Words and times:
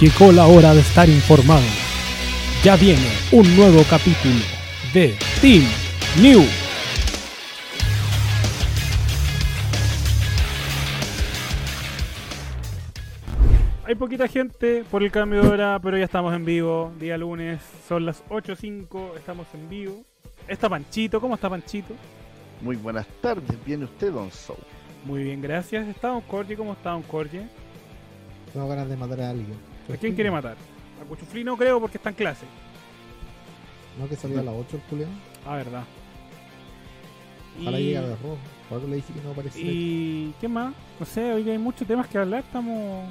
Llegó 0.00 0.32
la 0.32 0.46
hora 0.46 0.72
de 0.72 0.80
estar 0.80 1.06
informado. 1.10 1.60
Ya 2.64 2.74
viene 2.76 3.06
un 3.32 3.54
nuevo 3.54 3.82
capítulo 3.82 4.40
de 4.94 5.14
Team 5.42 5.62
New. 6.22 6.40
Hay 13.84 13.94
poquita 13.94 14.26
gente 14.26 14.84
por 14.90 15.02
el 15.02 15.10
cambio 15.10 15.42
de 15.42 15.48
hora, 15.48 15.78
pero 15.82 15.98
ya 15.98 16.06
estamos 16.06 16.34
en 16.34 16.46
vivo. 16.46 16.94
Día 16.98 17.18
lunes, 17.18 17.60
son 17.86 18.06
las 18.06 18.24
8.05, 18.30 19.18
estamos 19.18 19.48
en 19.52 19.68
vivo. 19.68 20.02
Está 20.48 20.70
Panchito, 20.70 21.20
¿cómo 21.20 21.34
está 21.34 21.50
Panchito? 21.50 21.94
Muy 22.62 22.76
buenas 22.76 23.06
tardes, 23.20 23.54
viene 23.66 23.84
usted, 23.84 24.10
Don 24.10 24.30
Sou. 24.30 24.56
Muy 25.04 25.24
bien, 25.24 25.42
gracias. 25.42 25.86
¿Está 25.88 26.08
Don 26.08 26.22
Corje? 26.22 26.56
¿Cómo 26.56 26.72
está 26.72 26.92
Don 26.92 27.02
Corje? 27.02 27.46
Tengo 28.50 28.66
ganas 28.66 28.88
de 28.88 28.96
matar 28.96 29.20
a 29.20 29.28
alguien. 29.28 29.69
¿A 29.92 29.96
quién 29.96 30.14
quiere 30.14 30.30
matar? 30.30 30.56
A 31.00 31.04
Cuchufli 31.08 31.44
no 31.44 31.56
creo 31.56 31.80
porque 31.80 31.96
está 31.98 32.10
en 32.10 32.16
clase. 32.16 32.44
No, 33.98 34.08
que 34.08 34.16
salía 34.16 34.40
a 34.40 34.42
las 34.44 34.54
8 34.54 34.76
el 34.76 34.82
culiao. 34.82 35.08
Ah, 35.46 35.56
verdad. 35.56 35.84
Ojalá 37.60 37.80
Y- 37.80 37.84
llegue 37.84 37.98
a 37.98 38.00
ver 38.02 38.10
rojo. 38.22 38.38
Por 38.68 38.76
algo 38.78 38.88
le 38.90 38.96
dije 38.96 39.12
que 39.12 39.20
no 39.20 39.30
aparecía. 39.32 39.64
¿Y 39.66 40.34
qué 40.40 40.48
más? 40.48 40.72
No 40.98 41.06
sé, 41.06 41.32
hoy 41.32 41.50
hay 41.50 41.58
muchos 41.58 41.86
temas 41.86 42.06
que 42.06 42.18
hablar, 42.18 42.40
estamos 42.44 43.08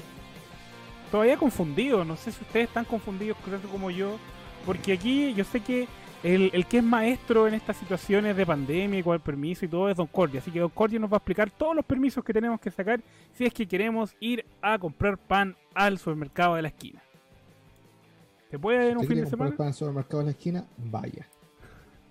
todavía 1.11 1.37
confundidos. 1.37 2.05
No 2.07 2.15
sé 2.15 2.31
si 2.31 2.41
ustedes 2.41 2.67
están 2.67 2.85
confundidos 2.85 3.37
como 3.71 3.91
yo, 3.91 4.17
porque 4.65 4.93
aquí 4.93 5.33
yo 5.33 5.43
sé 5.43 5.59
que 5.59 5.87
el, 6.23 6.49
el 6.53 6.65
que 6.65 6.79
es 6.79 6.83
maestro 6.83 7.47
en 7.47 7.53
estas 7.53 7.77
situaciones 7.77 8.35
de 8.35 8.45
pandemia 8.45 8.99
y 8.99 9.03
con 9.03 9.13
el 9.13 9.21
permiso 9.21 9.65
y 9.65 9.67
todo 9.69 9.89
es 9.89 9.95
Don 9.95 10.07
Cordy. 10.07 10.37
Así 10.37 10.51
que 10.51 10.59
Don 10.59 10.69
Cordy 10.69 10.99
nos 10.99 11.09
va 11.11 11.15
a 11.15 11.19
explicar 11.19 11.49
todos 11.49 11.75
los 11.75 11.85
permisos 11.85 12.23
que 12.23 12.33
tenemos 12.33 12.59
que 12.59 12.69
sacar 12.71 12.99
si 13.33 13.45
es 13.45 13.53
que 13.53 13.65
queremos 13.67 14.13
ir 14.19 14.45
a 14.61 14.77
comprar 14.77 15.17
pan 15.17 15.55
al 15.73 15.97
supermercado 15.97 16.55
de 16.55 16.61
la 16.63 16.67
esquina. 16.69 17.01
¿Se 18.51 18.57
puede 18.59 18.89
en 18.89 18.97
un 18.97 19.03
¿Usted 19.03 19.07
fin 19.07 19.17
de 19.17 19.29
comprar 19.29 19.29
semana? 19.49 19.57
pan 19.57 19.65
en 19.65 19.69
el 19.69 19.73
supermercado 19.75 20.19
en 20.21 20.25
la 20.25 20.31
esquina? 20.31 20.65
Vaya. 20.77 21.27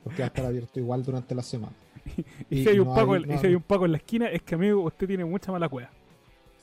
Porque 0.05 0.19
va 0.23 0.25
a 0.25 0.29
estar 0.29 0.47
abierto 0.47 0.79
igual 0.81 1.03
durante 1.03 1.35
la 1.35 1.43
semana. 1.43 1.73
Y 2.17 2.25
y 2.61 2.63
si 2.63 2.69
hay 2.71 2.79
un 2.79 2.89
no 2.89 2.95
paco, 2.95 3.13
hay- 3.15 3.23
en- 3.23 3.29
no 3.29 3.35
y 3.35 3.39
si 3.39 3.47
hay- 3.49 3.55
un 3.57 3.63
paco 3.63 3.85
en 3.85 3.93
la 3.93 3.99
esquina, 3.99 4.27
es 4.31 4.43
que 4.43 4.55
amigo, 4.55 4.83
usted 4.83 5.07
tiene 5.07 5.25
mucha 5.25 5.53
mala 5.53 5.69
cueva. 5.69 5.91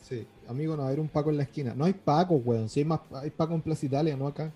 Sí, 0.01 0.25
amigo, 0.47 0.73
no 0.75 0.83
va 0.83 0.85
a 0.85 0.87
haber 0.89 0.99
un 0.99 1.07
Paco 1.07 1.31
en 1.31 1.37
la 1.37 1.43
esquina. 1.43 1.73
No 1.75 1.83
hay 1.85 1.93
Paco, 1.93 2.35
weón. 2.35 2.69
Si 2.69 2.79
hay 2.79 2.85
más, 2.85 2.99
hay 3.11 3.31
Paco 3.31 3.55
en 3.55 3.61
Plaza 3.61 3.87
Italia, 3.87 4.15
no 4.15 4.27
acá. 4.27 4.51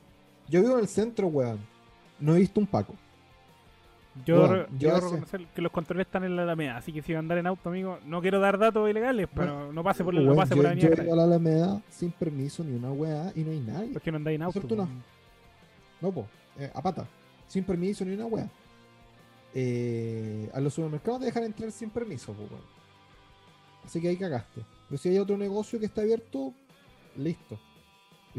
Yo 0.47 0.61
vivo 0.61 0.75
en 0.75 0.81
el 0.81 0.87
centro, 0.87 1.25
weón. 1.25 1.57
No 2.19 2.35
he 2.35 2.39
visto 2.39 2.59
un 2.59 2.67
Paco. 2.67 2.95
Yo, 4.25 4.47
Bueno, 4.47 4.65
yo 4.77 4.89
debo 4.95 4.99
reconocer 4.99 5.45
que 5.55 5.61
los 5.61 5.71
controles 5.71 6.07
están 6.07 6.23
en 6.25 6.35
la 6.35 6.43
Alameda, 6.43 6.77
así 6.77 6.91
que 6.91 7.01
si 7.01 7.13
va 7.13 7.19
a 7.19 7.21
andar 7.21 7.37
en 7.37 7.47
auto, 7.47 7.69
amigo, 7.69 7.99
no 8.05 8.21
quiero 8.21 8.39
dar 8.39 8.57
datos 8.57 8.89
ilegales, 8.89 9.29
pero 9.33 9.71
no 9.71 9.83
pase 9.83 10.03
por, 10.03 10.13
no 10.13 10.35
pase 10.35 10.49
yo, 10.49 10.55
por 10.57 10.65
la 10.65 10.73
yo 10.73 10.87
avenida 10.87 11.03
he 11.03 11.05
ido 11.05 11.13
a 11.13 11.15
la 11.15 11.23
Alameda 11.23 11.81
sin 11.89 12.11
permiso 12.11 12.63
ni 12.63 12.75
una 12.75 12.91
weá 12.91 13.31
y 13.35 13.41
no 13.41 13.51
hay 13.51 13.59
nadie. 13.59 13.93
porque 13.93 14.11
no 14.11 14.17
andáis 14.17 14.35
en 14.35 14.41
auto. 14.41 14.61
Po. 14.61 14.87
No, 16.01 16.11
po, 16.11 16.25
eh, 16.57 16.69
a 16.73 16.81
pata. 16.81 17.07
Sin 17.47 17.63
permiso 17.63 18.03
ni 18.03 18.13
una 18.13 18.25
wea. 18.25 18.49
Eh, 19.53 20.49
a 20.53 20.59
los 20.59 20.73
supermercados 20.73 21.21
te 21.21 21.25
dejan 21.27 21.43
entrar 21.43 21.71
sin 21.71 21.89
permiso, 21.89 22.33
po. 22.33 22.47
Así 23.85 24.01
que 24.01 24.09
ahí 24.09 24.17
cagaste. 24.17 24.61
Pero 24.87 24.99
si 24.99 25.09
hay 25.09 25.17
otro 25.19 25.37
negocio 25.37 25.79
que 25.79 25.85
está 25.85 26.01
abierto, 26.01 26.53
listo. 27.15 27.59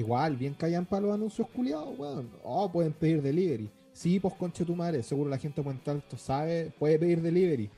Igual, 0.00 0.34
bien 0.38 0.54
callan 0.54 0.86
para 0.86 1.02
los 1.02 1.14
anuncios 1.14 1.46
culiados, 1.48 1.98
weón. 1.98 2.30
Oh, 2.42 2.72
pueden 2.72 2.94
pedir 2.94 3.20
delivery. 3.20 3.70
Sí, 3.92 4.18
pues 4.18 4.32
conche 4.32 4.64
tu 4.64 4.74
madre. 4.74 5.02
Seguro 5.02 5.28
la 5.28 5.36
gente 5.36 5.60
de 5.60 5.62
Puente 5.62 5.90
Alto 5.90 6.16
sabe, 6.16 6.72
puede 6.78 6.98
pedir 6.98 7.20
delivery. 7.20 7.68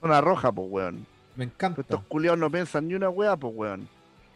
Una 0.00 0.22
roja, 0.22 0.50
pues, 0.50 0.66
weón. 0.70 1.06
Me 1.36 1.44
encanta. 1.44 1.82
Pero 1.82 1.98
estos 1.98 2.08
culiados 2.08 2.38
no 2.38 2.50
piensan 2.50 2.88
ni 2.88 2.94
una 2.94 3.10
weá, 3.10 3.36
pues, 3.36 3.52
weón. 3.54 3.86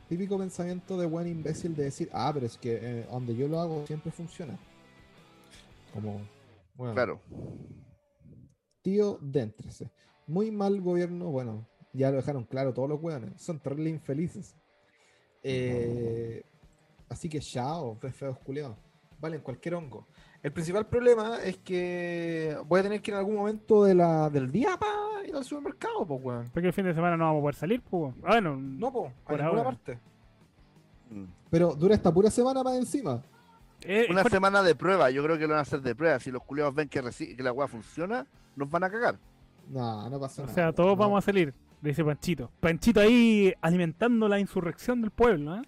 Típico 0.06 0.36
pensamiento 0.36 0.98
de 0.98 1.06
buen 1.06 1.26
imbécil 1.26 1.74
de 1.74 1.84
decir, 1.84 2.10
ah, 2.12 2.30
pero 2.34 2.44
es 2.44 2.58
que 2.58 2.78
eh, 2.82 3.06
donde 3.10 3.34
yo 3.34 3.48
lo 3.48 3.58
hago 3.58 3.86
siempre 3.86 4.12
funciona. 4.12 4.58
Como, 5.94 6.20
bueno. 6.74 6.92
Claro. 6.92 7.20
Tío, 8.82 9.18
déntrese. 9.22 9.90
Muy 10.26 10.50
mal 10.50 10.78
gobierno, 10.82 11.30
bueno, 11.30 11.66
ya 11.94 12.10
lo 12.10 12.18
dejaron 12.18 12.44
claro 12.44 12.74
todos 12.74 12.90
los 12.90 13.02
weones. 13.02 13.40
Son 13.40 13.58
terrible 13.60 13.88
infelices. 13.88 14.54
Eh, 15.42 16.42
así 17.08 17.28
que 17.28 17.40
chao, 17.40 17.94
fe 17.96 18.10
feos 18.12 18.38
culiados. 18.38 18.76
Valen 19.20 19.40
cualquier 19.40 19.74
hongo. 19.76 20.06
El 20.42 20.52
principal 20.52 20.86
problema 20.86 21.38
es 21.42 21.56
que 21.58 22.56
voy 22.66 22.80
a 22.80 22.82
tener 22.82 23.00
que 23.00 23.10
ir 23.10 23.14
en 23.14 23.18
algún 23.20 23.36
momento 23.36 23.84
de 23.84 23.94
la, 23.94 24.28
del 24.28 24.50
día 24.52 24.76
para 24.76 25.26
ir 25.26 25.34
al 25.34 25.44
supermercado, 25.44 26.04
pues 26.06 26.20
weón. 26.22 26.50
Porque 26.52 26.66
el 26.66 26.72
fin 26.74 26.84
de 26.84 26.92
semana 26.94 27.16
no 27.16 27.24
vamos 27.24 27.38
a 27.38 27.42
poder 27.42 27.54
salir, 27.54 27.80
pues. 27.80 28.14
Ah, 28.22 28.32
bueno, 28.32 28.56
No, 28.56 28.92
pues, 28.92 29.10
a 29.12 29.24
Por 29.24 29.36
ninguna 29.40 29.48
ahora. 29.62 29.64
parte. 29.64 29.98
Mm. 31.10 31.24
Pero 31.50 31.74
dura 31.74 31.94
esta 31.94 32.12
pura 32.12 32.30
semana 32.30 32.62
más 32.62 32.74
encima. 32.76 33.22
eh, 33.82 34.06
Una 34.10 34.22
por- 34.22 34.30
semana 34.32 34.62
de 34.62 34.74
prueba, 34.74 35.10
yo 35.10 35.22
creo 35.22 35.36
que 35.38 35.44
lo 35.44 35.50
van 35.50 35.58
a 35.58 35.62
hacer 35.62 35.80
de 35.80 35.94
prueba. 35.94 36.18
Si 36.20 36.30
los 36.30 36.42
culiados 36.42 36.74
ven 36.74 36.88
que, 36.88 37.02
reci- 37.02 37.34
que 37.36 37.42
la 37.42 37.52
weá 37.52 37.66
funciona, 37.68 38.26
nos 38.56 38.68
van 38.70 38.84
a 38.84 38.90
cagar. 38.90 39.18
No, 39.70 40.10
no 40.10 40.20
pasa 40.20 40.42
o 40.42 40.44
nada. 40.46 40.54
sea, 40.54 40.72
todos 40.72 40.90
no. 40.90 40.96
vamos 40.96 41.18
a 41.18 41.24
salir, 41.24 41.54
dice 41.80 42.04
Panchito. 42.04 42.50
Panchito 42.60 43.00
ahí 43.00 43.54
alimentando 43.62 44.28
la 44.28 44.38
insurrección 44.38 45.00
del 45.00 45.10
pueblo, 45.10 45.56
¿eh? 45.56 45.62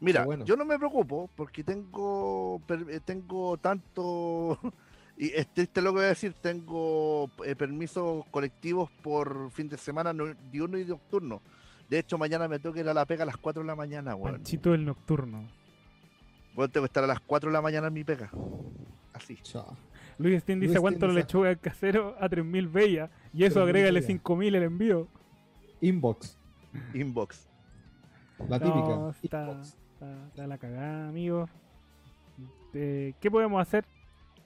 Mira, 0.00 0.24
bueno. 0.24 0.44
yo 0.44 0.56
no 0.56 0.64
me 0.64 0.78
preocupo 0.78 1.28
porque 1.36 1.62
tengo 1.62 2.60
eh, 2.88 3.00
tengo 3.04 3.56
tanto 3.58 4.58
y 5.18 5.28
es 5.28 5.46
triste 5.52 5.82
lo 5.82 5.90
que 5.90 5.96
voy 5.96 6.04
a 6.06 6.08
decir, 6.08 6.32
tengo 6.40 7.30
eh, 7.44 7.54
permisos 7.54 8.24
colectivos 8.30 8.90
por 9.02 9.50
fin 9.50 9.68
de 9.68 9.76
semana 9.76 10.12
no- 10.12 10.34
diurno 10.50 10.78
y 10.78 10.84
nocturno. 10.86 11.42
De 11.90 11.98
hecho, 11.98 12.16
mañana 12.18 12.46
me 12.48 12.58
tengo 12.60 12.72
que 12.72 12.80
ir 12.80 12.88
a 12.88 12.94
la 12.94 13.04
pega 13.04 13.24
a 13.24 13.26
las 13.26 13.36
4 13.36 13.62
de 13.62 13.66
la 13.66 13.74
mañana, 13.74 14.14
weón. 14.14 14.36
Panchito 14.36 14.70
del 14.72 14.84
nocturno. 14.86 15.48
Bueno, 16.54 16.70
tengo 16.70 16.84
que 16.84 16.88
estar 16.90 17.04
a 17.04 17.06
las 17.08 17.20
4 17.20 17.50
de 17.50 17.52
la 17.52 17.60
mañana 17.62 17.88
en 17.88 17.92
mi 17.92 18.04
pega. 18.04 18.30
Así. 19.12 19.36
Chao. 19.42 19.76
Luis 20.16 20.40
Stein 20.42 20.60
dice 20.60 20.78
cuánto 20.80 21.06
dice- 21.08 21.18
lechuga 21.18 21.48
al 21.50 21.58
casero 21.58 22.14
a 22.20 22.28
3000 22.28 22.68
bellas. 22.68 23.10
Y 23.34 23.44
eso 23.44 23.60
3.000 23.60 23.62
agrégale 23.64 24.00
bellas. 24.00 24.06
5000 24.06 24.54
el 24.54 24.62
envío. 24.62 25.08
Inbox, 25.80 26.38
Inbox. 26.94 27.48
la 28.48 28.58
No, 28.58 28.64
típica. 28.64 29.10
está, 29.24 29.50
Inbox. 29.50 29.76
Está, 30.00 30.26
está 30.28 30.46
la 30.46 30.58
cagada, 30.58 31.08
amigo. 31.08 31.48
Eh, 32.74 33.14
¿Qué 33.20 33.30
podemos 33.30 33.60
hacer? 33.60 33.84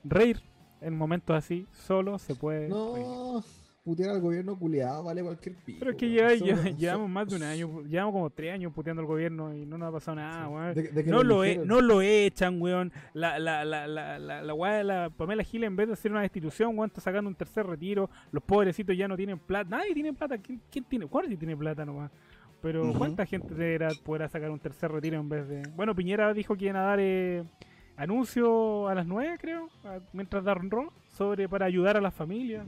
Reír 0.03 0.41
en 0.81 0.97
momentos 0.97 1.35
así, 1.37 1.67
solo 1.73 2.19
se 2.19 2.35
puede. 2.35 2.61
reír. 2.61 2.71
No, 2.71 3.43
putear 3.85 4.11
al 4.11 4.21
gobierno 4.21 4.59
culiado 4.59 5.05
vale 5.05 5.23
cualquier 5.23 5.55
pico. 5.57 5.79
Pero 5.79 5.91
es 5.93 5.97
que 5.99 6.11
ya, 6.11 6.35
ya- 6.35 6.57
son- 6.57 6.77
llevamos 6.77 7.09
más 7.11 7.29
de 7.29 7.37
un 7.37 7.43
año, 7.43 7.83
llevamos 7.83 8.13
como 8.15 8.31
tres 8.31 8.53
años 8.55 8.73
puteando 8.73 9.01
al 9.03 9.07
gobierno 9.07 9.55
y 9.55 9.65
no 9.67 9.77
nos 9.79 9.89
ha 9.89 9.93
pasado 9.93 10.17
nada, 10.17 10.49
weón. 10.49 10.75
de- 10.75 10.83
de 10.91 11.05
que 11.05 11.11
No 11.11 11.23
lo, 11.23 11.45
e- 11.45 11.59
no 11.65 11.81
lo 11.81 12.01
echan, 12.03 12.61
weón. 12.61 12.93
La, 13.13 13.39
la, 13.39 13.65
la, 13.65 13.87
la, 13.87 14.19
la, 14.19 14.43
la 14.43 14.55
weá 14.55 14.73
de 14.75 14.85
la 14.85 15.11
Pamela 15.11 15.43
Gil, 15.45 15.65
en 15.65 15.77
vez 15.77 15.87
de 15.87 15.93
hacer 15.95 16.11
una 16.11 16.23
destitución, 16.23 16.77
weón, 16.77 16.89
está 16.89 17.01
sacando 17.01 17.29
un 17.29 17.35
tercer 17.37 17.67
retiro. 17.67 18.11
Los 18.33 18.43
pobrecitos 18.43 18.97
ya 18.97 19.07
no 19.09 19.17
tienen 19.17 19.39
plata. 19.39 19.69
Nadie 19.71 19.93
tiene 19.95 20.13
plata. 20.13 20.39
¿Quién, 20.39 20.61
quién 20.71 20.85
tiene? 20.85 21.05
Guardia 21.05 21.39
tiene 21.39 21.57
plata 21.57 21.85
nomás. 21.85 22.11
Pero. 22.65 22.95
¿cuánta 22.97 23.27
gente 23.27 23.55
deberá, 23.55 23.91
podrá 24.03 24.27
sacar 24.27 24.51
un 24.51 24.59
tercer 24.59 24.91
retiro 24.91 25.21
en 25.21 25.29
vez 25.29 25.47
de...? 25.47 25.63
Bueno, 25.77 25.95
Piñera 25.95 26.33
dijo 26.33 26.57
que 26.57 26.65
iban 26.65 26.77
a 26.77 26.83
dar 26.83 26.99
eh, 26.99 27.45
anuncio 27.99 28.89
a 28.89 28.95
las 28.95 29.07
9, 29.07 29.37
creo, 29.39 29.69
a- 29.85 29.99
mientras 30.15 30.43
dan 30.45 30.71
ro 30.71 30.91
sobre 31.17 31.47
para 31.49 31.67
ayudar 31.67 31.97
a 31.99 32.01
las 32.01 32.15
familias. 32.15 32.67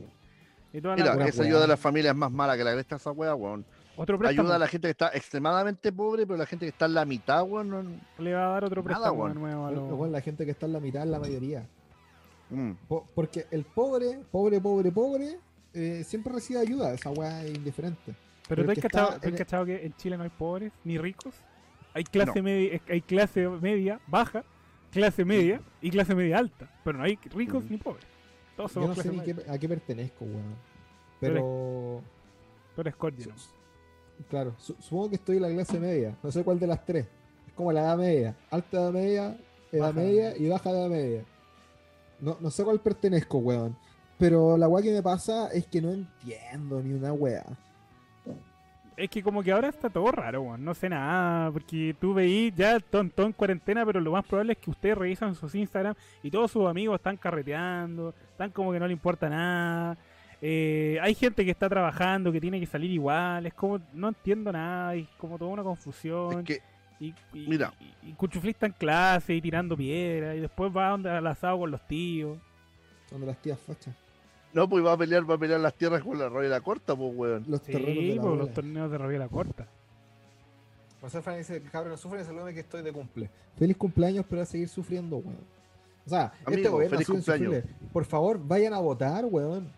Y 0.73 0.81
toda 0.83 0.97
la 0.97 1.15
Mira, 1.15 1.27
esa 1.29 1.43
ayuda 1.45 1.62
de 1.62 1.69
las 1.69 1.81
familias 1.81 2.12
es 2.12 2.19
más 2.19 2.31
mala 2.31 2.57
que 2.59 2.65
la 2.65 2.73
cresta 2.73 2.97
de 2.97 2.99
esa 3.01 3.11
weá, 3.12 3.34
weón. 3.34 3.65
otro 3.97 4.19
préstamo. 4.19 4.43
Ayuda 4.43 4.57
a 4.57 4.59
la 4.59 4.69
gente 4.69 4.87
que 4.89 4.91
está 4.91 5.09
extremadamente 5.15 5.91
pobre, 5.93 6.27
pero 6.27 6.37
la 6.37 6.45
gente 6.47 6.67
que 6.67 6.71
está 6.71 6.84
en 6.84 6.93
la 6.95 7.05
mitad, 7.07 7.43
weón, 7.45 7.71
no- 7.71 7.83
Le 8.23 8.34
va 8.34 8.49
a 8.49 8.51
dar 8.51 8.65
otro 8.65 8.83
Nada, 8.83 8.97
préstamo 8.97 9.28
nuevo 9.31 9.67
a 9.67 9.71
bueno, 9.71 10.13
la 10.13 10.21
gente 10.21 10.45
que 10.45 10.51
está 10.51 10.67
en 10.67 10.75
la 10.75 10.81
mitad 10.81 11.03
es 11.05 11.09
la 11.09 11.19
mayoría. 11.19 11.67
Mm. 12.51 12.73
Po- 12.87 13.09
porque 13.15 13.47
el 13.51 13.65
pobre, 13.65 14.19
pobre, 14.31 14.61
pobre, 14.61 14.93
pobre, 14.93 15.39
eh, 15.73 16.05
siempre 16.05 16.34
recibe 16.34 16.61
ayuda. 16.61 16.93
Esa 16.93 17.11
weá 17.11 17.43
es 17.45 17.55
indiferente. 17.57 18.15
Pero 18.49 18.65
¿tú 18.65 18.71
has 18.71 18.75
que 18.77 18.83
cachado, 18.83 19.19
en 19.23 19.67
que 19.67 19.87
en 19.87 19.93
Chile 19.97 20.17
no 20.17 20.23
hay 20.25 20.31
pobres 20.31 20.73
ni 20.84 20.99
ricos? 20.99 21.34
Hay 21.95 22.05
clase 22.05 22.37
No. 22.39 22.43
media, 22.45 22.81
hay 22.89 23.01
clase 23.01 23.49
media 23.49 24.01
baja, 24.07 24.45
clase 24.93 25.25
media 25.25 25.60
y 25.81 25.91
clase 25.91 26.15
media 26.15 26.39
alta, 26.39 26.71
pero 26.84 26.98
no 26.98 27.04
hay 27.04 27.19
ricos 27.34 27.65
Ujú. 27.65 27.72
ni 27.72 27.78
pobres. 27.78 28.04
Todos 28.57 28.71
Yo 28.71 28.75
somos 28.83 28.89
no 28.91 28.95
sé 28.95 29.03
clase 29.03 29.10
ni 29.10 29.27
media. 29.27 29.45
qué- 29.45 29.51
a 29.51 29.59
qué 29.59 29.69
pertenezco, 29.69 30.25
weón. 30.25 30.54
Pero, 31.21 32.03
Tú 32.75 32.81
eres 32.83 32.95
¿no? 33.27 33.34
claro, 34.28 34.54
su- 34.59 34.77
supongo 34.81 35.10
que 35.10 35.16
estoy 35.16 35.37
en 35.37 35.43
la 35.43 35.51
clase 35.51 35.81
media. 35.81 36.16
No 36.22 36.31
sé 36.31 36.45
cuál 36.45 36.59
de 36.59 36.66
las 36.66 36.84
tres. 36.84 37.07
Es 37.47 37.53
como 37.54 37.72
la 37.72 37.81
edad 37.81 37.97
media. 37.97 38.37
Alta 38.51 38.77
edad 38.78 38.93
media, 38.93 39.37
edad 39.72 39.89
Baja 39.89 39.93
media 40.01 40.37
y 40.37 40.48
baja 40.48 40.71
edad 40.71 40.89
media. 40.89 41.25
No, 42.21 42.37
no 42.41 42.51
sé 42.51 42.65
cuál 42.65 42.81
pertenezco, 42.81 43.39
weón. 43.39 43.77
Pero 44.19 44.57
la 44.57 44.69
weá 44.69 44.83
que 44.83 44.93
me 44.93 45.03
pasa 45.03 45.48
es 45.48 45.66
que 45.66 45.81
no 45.83 45.91
entiendo 45.93 46.83
ni 46.83 46.93
una 46.95 47.13
weá. 47.13 47.45
Es 48.97 49.10
que 49.10 49.22
como 49.22 49.43
que 49.43 49.53
ahora 49.53 49.69
está 49.69 49.91
todo 49.91 50.10
raro, 50.10 50.43
weón. 50.43 50.65
No 50.65 50.72
sé 50.72 50.89
nada, 50.89 51.51
porque 51.51 51.95
tú 52.01 52.15
veís 52.15 52.54
ya 52.57 52.81
todo 52.81 53.03
en 53.19 53.33
cuarentena, 53.33 53.84
pero 53.84 54.01
lo 54.01 54.13
más 54.13 54.25
probable 54.25 54.54
es 54.54 54.59
que 54.59 54.71
ustedes 54.71 54.97
revisan 54.97 55.34
sus 55.34 55.54
Instagram 55.54 55.95
y 56.22 56.31
todos 56.31 56.51
sus 56.51 56.66
amigos 56.66 56.97
están 56.97 57.16
carreteando, 57.19 58.15
están 58.31 58.51
como 58.51 58.72
que 58.72 58.81
no 58.81 58.87
le 58.87 58.95
importa 58.95 59.28
nada. 59.28 59.98
Eh, 60.41 60.98
hay 61.03 61.15
gente 61.15 61.45
que 61.45 61.51
está 61.51 61.69
trabajando, 61.69 62.33
que 62.33 62.41
tiene 62.41 62.59
que 62.59 62.66
salir 62.66 62.91
igual, 62.91 63.47
es 63.47 63.54
como, 63.54 63.81
no 63.93 64.09
entiendo 64.09 64.51
nada, 64.53 64.95
es 64.95 65.07
como 65.19 65.39
toda 65.39 65.51
una 65.51 65.63
confusión. 65.63 66.41
Es 66.41 66.45
que 66.45 66.63
Y, 66.98 67.15
y, 67.34 67.47
Mira. 67.48 67.75
y, 68.03 68.10
y 68.10 68.13
Cuchuflí 68.15 68.51
está 68.51 68.65
en 68.66 68.72
clase 68.72 69.34
y 69.34 69.43
tirando 69.43 69.77
piedra 69.77 70.34
y 70.34 70.41
después 70.41 70.75
va 70.75 70.91
donde 70.91 71.10
al 71.10 71.27
asado 71.27 71.59
con 71.59 71.71
los 71.71 71.87
tíos. 71.87 72.39
Son 73.10 73.21
de 73.21 73.27
las 73.27 73.37
tías 73.43 73.59
fachas. 73.60 73.95
No, 74.57 74.67
pues 74.67 74.83
va 74.83 74.93
a 74.93 74.97
pelear, 74.97 75.29
va 75.31 75.35
a 75.35 75.39
pelear 75.39 75.61
las 75.61 75.75
tierras 75.75 76.03
con 76.03 76.19
la 76.19 76.31
Roya 76.31 76.49
la 76.49 76.63
Corta, 76.63 76.97
pues, 76.97 77.13
weón. 77.15 77.45
Los 77.47 77.61
terrenos 77.61 77.87
de 77.95 78.01
Sí, 78.01 78.15
la 78.15 78.23
por 78.23 78.25
abuela. 78.31 78.45
los 78.45 78.55
torneos 78.55 78.91
de 78.91 78.97
Rabia 78.99 79.19
la 79.19 79.29
Corta. 79.29 79.67
José 81.03 81.21
Fran 81.21 81.37
dice, 81.37 81.63
cabrón, 81.71 81.91
no 81.93 81.97
sufren, 81.99 82.25
salúdame 82.25 82.55
que 82.55 82.61
estoy 82.61 82.83
de 82.83 82.91
cumple. 82.91 83.29
Feliz 83.59 83.77
cumpleaños, 83.77 84.25
pero 84.29 84.41
a 84.41 84.47
seguir 84.47 84.69
sufriendo, 84.71 85.17
weón. 85.19 85.37
O 86.07 86.09
sea, 86.09 86.33
este 86.39 86.55
Amigo, 86.55 86.71
gobierno 86.73 86.95
ha 86.97 86.99
feliz 87.03 87.07
cumpleaños. 87.07 87.65
Por 87.93 88.05
favor, 88.07 88.41
vayan 88.43 88.73
a 88.73 88.79
votar, 88.79 89.27
weón. 89.27 89.71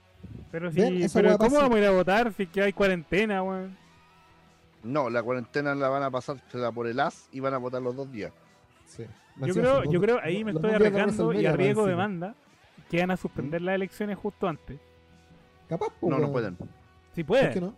Pero 0.52 0.70
Ven, 0.70 1.02
esa 1.02 1.18
pero 1.18 1.36
¿cómo 1.38 1.50
pasa- 1.50 1.62
vamos 1.62 1.76
a 1.76 1.80
ir 1.80 1.86
a 1.86 1.90
votar 1.90 2.32
si 2.32 2.44
es 2.44 2.48
que 2.48 2.62
hay 2.62 2.72
cuarentena, 2.72 3.42
weón? 3.42 3.76
No, 4.84 5.10
la 5.10 5.24
cuarentena 5.24 5.74
la 5.74 5.88
van 5.88 6.04
a 6.04 6.10
pasar 6.12 6.36
por 6.72 6.86
el 6.86 7.00
as 7.00 7.28
y 7.32 7.40
van 7.40 7.52
a 7.52 7.58
votar 7.58 7.82
los 7.82 7.96
dos 7.96 8.12
días. 8.12 8.32
Sí. 8.86 9.04
Yo 9.44 9.54
creo, 9.54 9.84
yo 9.90 10.00
creo 10.00 10.20
ahí 10.22 10.44
me 10.44 10.52
estoy 10.52 10.70
de 10.70 10.76
arriesgando 10.76 11.32
y 11.32 11.46
arriesgo 11.46 11.84
demanda 11.84 12.36
que 12.90 13.00
van 13.00 13.10
a 13.10 13.16
suspender 13.16 13.60
las 13.62 13.74
elecciones 13.74 14.16
justo 14.18 14.48
antes. 14.48 14.78
Capaz, 15.68 15.88
pues, 16.00 16.10
No, 16.10 16.18
no 16.18 16.32
pueden. 16.32 16.56
Si 17.14 17.22
¿Por 17.24 17.36
pueden, 17.38 17.52
qué 17.52 17.60
no? 17.60 17.74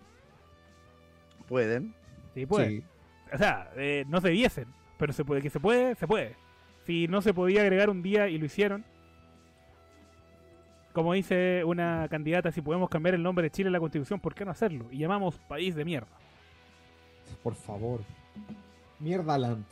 Pueden. 1.48 1.94
sí 2.34 2.46
pueden. 2.46 2.70
Sí. 2.80 2.84
O 3.32 3.38
sea, 3.38 3.70
eh, 3.76 4.04
no 4.08 4.20
se 4.20 4.28
debiesen, 4.28 4.66
pero 4.98 5.12
se 5.12 5.24
puede, 5.24 5.42
que 5.42 5.50
se 5.50 5.60
puede, 5.60 5.94
se 5.94 6.06
puede. 6.06 6.36
Si 6.86 7.08
no 7.08 7.22
se 7.22 7.34
podía 7.34 7.62
agregar 7.62 7.90
un 7.90 8.02
día 8.02 8.28
y 8.28 8.38
lo 8.38 8.44
hicieron, 8.46 8.84
como 10.92 11.12
dice 11.12 11.62
una 11.64 12.08
candidata, 12.10 12.50
si 12.50 12.60
podemos 12.60 12.88
cambiar 12.88 13.14
el 13.14 13.22
nombre 13.22 13.44
de 13.44 13.50
Chile 13.50 13.68
en 13.68 13.72
la 13.72 13.80
constitución, 13.80 14.20
¿por 14.20 14.34
qué 14.34 14.44
no 14.44 14.50
hacerlo? 14.50 14.86
Y 14.90 14.98
llamamos 14.98 15.38
país 15.48 15.74
de 15.74 15.84
mierda. 15.84 16.08
Por 17.42 17.54
favor. 17.54 18.00
Mierda 18.98 19.38
land. 19.38 19.64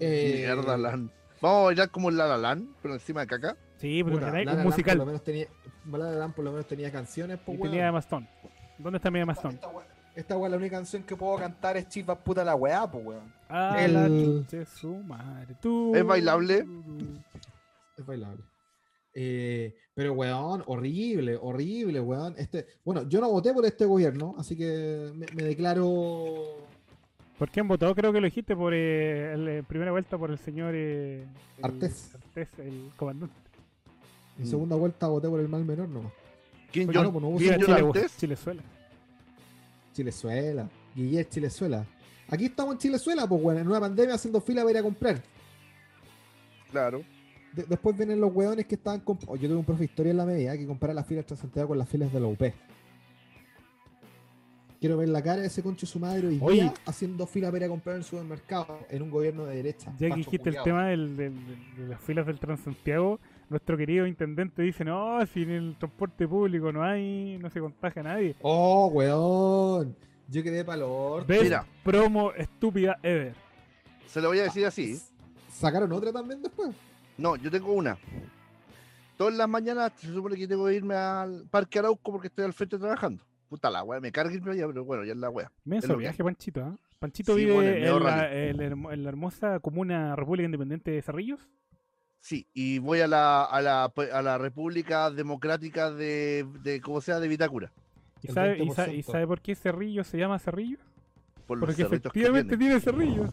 Eh, 0.00 0.44
Mierda, 0.46 0.76
Lan. 0.76 1.10
Vamos 1.40 1.60
a 1.60 1.64
bailar 1.66 1.90
como 1.90 2.08
el 2.08 2.16
La 2.16 2.26
La 2.26 2.36
Land, 2.38 2.68
pero 2.82 2.94
encima 2.94 3.20
de 3.22 3.26
caca. 3.26 3.56
Sí, 3.78 4.02
pero 4.04 4.20
La 4.20 4.26
un 4.28 4.32
La 4.44 4.44
Land 4.54 4.64
musical. 4.64 4.96
Por 4.96 5.06
lo 5.06 5.06
menos 5.06 5.24
tenía, 5.24 5.46
La 5.90 5.98
La 5.98 6.10
Land 6.12 6.34
por 6.34 6.44
lo 6.44 6.50
menos 6.52 6.66
tenía 6.66 6.90
canciones, 6.90 7.38
Y 7.38 7.44
pues, 7.44 7.60
tenía 7.60 7.82
weón. 7.82 7.94
Mastón. 7.94 8.28
¿Dónde 8.78 8.96
está 8.98 9.10
mi 9.10 9.24
Mastón? 9.24 9.58
Esta 10.16 10.36
weá, 10.36 10.48
la 10.48 10.56
única 10.56 10.76
canción 10.76 11.02
que 11.02 11.16
puedo 11.16 11.36
cantar 11.38 11.76
es 11.76 11.88
Chivas 11.88 12.18
puta 12.18 12.44
la 12.44 12.54
weá, 12.54 12.88
pues, 12.90 13.04
weón. 13.04 13.32
Ah, 13.48 13.76
El- 13.80 13.94
la 13.94 14.08
de 14.08 14.64
su 14.66 14.94
madre. 14.98 15.56
Tú. 15.60 15.94
¿Es 15.94 16.04
bailable? 16.06 16.64
Es 17.96 18.06
bailable. 18.06 18.42
Eh, 19.12 19.74
pero, 19.94 20.12
weón, 20.12 20.62
horrible, 20.66 21.36
horrible, 21.40 22.00
weón. 22.00 22.34
Este, 22.36 22.66
bueno, 22.84 23.08
yo 23.08 23.20
no 23.20 23.30
voté 23.30 23.52
por 23.52 23.64
este 23.66 23.84
gobierno, 23.84 24.34
así 24.38 24.56
que 24.56 25.10
me, 25.14 25.26
me 25.34 25.42
declaro. 25.44 26.58
¿Por 27.38 27.50
quién 27.50 27.66
votó? 27.66 27.92
Creo 27.94 28.12
que 28.12 28.20
lo 28.20 28.26
dijiste 28.26 28.54
por 28.54 28.72
eh, 28.74 29.32
el, 29.34 29.48
eh, 29.48 29.62
primera 29.66 29.90
vuelta 29.90 30.16
por 30.16 30.30
el 30.30 30.38
señor 30.38 30.74
eh, 30.76 31.26
el- 31.58 31.64
Artés. 31.64 32.14
Artés, 32.14 32.48
el 32.60 32.90
comandante. 32.96 33.34
En 34.38 34.44
Mm. 34.44 34.46
segunda 34.46 34.76
vuelta 34.76 35.06
voté 35.08 35.28
por 35.28 35.40
el 35.40 35.48
mal 35.48 35.64
menor 35.64 35.88
nomás. 35.88 36.12
¿Quién 36.72 36.90
yo? 36.90 37.02
no, 37.04 37.12
pues 37.12 37.22
no 37.22 37.28
hubo 37.28 37.38
Viva 37.38 37.54
¿Quién 37.54 37.60
segunda- 37.66 37.80
yo 37.80 37.92
Chile, 37.92 38.00
antes? 38.04 38.16
Chilezuela. 38.18 38.62
Chilezuela. 39.94 40.68
Guillermo 40.94 41.30
Chilezuela. 41.30 41.86
Aquí 42.28 42.44
estamos 42.46 42.74
en 42.74 42.78
Chilezuela, 42.78 43.26
pues, 43.28 43.42
weón, 43.42 43.58
en 43.60 43.68
una 43.68 43.80
pandemia 43.80 44.14
haciendo 44.14 44.40
fila 44.40 44.62
para 44.62 44.70
ir 44.72 44.78
a 44.78 44.82
comprar. 44.82 45.22
Claro. 46.70 47.02
De- 47.52 47.62
después 47.64 47.96
vienen 47.96 48.20
los 48.20 48.34
weones 48.34 48.66
que 48.66 48.74
estaban. 48.74 49.02
oh, 49.06 49.36
yo 49.36 49.48
tuve 49.48 49.54
un 49.58 49.64
profe 49.64 49.80
de 49.80 49.84
historia 49.84 50.10
en 50.10 50.16
la 50.16 50.26
media 50.26 50.56
que 50.56 50.66
compara 50.66 50.92
las 50.92 51.06
filas 51.06 51.26
de 51.26 51.36
Santiago 51.36 51.68
con 51.68 51.78
las 51.78 51.88
filas 51.88 52.12
de 52.12 52.18
la 52.18 52.26
UP. 52.26 52.52
Quiero 54.80 54.98
ver 54.98 55.08
la 55.08 55.22
cara 55.22 55.40
de 55.42 55.46
ese 55.46 55.62
concho 55.62 55.86
de 55.86 55.92
su 55.92 55.98
madre 55.98 56.26
hoy 56.26 56.38
Oye. 56.42 56.60
día 56.62 56.74
haciendo 56.84 57.26
fila 57.26 57.46
para 57.50 57.58
ir 57.58 57.64
a 57.64 57.68
comprar 57.68 57.94
en 57.96 58.00
el 58.00 58.04
supermercado 58.04 58.80
en 58.90 59.02
un 59.02 59.10
gobierno 59.10 59.44
de 59.46 59.56
derecha. 59.56 59.92
Ya 59.98 60.08
que 60.10 60.16
dijiste 60.16 60.50
el 60.50 60.56
tema 60.62 60.88
del- 60.88 61.16
del- 61.16 61.46
del- 61.46 61.76
de 61.76 61.88
las 61.88 62.00
filas 62.02 62.26
del 62.26 62.38
Transantiago, 62.38 63.18
nuestro 63.48 63.76
querido 63.76 64.06
intendente 64.06 64.62
dice, 64.62 64.84
no, 64.84 65.24
si 65.26 65.42
en 65.42 65.50
el 65.50 65.76
transporte 65.78 66.26
público 66.26 66.72
no 66.72 66.82
hay, 66.82 67.38
no 67.38 67.50
se 67.50 67.60
contagia 67.60 68.02
nadie. 68.02 68.36
Oh, 68.42 68.88
weón. 68.92 69.96
Yo 70.28 70.42
quedé 70.42 70.62
Best 71.26 71.42
Mira. 71.42 71.66
promo 71.82 72.32
estúpida 72.32 72.98
ever. 73.02 73.34
Se 74.06 74.20
lo 74.20 74.28
voy 74.28 74.38
a 74.38 74.44
decir 74.44 74.64
así. 74.64 74.98
¿Sacaron 75.50 75.92
otra 75.92 76.12
también 76.12 76.42
después? 76.42 76.74
No, 77.18 77.36
yo 77.36 77.50
tengo 77.50 77.72
una. 77.72 77.96
Todas 79.16 79.34
las 79.34 79.48
mañanas 79.48 79.92
se 79.96 80.12
supone 80.12 80.36
que 80.36 80.48
tengo 80.48 80.66
que 80.66 80.74
irme 80.74 80.94
al 80.94 81.46
Parque 81.48 81.78
Arauco 81.78 82.10
porque 82.10 82.28
estoy 82.28 82.44
al 82.44 82.52
frente 82.52 82.78
trabajando. 82.78 83.22
Puta 83.48 83.70
la 83.70 83.84
wea, 83.84 84.00
me 84.00 84.10
carga 84.10 84.34
irme 84.34 84.52
allá, 84.52 84.66
pero 84.66 84.84
bueno, 84.84 85.04
ya 85.04 85.12
es 85.12 85.18
la 85.18 85.30
wea. 85.30 85.52
Menso 85.64 85.88
que 85.88 85.96
viaje, 85.96 86.24
Panchito, 86.24 86.64
¿ah? 86.64 86.76
Panchito 86.98 87.34
Sí, 87.34 87.40
vive 87.44 87.52
bueno, 87.54 87.70
en, 87.70 88.02
la, 88.02 88.92
en 88.94 89.02
la 89.04 89.08
hermosa 89.08 89.60
comuna 89.60 90.16
República 90.16 90.46
Independiente 90.46 90.90
de 90.90 91.02
Cerrillos. 91.02 91.48
Sí, 92.24 92.46
y 92.54 92.78
voy 92.78 93.00
a 93.00 93.06
la, 93.06 93.44
a 93.44 93.60
la, 93.60 93.84
a 93.84 94.22
la 94.22 94.38
República 94.38 95.10
Democrática 95.10 95.90
de, 95.90 96.46
de 96.62 96.80
¿cómo 96.80 97.02
sea? 97.02 97.20
De 97.20 97.28
Vitacura. 97.28 97.70
¿Y 98.22 98.28
sabe, 98.28 98.64
y, 98.64 98.70
sa- 98.70 98.88
y 98.90 99.02
20%. 99.02 99.12
sabe 99.12 99.26
por 99.26 99.42
qué 99.42 99.54
Cerrillos 99.54 100.06
se 100.06 100.16
llama 100.16 100.38
Cerrillos? 100.38 100.80
Por 101.46 101.60
Porque 101.60 101.82
efectivamente 101.82 102.56
tiene. 102.56 102.78
tiene 102.78 102.80
Cerrillos. 102.80 103.30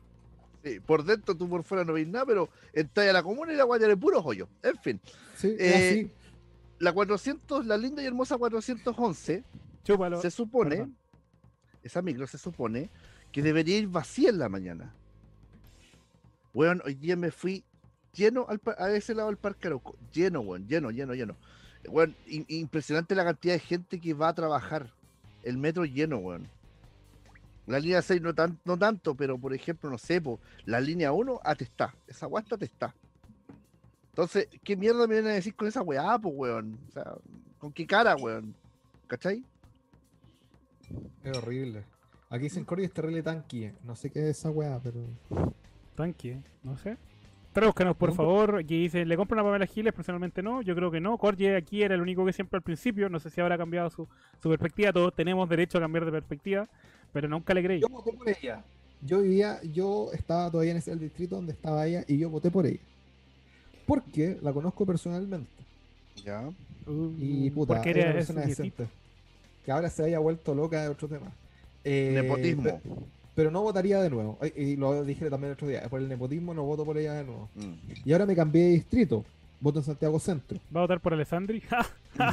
Sí, 0.61 0.81
por 0.81 1.05
dentro 1.05 1.37
tú 1.37 1.47
por 1.47 1.63
fuera 1.63 1.85
no 1.85 1.93
veis 1.93 2.05
nada, 2.09 2.25
pero 2.25 2.49
entras 2.73 3.07
a 3.07 3.13
la 3.13 3.23
comuna 3.23 3.53
y 3.53 3.55
la 3.55 3.63
guaya 3.63 3.87
de 3.87 3.95
puro 3.95 4.21
joyo. 4.21 4.49
En 4.61 4.77
fin, 4.79 4.99
Sí, 5.37 5.55
Eh, 5.57 5.73
así. 5.73 6.11
la 6.79 6.91
400, 6.91 7.65
la 7.65 7.77
linda 7.77 8.03
y 8.03 8.07
hermosa 8.07 8.37
411, 8.37 9.45
Chúpalo. 9.85 10.21
se 10.21 10.29
supone, 10.31 10.69
perdón. 10.75 10.97
esa 11.81 12.01
micro 12.01 12.27
se 12.27 12.37
supone 12.37 12.89
que 13.31 13.41
debería 13.41 13.77
ir 13.77 13.87
vacía 13.87 14.31
en 14.31 14.37
la 14.39 14.49
mañana. 14.49 14.93
Bueno, 16.53 16.83
hoy 16.85 16.95
día 16.95 17.15
me 17.15 17.31
fui 17.31 17.63
lleno 18.13 18.45
al 18.47 18.61
a 18.77 18.89
ese 18.91 19.13
lado 19.15 19.29
del 19.29 19.37
Parque 19.37 19.67
Arauco. 19.67 19.95
Lleno, 20.13 20.41
weón, 20.41 20.67
lleno, 20.67 20.91
lleno, 20.91 21.13
lleno. 21.13 21.35
Weón, 21.87 22.15
im- 22.27 22.45
impresionante 22.47 23.15
la 23.15 23.23
cantidad 23.23 23.53
de 23.55 23.59
gente 23.59 23.99
que 23.99 24.13
va 24.13 24.29
a 24.29 24.33
trabajar. 24.35 24.91
El 25.43 25.57
metro 25.57 25.85
lleno, 25.85 26.17
weón. 26.17 26.47
La 27.67 27.79
línea 27.79 28.01
6 28.01 28.21
no, 28.21 28.33
tan, 28.33 28.59
no 28.65 28.77
tanto, 28.77 29.15
pero 29.15 29.37
por 29.37 29.53
ejemplo, 29.53 29.89
no 29.89 29.97
sé, 29.97 30.19
po, 30.21 30.39
la 30.65 30.79
línea 30.81 31.11
1 31.11 31.39
atestá. 31.43 31.93
Esa 32.07 32.25
guasta 32.25 32.55
atestá. 32.55 32.93
Entonces, 34.09 34.47
¿qué 34.63 34.75
mierda 34.75 35.07
me 35.07 35.13
vienen 35.13 35.31
a 35.31 35.35
decir 35.35 35.55
con 35.55 35.67
esa 35.67 35.81
weá, 35.81 36.19
pues, 36.19 36.33
weón? 36.35 36.77
O 36.89 36.91
sea, 36.91 37.15
¿con 37.59 37.71
qué 37.71 37.87
cara, 37.87 38.15
weón? 38.15 38.53
¿Cachai? 39.07 39.43
Es 41.23 41.37
horrible. 41.37 41.85
Aquí 42.29 42.43
dicen 42.43 42.65
Cory 42.65 42.85
es 42.85 42.93
terrible 42.93 43.23
tanque. 43.23 43.73
No 43.83 43.95
sé 43.95 44.09
qué 44.09 44.19
es 44.29 44.37
esa 44.37 44.49
weá, 44.49 44.79
pero. 44.83 44.99
Tanque, 45.95 46.41
no 46.63 46.77
sé. 46.77 46.97
Tradúzcanos, 47.53 47.97
por 47.97 48.13
favor. 48.13 48.57
Aquí 48.57 48.83
dice, 48.83 49.05
¿le 49.05 49.17
compran 49.17 49.39
a 49.39 49.43
Pamela 49.43 49.65
Giles? 49.65 49.93
Personalmente 49.93 50.41
no, 50.41 50.61
yo 50.61 50.73
creo 50.73 50.89
que 50.89 51.01
no. 51.01 51.17
Corje 51.17 51.55
aquí 51.55 51.83
era 51.83 51.95
el 51.95 52.01
único 52.01 52.25
que 52.25 52.31
siempre 52.31 52.57
al 52.57 52.63
principio. 52.63 53.09
No 53.09 53.19
sé 53.19 53.29
si 53.29 53.41
habrá 53.41 53.57
cambiado 53.57 53.89
su, 53.89 54.07
su 54.41 54.49
perspectiva. 54.49 54.93
Todos 54.93 55.13
tenemos 55.13 55.49
derecho 55.49 55.77
a 55.77 55.81
cambiar 55.81 56.05
de 56.05 56.11
perspectiva, 56.11 56.69
pero 57.11 57.27
nunca 57.27 57.53
le 57.53 57.63
creí. 57.63 57.81
Yo 57.81 57.89
voté 57.89 58.13
por 58.13 58.29
ella. 58.29 58.63
Yo 59.01 59.21
vivía, 59.21 59.59
yo 59.63 60.11
estaba 60.13 60.49
todavía 60.49 60.71
en 60.71 60.77
ese 60.77 60.91
el 60.91 60.99
distrito 60.99 61.35
donde 61.35 61.53
estaba 61.53 61.85
ella 61.87 62.05
y 62.07 62.17
yo 62.17 62.29
voté 62.29 62.51
por 62.51 62.65
ella. 62.65 62.79
Porque 63.85 64.37
la 64.41 64.53
conozco 64.53 64.85
personalmente. 64.85 65.49
Ya. 66.23 66.47
Uh, 66.85 67.13
Y 67.19 67.49
puta, 67.49 67.73
porque 67.73 67.89
era 67.89 68.05
una 68.05 68.13
persona 68.13 68.41
decente. 68.41 68.87
Que 69.65 69.71
ahora 69.71 69.89
se 69.89 70.03
haya 70.03 70.19
vuelto 70.19 70.55
loca 70.55 70.81
de 70.81 70.89
otro 70.89 71.07
tema. 71.07 71.31
Eh, 71.83 72.11
Nepotismo. 72.13 72.79
Pero, 73.35 73.51
no 73.51 73.61
votaría 73.61 74.01
de 74.01 74.09
nuevo. 74.09 74.37
Y 74.55 74.75
lo 74.75 75.03
dije 75.03 75.29
también 75.29 75.51
el 75.51 75.53
otro 75.53 75.67
día. 75.67 75.83
Por 75.89 76.01
el 76.01 76.09
nepotismo 76.09 76.53
no 76.53 76.63
voto 76.63 76.85
por 76.85 76.97
ella 76.97 77.13
de 77.13 77.23
nuevo. 77.23 77.49
Mm. 77.55 77.73
Y 78.05 78.11
ahora 78.13 78.25
me 78.25 78.35
cambié 78.35 78.63
de 78.63 78.69
distrito. 78.71 79.23
Voto 79.61 79.79
en 79.79 79.85
Santiago 79.85 80.19
Centro. 80.19 80.59
¿Va 80.75 80.81
a 80.81 80.83
votar 80.83 80.99
por 80.99 81.13
Alessandri? 81.13 81.61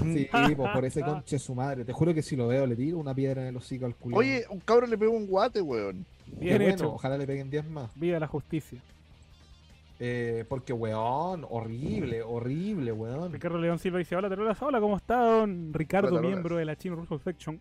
Sí, 0.02 0.28
pues 0.56 0.72
por 0.72 0.84
ese 0.84 1.02
conche 1.02 1.38
su 1.38 1.54
madre. 1.54 1.84
Te 1.84 1.92
juro 1.92 2.12
que 2.12 2.20
si 2.20 2.34
lo 2.34 2.48
veo 2.48 2.66
le 2.66 2.74
tiro 2.74 2.98
una 2.98 3.14
piedra 3.14 3.42
en 3.42 3.48
el 3.48 3.56
hocico 3.56 3.86
al 3.86 3.94
culo. 3.94 4.16
Oye, 4.16 4.44
un 4.50 4.58
cabrón 4.58 4.90
le 4.90 4.98
pegó 4.98 5.12
un 5.12 5.26
guate, 5.26 5.62
weón. 5.62 6.04
Bien 6.26 6.58
bueno, 6.58 6.74
hecho. 6.74 6.92
ojalá 6.94 7.16
le 7.16 7.26
peguen 7.26 7.48
10 7.48 7.70
más. 7.70 7.90
Viva 7.94 8.18
la 8.18 8.26
justicia. 8.26 8.80
Eh, 10.00 10.44
porque, 10.48 10.72
weón, 10.72 11.46
horrible, 11.48 12.22
horrible, 12.22 12.92
weón. 12.92 13.32
Ricardo 13.32 13.58
León 13.58 13.78
Silva 13.78 13.98
dice, 13.98 14.16
hola 14.16 14.28
Terolas, 14.28 14.60
hola, 14.62 14.80
¿cómo 14.80 14.96
está 14.96 15.16
don 15.18 15.72
Ricardo, 15.72 16.16
Hola, 16.16 16.20
miembro 16.20 16.56
de 16.56 16.64
la 16.64 16.76
Chino 16.76 16.96
Russo 16.96 17.18
Section? 17.18 17.60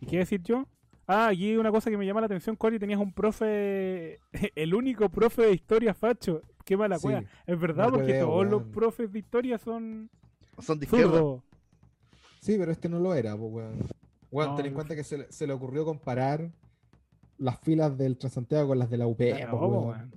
¿Y 0.00 0.06
qué 0.06 0.18
decir 0.18 0.42
yo? 0.42 0.66
Ah, 1.12 1.28
aquí 1.28 1.56
una 1.56 1.70
cosa 1.72 1.90
que 1.90 1.96
me 1.96 2.06
llama 2.06 2.20
la 2.20 2.26
atención, 2.26 2.54
Cory, 2.56 2.78
tenías 2.78 3.00
un 3.00 3.12
profe, 3.12 4.20
el 4.54 4.74
único 4.74 5.08
profe 5.08 5.42
de 5.42 5.52
historia 5.52 5.92
facho. 5.92 6.42
Qué 6.64 6.76
mala 6.76 6.96
Sí, 6.98 7.02
cueva. 7.02 7.24
Es 7.46 7.58
verdad, 7.58 7.88
porque 7.90 8.14
todos 8.20 8.46
los 8.46 8.62
profes 8.64 9.10
de 9.12 9.18
historia 9.18 9.58
son 9.58 10.08
Son 10.60 10.78
de 10.78 10.84
izquierda. 10.84 11.20
Sí, 12.40 12.56
pero 12.58 12.70
este 12.70 12.88
no 12.88 13.00
lo 13.00 13.14
era, 13.14 13.36
pues, 13.36 13.52
weón. 13.52 13.78
Weón, 14.30 14.50
No, 14.50 14.56
ten 14.56 14.66
en 14.66 14.74
cuenta 14.74 14.94
que 14.94 15.02
se, 15.02 15.18
le- 15.18 15.32
se 15.32 15.46
le 15.46 15.52
ocurrió 15.52 15.84
comparar 15.84 16.48
las 17.38 17.58
filas 17.60 17.98
del 17.98 18.16
Transantiago 18.16 18.68
con 18.68 18.78
las 18.78 18.88
de 18.88 18.96
la 18.98 19.06
UP. 19.08 19.16
Claro, 19.18 19.58
pues, 19.58 19.70
weón. 19.70 19.86
weón. 19.88 20.14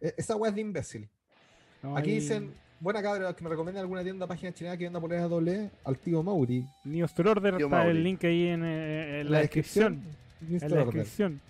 E- 0.00 0.14
Esa 0.16 0.34
weá 0.36 0.48
es 0.50 0.54
de 0.56 0.60
imbécil. 0.62 1.08
No, 1.82 1.96
Aquí 1.96 2.10
dicen, 2.10 2.52
buena 2.80 3.00
cabra, 3.02 3.34
que 3.36 3.44
me 3.44 3.50
recomienda 3.50 3.80
alguna 3.80 4.02
tienda 4.02 4.26
página 4.26 4.52
chilena 4.52 4.76
que 4.76 4.84
venda 4.84 5.00
poleras 5.00 5.30
doble 5.30 5.70
al 5.84 5.98
tío 5.98 6.22
Mauri. 6.24 6.66
Order 6.84 7.56
Tío 7.56 7.66
está 7.66 7.76
Mauri. 7.76 7.90
el 7.90 8.02
link 8.02 8.24
ahí 8.24 8.48
en, 8.48 8.64
eh, 8.64 9.20
en 9.20 9.30
la 9.30 9.38
descripción. 9.38 10.02
En 10.50 10.60
to 10.60 10.68
la 10.74 10.80
descripción. 10.84 11.40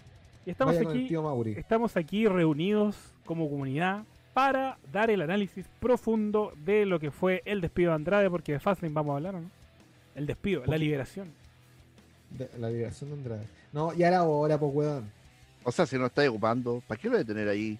Y 0.46 0.50
estamos 0.50 0.76
aquí, 0.76 1.08
estamos 1.56 1.96
aquí 1.96 2.26
reunidos 2.28 2.96
como 3.24 3.48
comunidad 3.48 4.04
para 4.34 4.78
dar 4.92 5.10
el 5.10 5.22
análisis 5.22 5.66
profundo 5.80 6.52
de 6.64 6.84
lo 6.86 6.98
que 7.00 7.10
fue 7.10 7.42
el 7.46 7.60
despido 7.60 7.90
de 7.90 7.94
Andrade, 7.96 8.28
porque 8.28 8.52
de 8.52 8.60
Fastlane 8.60 8.92
vamos 8.92 9.12
a 9.12 9.16
hablar, 9.16 9.36
¿o 9.36 9.40
¿no? 9.40 9.50
El 10.14 10.26
despido, 10.26 10.64
la 10.66 10.76
liberación. 10.76 11.32
De- 12.30 12.50
la 12.58 12.68
liberación 12.68 13.10
de 13.10 13.16
Andrade. 13.16 13.46
No, 13.72 13.92
ya 13.94 14.08
era 14.08 14.22
hora, 14.24 14.58
pues, 14.58 14.72
weón. 14.74 15.10
O 15.62 15.72
sea, 15.72 15.86
si 15.86 15.96
no 15.98 16.06
estáis 16.06 16.28
ocupando, 16.28 16.82
¿para 16.86 17.00
qué 17.00 17.08
lo 17.08 17.16
de 17.16 17.24
tener 17.24 17.48
ahí? 17.48 17.78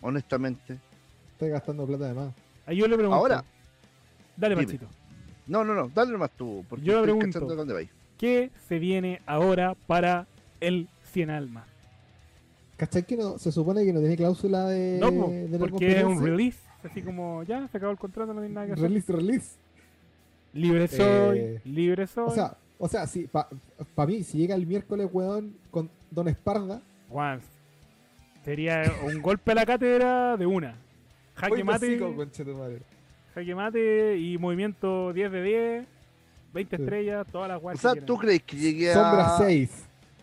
Honestamente. 0.00 0.78
Estoy 1.32 1.50
gastando 1.50 1.86
plata 1.86 2.06
de 2.08 2.14
más. 2.14 2.34
Ahí 2.66 2.76
yo 2.76 2.88
le 2.88 2.96
pregunto. 2.96 3.16
Ahora, 3.16 3.44
Dale, 4.36 4.54
dime. 4.54 4.66
Panchito. 4.66 4.86
No, 5.46 5.64
no, 5.64 5.74
no, 5.74 5.88
dale 5.94 6.12
nomás 6.12 6.30
tú, 6.32 6.64
porque 6.68 6.84
Yo 6.84 7.00
estoy 7.04 7.14
pregunto. 7.14 7.54
dónde 7.54 7.74
vais. 7.74 7.88
¿Qué 8.18 8.50
se 8.68 8.78
viene 8.78 9.22
ahora 9.26 9.74
para 9.86 10.26
el 10.60 10.88
100 11.12 11.30
almas? 11.30 11.68
¿Cachai 12.76 13.04
que 13.04 13.16
no, 13.16 13.38
se 13.38 13.50
supone 13.50 13.84
que 13.84 13.92
no 13.92 14.00
tiene 14.00 14.16
cláusula 14.16 14.66
de, 14.66 14.98
No, 15.00 15.12
po, 15.12 15.30
de 15.30 15.58
porque 15.58 15.98
es 15.98 16.04
un 16.04 16.22
release. 16.22 16.58
Así 16.82 17.02
como, 17.02 17.42
ya, 17.42 17.66
se 17.68 17.76
acabó 17.76 17.92
el 17.92 17.98
contrato, 17.98 18.34
no 18.34 18.40
tiene 18.40 18.54
nada 18.54 18.66
que 18.66 18.72
hacer. 18.74 18.84
Release, 18.84 19.12
release. 19.12 19.56
Libre 20.52 20.88
soy, 20.88 21.38
Eh, 21.38 21.60
libre 21.64 22.06
soy. 22.06 22.26
O 22.26 22.30
sea, 22.30 22.56
o 22.78 22.88
sea, 22.88 23.06
si 23.06 23.26
para 23.26 23.48
mí, 24.06 24.22
si 24.22 24.38
llega 24.38 24.54
el 24.54 24.66
miércoles, 24.66 25.08
weón, 25.12 25.54
con 25.70 25.90
Don 26.10 26.28
Esparda, 26.28 26.80
Juan, 27.08 27.40
sería 28.44 28.82
un 29.04 29.20
golpe 29.20 29.52
a 29.52 29.54
la 29.54 29.66
cátedra 29.66 30.36
de 30.36 30.46
una. 30.46 30.76
Jaque 31.34 31.64
mate, 31.64 32.00
jaque 33.34 33.54
mate 33.54 34.18
y 34.18 34.38
movimiento 34.38 35.12
10 35.12 35.32
de 35.32 35.42
10, 35.42 35.86
20 36.52 36.76
Sí. 36.76 36.82
estrellas, 36.82 37.26
todas 37.30 37.48
las 37.48 37.58
O 37.58 37.60
guayas. 37.60 37.80
sea, 37.80 37.94
¿tú 37.94 38.16
crees 38.16 38.42
que 38.42 38.56
llegue 38.56 38.90
a... 38.90 38.94
Sombra 38.94 39.36
6. 39.38 39.70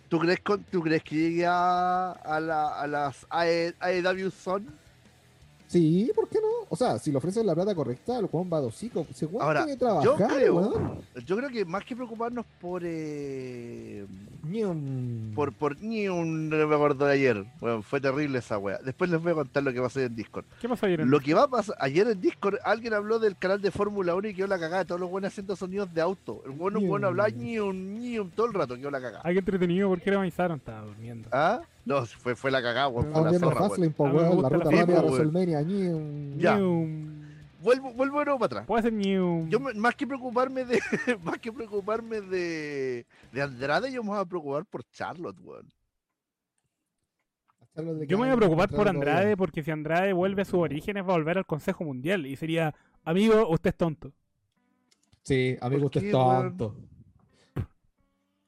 ¿Tú 0.10 0.20
crees, 0.20 0.39
con- 0.41 0.63
¿Tú 0.63 0.82
crees 0.82 1.03
que 1.03 1.15
llegue 1.15 1.46
a, 1.46 2.12
a, 2.12 2.39
la- 2.39 2.79
a 2.79 2.88
las 2.88 3.25
AE 3.29 3.74
AEW 3.79 4.29
Zone? 4.32 4.65
Sí, 5.67 6.12
¿por 6.15 6.29
qué 6.29 6.39
no? 6.41 6.64
O 6.75 6.77
sea, 6.77 7.00
si 7.00 7.10
le 7.10 7.17
ofrecen 7.20 7.48
la 7.48 7.55
plata 7.55 7.74
correcta, 7.74 8.20
el 8.20 8.25
Juan 8.27 8.50
va. 8.51 8.62
Si 8.70 8.89
Juan 8.89 9.05
Ahora, 9.39 9.63
tiene 9.63 9.77
que 9.77 9.86
trabajar, 9.86 10.03
yo 10.03 10.15
creo, 10.27 10.55
weón. 10.55 11.01
yo 11.25 11.38
creo 11.38 11.50
que 11.50 11.63
más 11.63 11.86
que 11.86 11.96
preocuparnos 11.96 12.46
por 12.60 12.82
eh, 12.84 14.05
Ñum. 14.44 15.34
por 15.34 15.53
por 15.53 15.79
ni 15.82 16.10
un 16.10 16.50
no 16.50 16.67
me 16.67 16.75
acuerdo 16.75 17.05
de 17.05 17.13
ayer, 17.13 17.46
bueno, 17.62 17.82
fue 17.82 18.01
terrible 18.01 18.39
esa 18.39 18.58
wea. 18.58 18.77
Después 18.84 19.10
les 19.10 19.22
voy 19.22 19.32
a 19.32 19.36
contar 19.36 19.63
lo 19.63 19.72
que 19.72 19.82
pasó 19.82 20.01
en 20.01 20.13
Discord. 20.15 20.44
¿Qué 20.60 20.67
pasó 20.67 20.86
ayer? 20.86 21.00
en- 21.01 21.10
Lo 21.10 21.20
que 21.22 21.34
va 21.34 21.44
a 21.44 21.48
pasar 21.48 21.75
ayer 21.79 22.08
en 22.10 22.20
Discord, 22.20 22.55
alguien 22.65 22.94
habló 22.94 23.20
del 23.20 23.38
canal 23.38 23.62
de 23.62 23.72
Fórmula 23.72 24.13
1 24.15 24.27
y 24.27 24.34
quedó 24.36 24.48
la 24.48 24.60
cagada, 24.60 24.84
todos 24.84 25.00
los 25.00 25.10
buenos 25.10 25.32
haciendo 25.32 25.55
sonidos 25.55 25.94
de 25.94 26.01
auto. 26.01 26.41
El 26.46 26.51
bueno, 26.51 26.79
un 26.79 26.88
bueno 26.89 27.08
hablaba 27.08 27.29
ñium, 27.29 28.00
ñium, 28.00 28.29
todo 28.32 28.48
el 28.48 28.53
rato 28.53 28.75
quedó 28.75 28.91
la 28.91 29.00
cagada. 29.00 29.22
Ay, 29.24 29.36
qué 29.36 29.39
entretenido, 29.39 29.88
porque 29.88 30.12
le 30.12 30.17
avisaron? 30.17 30.58
Estaba 30.58 30.82
durmiendo. 30.82 31.29
¿Ah? 31.32 31.62
No, 31.86 32.06
fue, 32.06 32.36
fue 32.36 32.51
la 32.51 32.62
cagada, 32.62 32.88
weón, 32.88 33.13
fue 33.13 33.32
la 33.32 33.39
zorra. 33.39 33.56
Fastlane, 33.56 33.92
po, 33.92 34.06
weón, 34.06 34.42
la 34.42 34.50
ruta 34.50 34.72
rápida. 34.72 35.01
WrestleMania. 35.01 35.62
Ya. 36.38 36.58
Vuelvo, 37.62 37.94
vuelvo 37.94 38.20
de 38.20 38.25
nuevo 38.25 38.39
para 38.39 38.46
atrás. 38.46 38.68
Puede 38.68 38.84
ser. 38.84 38.94
Yo 39.00 39.60
más 39.60 39.96
que 39.96 40.06
preocuparme 40.06 40.65
de 40.65 40.80
más 41.24 41.39
que 41.39 41.51
preocuparme 41.51 42.22
de, 42.22 43.06
de 43.32 43.42
Andrade, 43.42 43.92
yo 43.92 44.04
me 44.04 44.10
voy 44.10 44.20
a 44.20 44.25
preocupar 44.25 44.65
por 44.65 44.84
Charlotte, 44.92 45.39
weón. 45.42 45.68
Yo 48.08 48.18
me 48.18 48.25
voy 48.25 48.30
a 48.30 48.38
preocupar 48.38 48.70
por 48.70 48.88
Andrade 48.88 49.36
porque 49.36 49.62
si 49.62 49.70
Andrade 49.70 50.13
vuelve 50.13 50.44
a 50.44 50.46
sus 50.46 50.56
orígenes 50.56 51.04
va 51.04 51.10
a 51.10 51.18
volver 51.18 51.38
al 51.38 51.46
Consejo 51.46 51.84
Mundial 51.84 52.25
y 52.25 52.36
sería, 52.36 52.74
amigo, 53.04 53.50
usted 53.50 53.72
es 53.72 53.75
tonto. 53.75 54.12
Sí, 55.24 55.58
amigo, 55.60 55.82
¿Por 55.82 55.86
usted 55.88 56.01
qué, 56.01 56.08
es 56.08 56.12
tonto. 56.13 56.75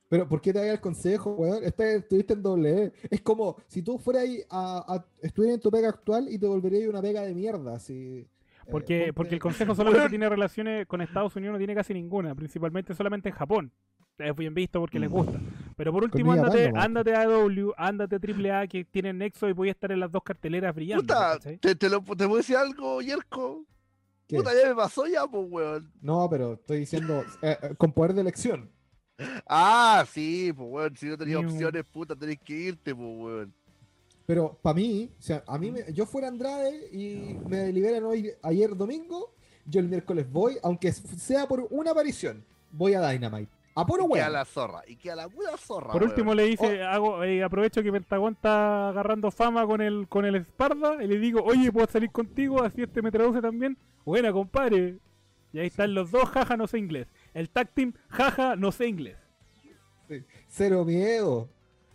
Pero, 0.09 0.27
¿por 0.27 0.39
qué 0.41 0.53
te 0.53 0.59
haga 0.59 0.71
el 0.71 0.79
consejo, 0.81 1.31
weón? 1.33 1.63
Este- 1.63 1.97
Estuviste 1.97 2.33
en 2.33 2.41
doble 2.41 2.83
E. 2.85 2.93
Es 3.09 3.21
como 3.21 3.57
si 3.67 3.81
tú 3.81 3.97
fueras 3.99 4.23
ahí 4.23 4.41
a, 4.49 4.85
a 4.95 5.05
estudiar 5.21 5.55
en 5.55 5.59
tu 5.59 5.69
pega 5.69 5.89
actual 5.89 6.27
y 6.29 6.37
te 6.39 6.47
volverías 6.47 6.87
una 6.89 7.01
pega 7.01 7.21
de 7.23 7.33
mierda. 7.35 7.75
Así, 7.75 8.25
Porque, 8.71 8.95
eh, 8.97 8.99
ponte- 9.07 9.13
porque 9.13 9.35
el 9.35 9.41
Consejo 9.41 9.75
solamente 9.75 9.99
Weón. 10.03 10.09
tiene 10.11 10.29
relaciones 10.29 10.87
con 10.87 11.01
Estados 11.01 11.35
Unidos, 11.35 11.53
no 11.53 11.57
tiene 11.57 11.75
casi 11.75 11.93
ninguna, 11.93 12.33
principalmente 12.35 12.93
solamente 12.93 13.29
en 13.29 13.35
Japón. 13.35 13.71
Es 14.17 14.35
bien 14.35 14.53
visto 14.55 14.79
porque 14.79 14.97
les 14.99 15.11
gusta. 15.11 15.39
Pero 15.75 15.91
por 15.91 16.03
último, 16.03 16.31
ándate, 16.31 16.71
ándate 16.75 17.13
a 17.13 17.25
W, 17.25 17.71
ándate 17.77 18.15
a 18.15 18.19
AAA 18.19 18.67
que 18.67 18.83
tienen 18.83 19.19
nexo 19.19 19.47
y 19.47 19.53
voy 19.53 19.67
a 19.67 19.71
estar 19.71 19.91
en 19.91 19.99
las 19.99 20.11
dos 20.11 20.23
carteleras 20.23 20.73
brillando. 20.73 21.03
Puta, 21.03 21.37
te, 21.37 21.75
te, 21.75 21.87
lo, 21.89 21.99
te 22.01 22.25
puedo 22.25 22.37
decir 22.37 22.55
algo, 22.55 22.99
Yerko. 23.01 23.63
¿Qué? 24.27 24.37
Puta, 24.37 24.51
ya 24.59 24.69
me 24.69 24.75
pasó 24.75 25.05
ya, 25.05 25.27
pues, 25.27 25.45
weón. 25.47 25.91
No, 26.01 26.27
pero 26.31 26.53
estoy 26.53 26.79
diciendo 26.79 27.23
eh, 27.43 27.57
eh, 27.61 27.75
con 27.77 27.91
poder 27.91 28.13
de 28.15 28.21
elección. 28.21 28.71
Ah, 29.47 30.05
sí, 30.11 30.53
pues, 30.53 30.69
weón. 30.69 30.95
Si 30.97 31.05
no 31.07 31.17
tenías 31.17 31.39
opciones, 31.43 31.83
puta, 31.91 32.15
tenés 32.15 32.39
que 32.39 32.53
irte, 32.53 32.93
pues, 32.93 33.07
weón. 33.17 33.53
Pero 34.25 34.57
para 34.61 34.73
mí, 34.75 35.09
o 35.17 35.21
sea, 35.21 35.43
a 35.47 35.57
mí 35.57 35.71
me- 35.71 35.91
yo 35.93 36.05
fuera 36.05 36.27
Andrade 36.27 36.89
y 36.91 37.37
me 37.47 37.71
liberan 37.71 38.03
hoy 38.03 38.29
ayer 38.43 38.75
domingo, 38.75 39.31
yo 39.65 39.79
el 39.79 39.87
miércoles 39.87 40.29
voy, 40.29 40.57
aunque 40.63 40.91
sea 40.91 41.47
por 41.47 41.65
una 41.71 41.91
aparición, 41.91 42.43
voy 42.71 42.93
a 42.93 43.09
Dynamite. 43.09 43.49
A 43.73 43.85
puro 43.85 44.05
Y 44.09 44.13
que 44.13 44.19
a 44.19 44.23
weón. 44.23 44.33
la 44.33 44.43
zorra. 44.45 44.81
Y 44.87 44.95
que 44.97 45.11
a 45.11 45.15
la 45.15 45.29
pura 45.29 45.55
zorra, 45.55 45.91
Por 45.93 46.01
weón. 46.01 46.09
último 46.11 46.33
le 46.35 46.43
dice, 46.43 46.83
Oh. 46.83 46.87
hago, 46.89 47.23
eh, 47.23 47.41
aprovecho 47.43 47.81
que 47.81 47.91
Pentagón 47.91 48.33
está 48.33 48.89
agarrando 48.89 49.31
fama 49.31 49.65
con 49.65 49.79
el 49.81 50.07
con 50.09 50.25
el 50.25 50.35
Esparda 50.35 51.01
y 51.01 51.07
le 51.07 51.19
digo, 51.19 51.41
oye, 51.43 51.71
¿puedo 51.71 51.87
salir 51.87 52.11
contigo? 52.11 52.61
Así 52.63 52.81
este 52.81 53.01
me 53.01 53.11
traduce 53.11 53.39
también. 53.39 53.77
Buena, 54.03 54.33
compadre. 54.33 54.97
Y 55.57 55.59
ahí 55.59 55.67
están 55.67 55.95
los 55.95 56.11
dos, 56.11 56.29
jaja, 56.29 56.55
no 56.55 56.67
sé 56.67 56.77
inglés. 56.77 57.07
El 57.33 57.49
tag 57.49 57.73
team, 57.73 57.91
jaja, 58.09 58.55
no 58.55 58.71
sé 58.71 58.89
inglés. 58.89 59.17
Cero 60.47 60.85
miedo. 60.85 61.49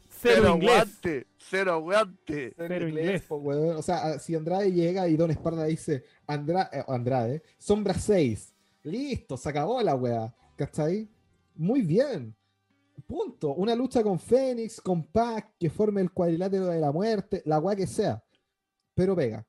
Cero, 0.08 0.34
Cero 0.42 0.54
inglés. 0.56 0.72
aguante, 0.72 1.26
cero 1.38 1.72
aguante. 1.74 2.54
Cero 2.56 2.88
inglés. 2.88 3.22
po, 3.22 3.36
weón. 3.36 3.76
O 3.76 3.82
sea, 3.82 4.18
si 4.18 4.34
Andrade 4.34 4.72
llega 4.72 5.06
y 5.06 5.16
Don 5.16 5.30
Esparda 5.30 5.66
dice 5.66 6.02
Andra 6.26 6.70
eh, 6.72 6.82
Andrade, 6.88 7.40
sombra 7.56 7.94
6. 7.94 8.52
Listo, 8.82 9.36
se 9.36 9.48
acabó 9.48 9.80
la 9.80 9.94
weá. 9.94 10.34
¿Cachai? 10.56 11.08
Muy 11.54 11.82
bien. 11.82 12.34
Punto. 13.06 13.54
Una 13.54 13.76
lucha 13.76 14.02
con 14.02 14.18
Fénix, 14.18 14.80
con 14.80 15.04
Pac, 15.04 15.52
que 15.56 15.70
forme 15.70 16.00
el 16.00 16.10
cuadrilátero 16.10 16.66
de 16.66 16.80
la 16.80 16.90
muerte, 16.90 17.42
la 17.44 17.60
weá 17.60 17.76
que 17.76 17.86
sea. 17.86 18.24
Pero 18.92 19.14
pega. 19.14 19.46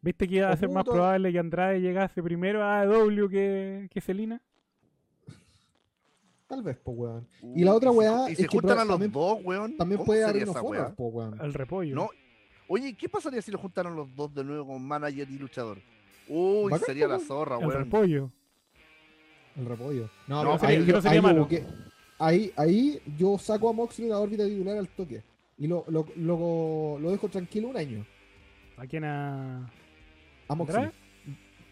¿Viste 0.00 0.28
que 0.28 0.36
iba 0.36 0.50
a 0.50 0.56
ser 0.56 0.68
más 0.68 0.84
probable 0.84 1.32
que 1.32 1.38
Andrade 1.38 1.80
llegase 1.80 2.22
primero 2.22 2.64
a 2.64 2.84
W 2.86 3.28
que, 3.28 3.88
que 3.92 4.00
Selina? 4.00 4.40
Tal 6.46 6.62
vez, 6.62 6.76
po, 6.78 6.92
weón. 6.92 7.28
Y 7.54 7.62
la 7.64 7.74
otra 7.74 7.90
weá 7.90 8.28
Y 8.28 8.32
es 8.32 8.38
se 8.38 8.42
que 8.44 8.48
juntan 8.48 8.78
a 8.78 8.84
los 8.84 8.94
también- 8.94 9.12
dos, 9.12 9.38
weón. 9.44 9.76
También 9.76 9.98
¿Cómo 9.98 10.06
puede 10.06 10.24
weá? 10.24 10.50
honor, 10.64 10.94
po, 10.94 11.08
weón. 11.08 11.40
Al 11.40 11.52
repollo. 11.52 11.94
No. 11.94 12.08
Oye, 12.68 12.94
¿qué 12.94 13.08
pasaría 13.08 13.42
si 13.42 13.50
lo 13.50 13.58
juntaran 13.58 13.94
los 13.96 14.14
dos 14.14 14.34
de 14.34 14.44
nuevo 14.44 14.66
con 14.68 14.82
manager 14.86 15.28
y 15.30 15.38
luchador? 15.38 15.78
Uy, 16.28 16.70
Bacán, 16.70 16.86
sería 16.86 17.06
la 17.08 17.16
weón. 17.16 17.26
zorra, 17.26 17.58
el 17.58 17.66
weón. 17.66 17.84
repollo. 17.84 18.30
El 19.56 19.66
repollo. 19.66 20.08
No, 20.26 20.40
pero 20.42 20.58
sería- 20.58 20.78
ahí, 20.78 20.86
no 20.86 20.92
yo, 20.92 21.02
sería 21.02 21.18
ahí, 21.18 21.22
malo. 21.22 21.48
que- 21.48 21.64
ahí, 22.18 22.52
ahí 22.56 23.02
yo 23.18 23.36
saco 23.38 23.68
a 23.68 23.72
Moxley 23.72 24.06
de 24.08 24.14
la 24.14 24.20
órbita 24.20 24.44
titular 24.46 24.78
al 24.78 24.88
toque. 24.88 25.22
Y 25.58 25.66
lo, 25.66 25.84
lo, 25.88 26.06
lo, 26.16 26.98
lo 27.00 27.10
dejo 27.10 27.28
tranquilo 27.28 27.68
un 27.68 27.76
año. 27.76 28.06
¿A 28.76 28.86
quién 28.86 29.04
a...? 29.04 29.68
A 30.48 30.54
Moxley. 30.54 30.90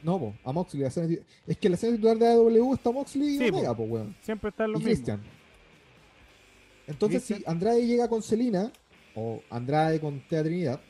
No, 0.02 0.18
po, 0.21 0.35
a 0.45 0.52
Moxley. 0.52 0.83
la 0.83 0.88
escena 0.88 1.06
titu- 1.09 1.23
es 1.47 1.56
que 1.56 1.68
la 1.68 1.75
escena 1.75 1.97
titular 1.97 2.16
de 2.18 2.28
AW 2.28 2.75
está 2.75 2.90
Moxley 2.92 3.35
y 3.35 3.38
Sí, 3.38 3.49
Omega, 3.49 3.75
po, 3.75 3.83
weón. 3.85 4.14
Siempre 4.23 4.50
están 4.50 4.71
los 4.73 4.80
Y 4.83 4.85
mismos. 4.85 4.99
Christian. 4.99 5.23
Entonces, 6.87 7.23
Christian. 7.25 7.40
si 7.40 7.50
Andrade 7.50 7.87
llega 7.87 8.09
con 8.09 8.23
Selina, 8.23 8.71
o 9.14 9.40
Andrade 9.50 9.99
con 9.99 10.21
Tea 10.28 10.42
Trinidad, 10.42 10.80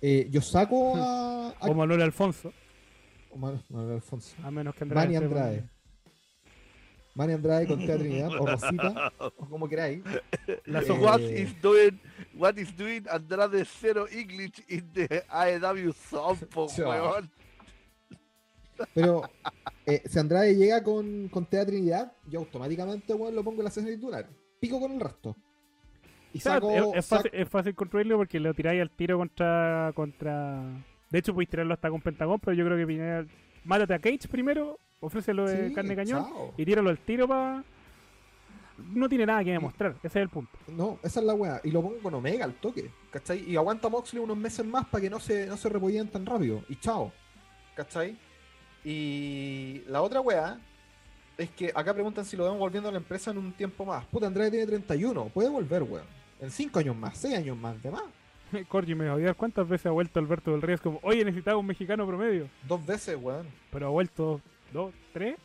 eh, 0.00 0.26
yo 0.30 0.40
saco 0.40 0.96
a. 0.96 1.50
a- 1.50 1.68
O 1.70 1.74
Manuel 1.74 2.02
Alfonso. 2.02 2.52
o 3.30 3.36
Manuel- 3.36 3.62
Manuel 3.68 3.94
Alfonso. 3.96 4.34
A 4.42 4.50
menos 4.50 4.74
que 4.74 4.84
Andrade. 4.84 5.06
Manny 5.06 5.16
Andrade. 5.24 5.64
Manny 7.14 7.32
Andrade 7.34 7.66
con 7.66 7.78
Tea 7.84 7.98
Trinidad, 7.98 8.30
o 8.40 8.46
Rosita, 8.46 9.12
o 9.18 9.30
como 9.32 9.68
queráis. 9.68 10.02
La 10.66 10.80
Eh, 10.80 10.90
What 10.92 11.20
is 11.20 11.60
doing, 11.60 12.00
what 12.34 12.56
is 12.56 12.74
doing 12.76 13.02
Andrade 13.10 13.64
Zero 13.64 14.06
English 14.10 14.62
in 14.68 14.92
the 14.92 15.24
AEW 15.28 15.92
Zone, 15.92 16.38
po, 16.52 16.68
Chao. 16.68 16.88
weón? 16.90 17.30
Pero 18.94 19.22
eh, 19.86 20.02
si 20.06 20.18
Andrade 20.18 20.54
llega 20.56 20.82
con, 20.82 21.28
con 21.28 21.44
Tea 21.46 21.66
Trinidad, 21.66 22.12
yo 22.28 22.40
automáticamente 22.40 23.12
weón, 23.12 23.34
lo 23.34 23.44
pongo 23.44 23.58
en 23.58 23.64
la 23.64 23.68
escena 23.70 23.88
titular. 23.88 24.26
Pico 24.60 24.80
con 24.80 24.92
el 24.92 25.00
resto. 25.00 25.36
Y 26.32 26.40
saco. 26.40 26.70
es, 26.70 26.84
es 26.98 27.06
saco- 27.06 27.22
fácil, 27.24 27.30
es 27.40 27.48
fácil 27.48 27.74
construirlo 27.74 28.16
porque 28.16 28.38
lo 28.40 28.54
tiráis 28.54 28.80
al 28.80 28.90
tiro 28.90 29.18
contra, 29.18 29.92
contra. 29.94 30.62
De 31.10 31.18
hecho, 31.18 31.32
podéis 31.34 31.50
tirarlo 31.50 31.74
hasta 31.74 31.90
con 31.90 32.00
Pentagón, 32.00 32.38
pero 32.40 32.54
yo 32.54 32.64
creo 32.64 32.78
que 32.78 32.86
primero- 32.86 33.26
mátate 33.64 33.94
a 33.94 33.98
Cage 33.98 34.28
primero, 34.30 34.78
ofrécelo 35.00 35.46
de 35.48 35.68
Sí, 35.68 35.74
carne 35.74 35.96
cañón 35.96 36.24
chao. 36.24 36.54
y 36.56 36.64
tíralo 36.64 36.90
al 36.90 36.98
tiro 36.98 37.26
para. 37.26 37.64
No 38.94 39.08
tiene 39.10 39.26
nada 39.26 39.44
que 39.44 39.52
demostrar, 39.52 39.92
ese 40.02 40.06
es 40.06 40.16
el 40.22 40.30
punto. 40.30 40.50
No, 40.68 40.98
esa 41.02 41.20
es 41.20 41.26
la 41.26 41.34
weá. 41.34 41.60
Y 41.64 41.70
lo 41.70 41.82
pongo 41.82 41.98
con 41.98 42.14
Omega 42.14 42.46
al 42.46 42.54
toque. 42.54 42.90
¿Cachai? 43.10 43.44
Y 43.50 43.56
aguanta 43.56 43.90
Moxley 43.90 44.22
unos 44.22 44.38
meses 44.38 44.64
más 44.64 44.86
para 44.86 45.02
que 45.02 45.10
no 45.10 45.20
se, 45.20 45.46
no 45.46 45.56
se 45.58 45.68
repollen 45.68 46.08
tan 46.08 46.24
rápido. 46.24 46.62
Y 46.68 46.76
chao. 46.76 47.12
¿Cachai? 47.76 48.16
Y 48.82 49.82
la 49.86 50.00
otra 50.00 50.22
weá 50.22 50.58
es 51.36 51.50
que 51.50 51.70
acá 51.74 51.92
preguntan 51.92 52.24
si 52.24 52.36
lo 52.38 52.44
vemos 52.44 52.58
volviendo 52.58 52.88
a 52.88 52.92
la 52.92 52.98
empresa 52.98 53.30
en 53.32 53.38
un 53.38 53.52
tiempo 53.52 53.84
más. 53.84 54.04
Puta, 54.06 54.26
Andrade 54.26 54.50
tiene 54.50 54.66
31. 54.66 55.26
Puede 55.26 55.50
volver, 55.50 55.82
weón. 55.82 56.06
En 56.40 56.50
cinco 56.50 56.78
años 56.78 56.96
más, 56.96 57.18
seis 57.18 57.36
años 57.36 57.58
más, 57.58 57.82
de 57.82 57.90
más. 57.90 58.04
Corgi 58.68 58.94
me 58.94 59.08
a 59.08 59.14
odiar 59.14 59.36
cuántas 59.36 59.68
veces 59.68 59.86
ha 59.86 59.90
vuelto 59.90 60.18
Alberto 60.18 60.52
del 60.52 60.62
Ríos 60.62 60.80
como, 60.80 61.00
oye, 61.02 61.22
necesitaba 61.22 61.58
un 61.58 61.66
mexicano 61.66 62.06
promedio. 62.06 62.48
Dos 62.66 62.84
veces, 62.86 63.18
weón. 63.20 63.46
Pero 63.70 63.88
ha 63.88 63.90
vuelto 63.90 64.40
dos, 64.72 64.94
tres. 65.12 65.36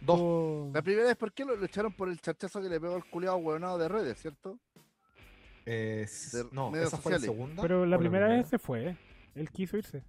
Dos. 0.00 0.72
La 0.72 0.82
primera 0.82 1.06
vez, 1.08 1.16
¿por 1.16 1.32
qué 1.32 1.44
lo, 1.44 1.56
lo 1.56 1.64
echaron 1.64 1.92
por 1.92 2.08
el 2.08 2.20
chachazo 2.20 2.60
que 2.60 2.68
le 2.68 2.78
pegó 2.80 2.96
el 2.96 3.04
culiado 3.06 3.36
huevonado 3.38 3.78
de 3.78 3.88
redes, 3.88 4.20
cierto? 4.20 4.58
Eh, 5.66 6.06
De 6.32 6.44
no, 6.52 6.74
esa 6.76 6.98
fue 6.98 7.12
la 7.12 7.18
segunda. 7.18 7.62
Pero 7.62 7.86
la 7.86 7.96
o 7.96 7.98
primera 7.98 8.28
vez 8.28 8.48
se 8.48 8.58
fue. 8.58 8.88
¿eh? 8.90 8.96
Él 9.34 9.50
quiso 9.50 9.78
irse. 9.78 10.02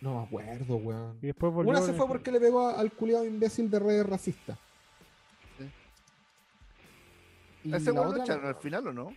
No 0.00 0.14
me 0.18 0.24
acuerdo, 0.26 0.76
weón. 0.76 1.18
Y 1.22 1.26
después 1.28 1.52
volvió. 1.52 1.70
Una 1.70 1.80
se 1.82 1.92
fue 1.92 2.06
porque 2.08 2.32
le 2.32 2.40
pegó 2.40 2.68
al 2.68 2.90
culiado 2.92 3.24
imbécil 3.24 3.70
de 3.70 3.78
redes 3.78 4.06
racista. 4.06 4.58
Sí. 5.56 5.70
Y 7.64 7.74
¿Ese 7.74 7.92
la 7.92 8.00
weón 8.02 8.16
lo 8.16 8.22
echaron 8.22 8.42
no- 8.42 8.48
al 8.48 8.56
final 8.56 8.86
o 8.88 8.92
no? 8.92 9.14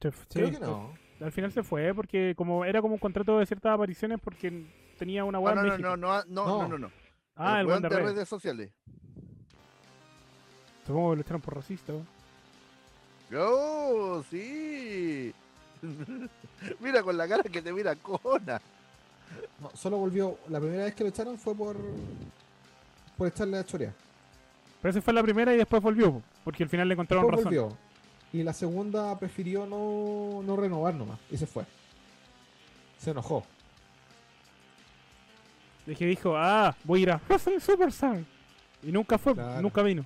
Creo 0.00 0.12
sí, 0.28 0.50
que 0.50 0.58
no. 0.58 0.92
Al 1.20 1.30
final 1.30 1.52
se 1.52 1.62
fue 1.62 1.94
porque 1.94 2.34
como 2.36 2.64
era 2.64 2.80
como 2.82 2.94
un 2.94 2.98
contrato 3.00 3.38
de 3.38 3.46
ciertas 3.46 3.72
apariciones 3.74 4.18
porque 4.20 4.66
tenía 4.98 5.24
una 5.24 5.38
Ah, 5.38 5.40
weá 5.40 5.54
no, 5.54 5.60
en 5.60 5.66
no, 5.66 5.72
México. 5.74 5.96
no, 5.96 5.96
no, 5.96 6.24
no, 6.24 6.44
no, 6.46 6.58
No. 6.62 6.68
no, 6.68 6.78
no. 6.78 6.90
Ah, 7.36 7.60
el 7.60 7.66
weón 7.66 7.80
buen 7.80 7.82
de 7.82 7.88
de 7.88 7.96
redes. 8.02 8.14
redes 8.14 8.28
sociales. 8.28 8.70
Supongo 10.86 11.10
que 11.10 11.16
lo 11.16 11.22
echaron 11.22 11.40
por 11.40 11.54
racista. 11.56 11.92
¡Oh, 13.36 14.22
sí! 14.30 15.32
mira 16.80 17.02
con 17.02 17.16
la 17.16 17.26
cara 17.26 17.42
que 17.44 17.62
te 17.62 17.72
mira 17.72 17.94
Cona. 17.96 18.60
No, 19.60 19.70
solo 19.74 19.96
volvió. 19.96 20.38
La 20.48 20.60
primera 20.60 20.84
vez 20.84 20.94
que 20.94 21.04
lo 21.04 21.10
echaron 21.10 21.38
fue 21.38 21.54
por. 21.54 21.76
por 23.16 23.28
echarle 23.28 23.58
a 23.58 23.64
chorea. 23.64 23.94
Pero 24.82 24.90
esa 24.90 25.00
fue 25.00 25.12
la 25.14 25.22
primera 25.22 25.54
y 25.54 25.56
después 25.56 25.82
volvió. 25.82 26.12
po, 26.12 26.22
Porque 26.44 26.64
al 26.64 26.68
final 26.68 26.88
le 26.88 26.94
encontraron 26.94 27.24
Después 27.26 27.44
razón. 27.46 27.58
volvió. 27.68 27.78
Y 28.32 28.42
la 28.42 28.52
segunda 28.52 29.18
prefirió 29.18 29.66
no, 29.66 30.42
no 30.42 30.56
renovar 30.56 30.94
nomás. 30.94 31.18
Y 31.30 31.36
se 31.36 31.46
fue. 31.46 31.64
Se 32.98 33.10
enojó. 33.10 33.44
De 35.86 35.94
que 35.96 36.06
dijo, 36.06 36.34
ah, 36.36 36.74
voy 36.84 37.00
a 37.00 37.02
ir 37.02 37.10
a 37.10 37.20
Wrestling 37.28 37.58
Superstar. 37.60 38.20
Y 38.82 38.92
nunca 38.92 39.18
fue, 39.18 39.34
Claro. 39.34 39.60
nunca 39.62 39.82
vino. 39.82 40.04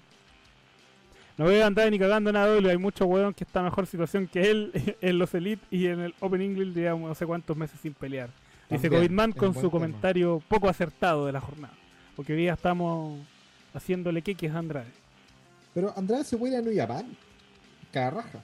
No 1.37 1.45
voy 1.45 1.57
a 1.61 1.67
andar 1.67 1.91
ni 1.91 1.99
cagando 1.99 2.33
nada 2.33 2.47
doble. 2.55 2.71
Hay 2.71 2.79
muchos 2.79 3.07
weón 3.07 3.35
que 3.35 3.45
está 3.45 3.59
en 3.61 3.67
mejor 3.67 3.87
situación 3.87 4.27
que 4.27 4.51
él 4.51 4.73
en 5.03 5.19
los 5.19 5.35
Elite 5.35 5.63
y 5.71 5.87
en 5.87 6.01
el 6.01 6.15
Open 6.21 6.41
English 6.41 6.73
llevamos 6.75 7.09
no 7.09 7.15
sé 7.15 7.27
cuántos 7.27 7.57
meses 7.57 7.79
sin 7.81 7.93
pelear. 7.93 8.31
Dice 8.71 8.83
También, 8.89 9.03
Covidman 9.03 9.31
es 9.31 9.37
con 9.37 9.53
su 9.55 9.61
tema. 9.61 9.71
comentario 9.71 10.43
poco 10.49 10.69
acertado 10.69 11.27
de 11.27 11.33
la 11.33 11.41
jornada. 11.41 11.75
Porque 12.17 12.33
hoy 12.33 12.39
día 12.41 12.55
estamos 12.55 13.21
haciéndole 13.75 14.23
queques 14.23 14.51
a 14.51 14.59
Andrade. 14.59 14.91
Pero 15.75 15.93
Andrade 15.97 16.25
se 16.25 16.39
puede 16.39 16.55
ir 16.55 16.59
a 16.59 16.63
New 16.63 16.75
Japan. 16.75 17.15
Cada 17.93 18.11
raja. 18.11 18.41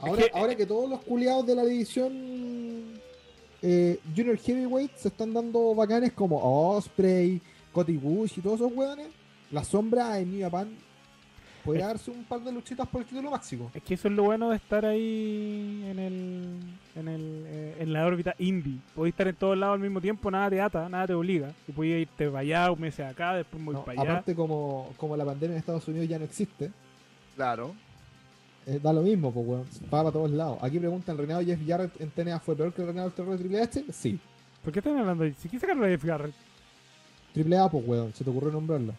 Ahora, 0.00 0.22
que- 0.22 0.30
ahora 0.34 0.54
que 0.56 0.66
todos 0.66 0.90
los 0.90 1.00
culiados 1.02 1.46
de 1.46 1.54
la 1.54 1.64
división 1.64 3.00
eh, 3.62 3.98
Junior 4.16 4.36
Heavyweight 4.38 4.94
se 4.96 5.08
están 5.08 5.32
dando 5.32 5.74
bacanes 5.74 6.12
como 6.12 6.38
Osprey, 6.74 7.40
Cody 7.72 7.96
Bush 7.96 8.38
y 8.38 8.40
todos 8.40 8.60
esos 8.60 8.72
hueones, 8.72 9.08
la 9.50 9.64
sombra 9.64 10.18
en 10.18 10.30
New 10.32 10.40
Japan 10.40 10.68
podría 11.64 11.88
darse 11.88 12.10
un 12.10 12.24
par 12.24 12.40
de 12.40 12.50
luchitas 12.52 12.88
por 12.88 13.02
el 13.02 13.06
título 13.06 13.30
máximo. 13.30 13.70
Es 13.74 13.82
que 13.82 13.94
eso 13.94 14.08
es 14.08 14.14
lo 14.14 14.22
bueno 14.24 14.48
de 14.50 14.56
estar 14.56 14.84
ahí 14.86 15.84
en 15.90 15.98
el, 15.98 16.58
en, 16.96 17.08
el, 17.08 17.44
eh, 17.46 17.76
en 17.80 17.92
la 17.92 18.06
órbita 18.06 18.34
indie. 18.38 18.78
Podéis 18.94 19.12
estar 19.12 19.28
en 19.28 19.36
todos 19.36 19.58
lados 19.58 19.74
al 19.74 19.80
mismo 19.80 20.00
tiempo, 20.00 20.30
nada 20.30 20.48
te 20.48 20.60
ata, 20.60 20.88
nada 20.88 21.06
te 21.06 21.12
obliga. 21.14 21.52
Y 21.68 21.72
podías 21.72 22.00
irte 22.00 22.26
para 22.28 22.38
allá, 22.38 22.70
un 22.70 22.80
mes 22.80 22.98
acá, 23.00 23.34
después 23.34 23.62
muy 23.62 23.74
No, 23.74 23.84
para 23.84 24.00
allá. 24.00 24.10
aparte, 24.12 24.34
como, 24.34 24.90
como 24.96 25.16
la 25.18 25.24
pandemia 25.26 25.54
en 25.54 25.58
Estados 25.58 25.86
Unidos 25.86 26.08
ya 26.08 26.18
no 26.18 26.24
existe, 26.24 26.70
Claro. 27.36 27.74
Eh, 28.74 28.80
da 28.82 28.92
lo 28.92 29.02
mismo, 29.02 29.32
pues, 29.32 29.46
weón. 29.46 29.64
Va 29.86 29.90
para 30.02 30.12
todos 30.12 30.30
lados. 30.30 30.58
Aquí 30.62 30.78
preguntan: 30.78 31.14
¿el 31.14 31.18
reinado 31.18 31.44
Jeff 31.44 31.60
Jarrett 31.66 32.00
en 32.00 32.10
TNA 32.10 32.40
fue 32.40 32.54
peor 32.56 32.72
que 32.72 32.82
el 32.82 32.88
reinado 32.88 33.08
del 33.08 33.14
terror 33.16 33.32
de 33.32 33.38
Triple 33.38 33.60
H? 33.62 33.84
Sí. 33.92 34.18
¿Por 34.62 34.72
qué 34.72 34.78
están 34.80 34.96
hablando 34.98 35.24
de 35.24 35.32
Si 35.34 35.48
quise 35.48 35.60
sacarlo 35.60 35.84
de 35.86 35.92
Jeff 35.92 36.04
Jarrett. 36.04 36.34
Triple 37.32 37.56
A, 37.58 37.68
pues, 37.68 37.84
weón. 37.86 38.12
Se 38.12 38.24
te 38.24 38.30
ocurrió 38.30 38.50
nombrarlo. 38.52 38.94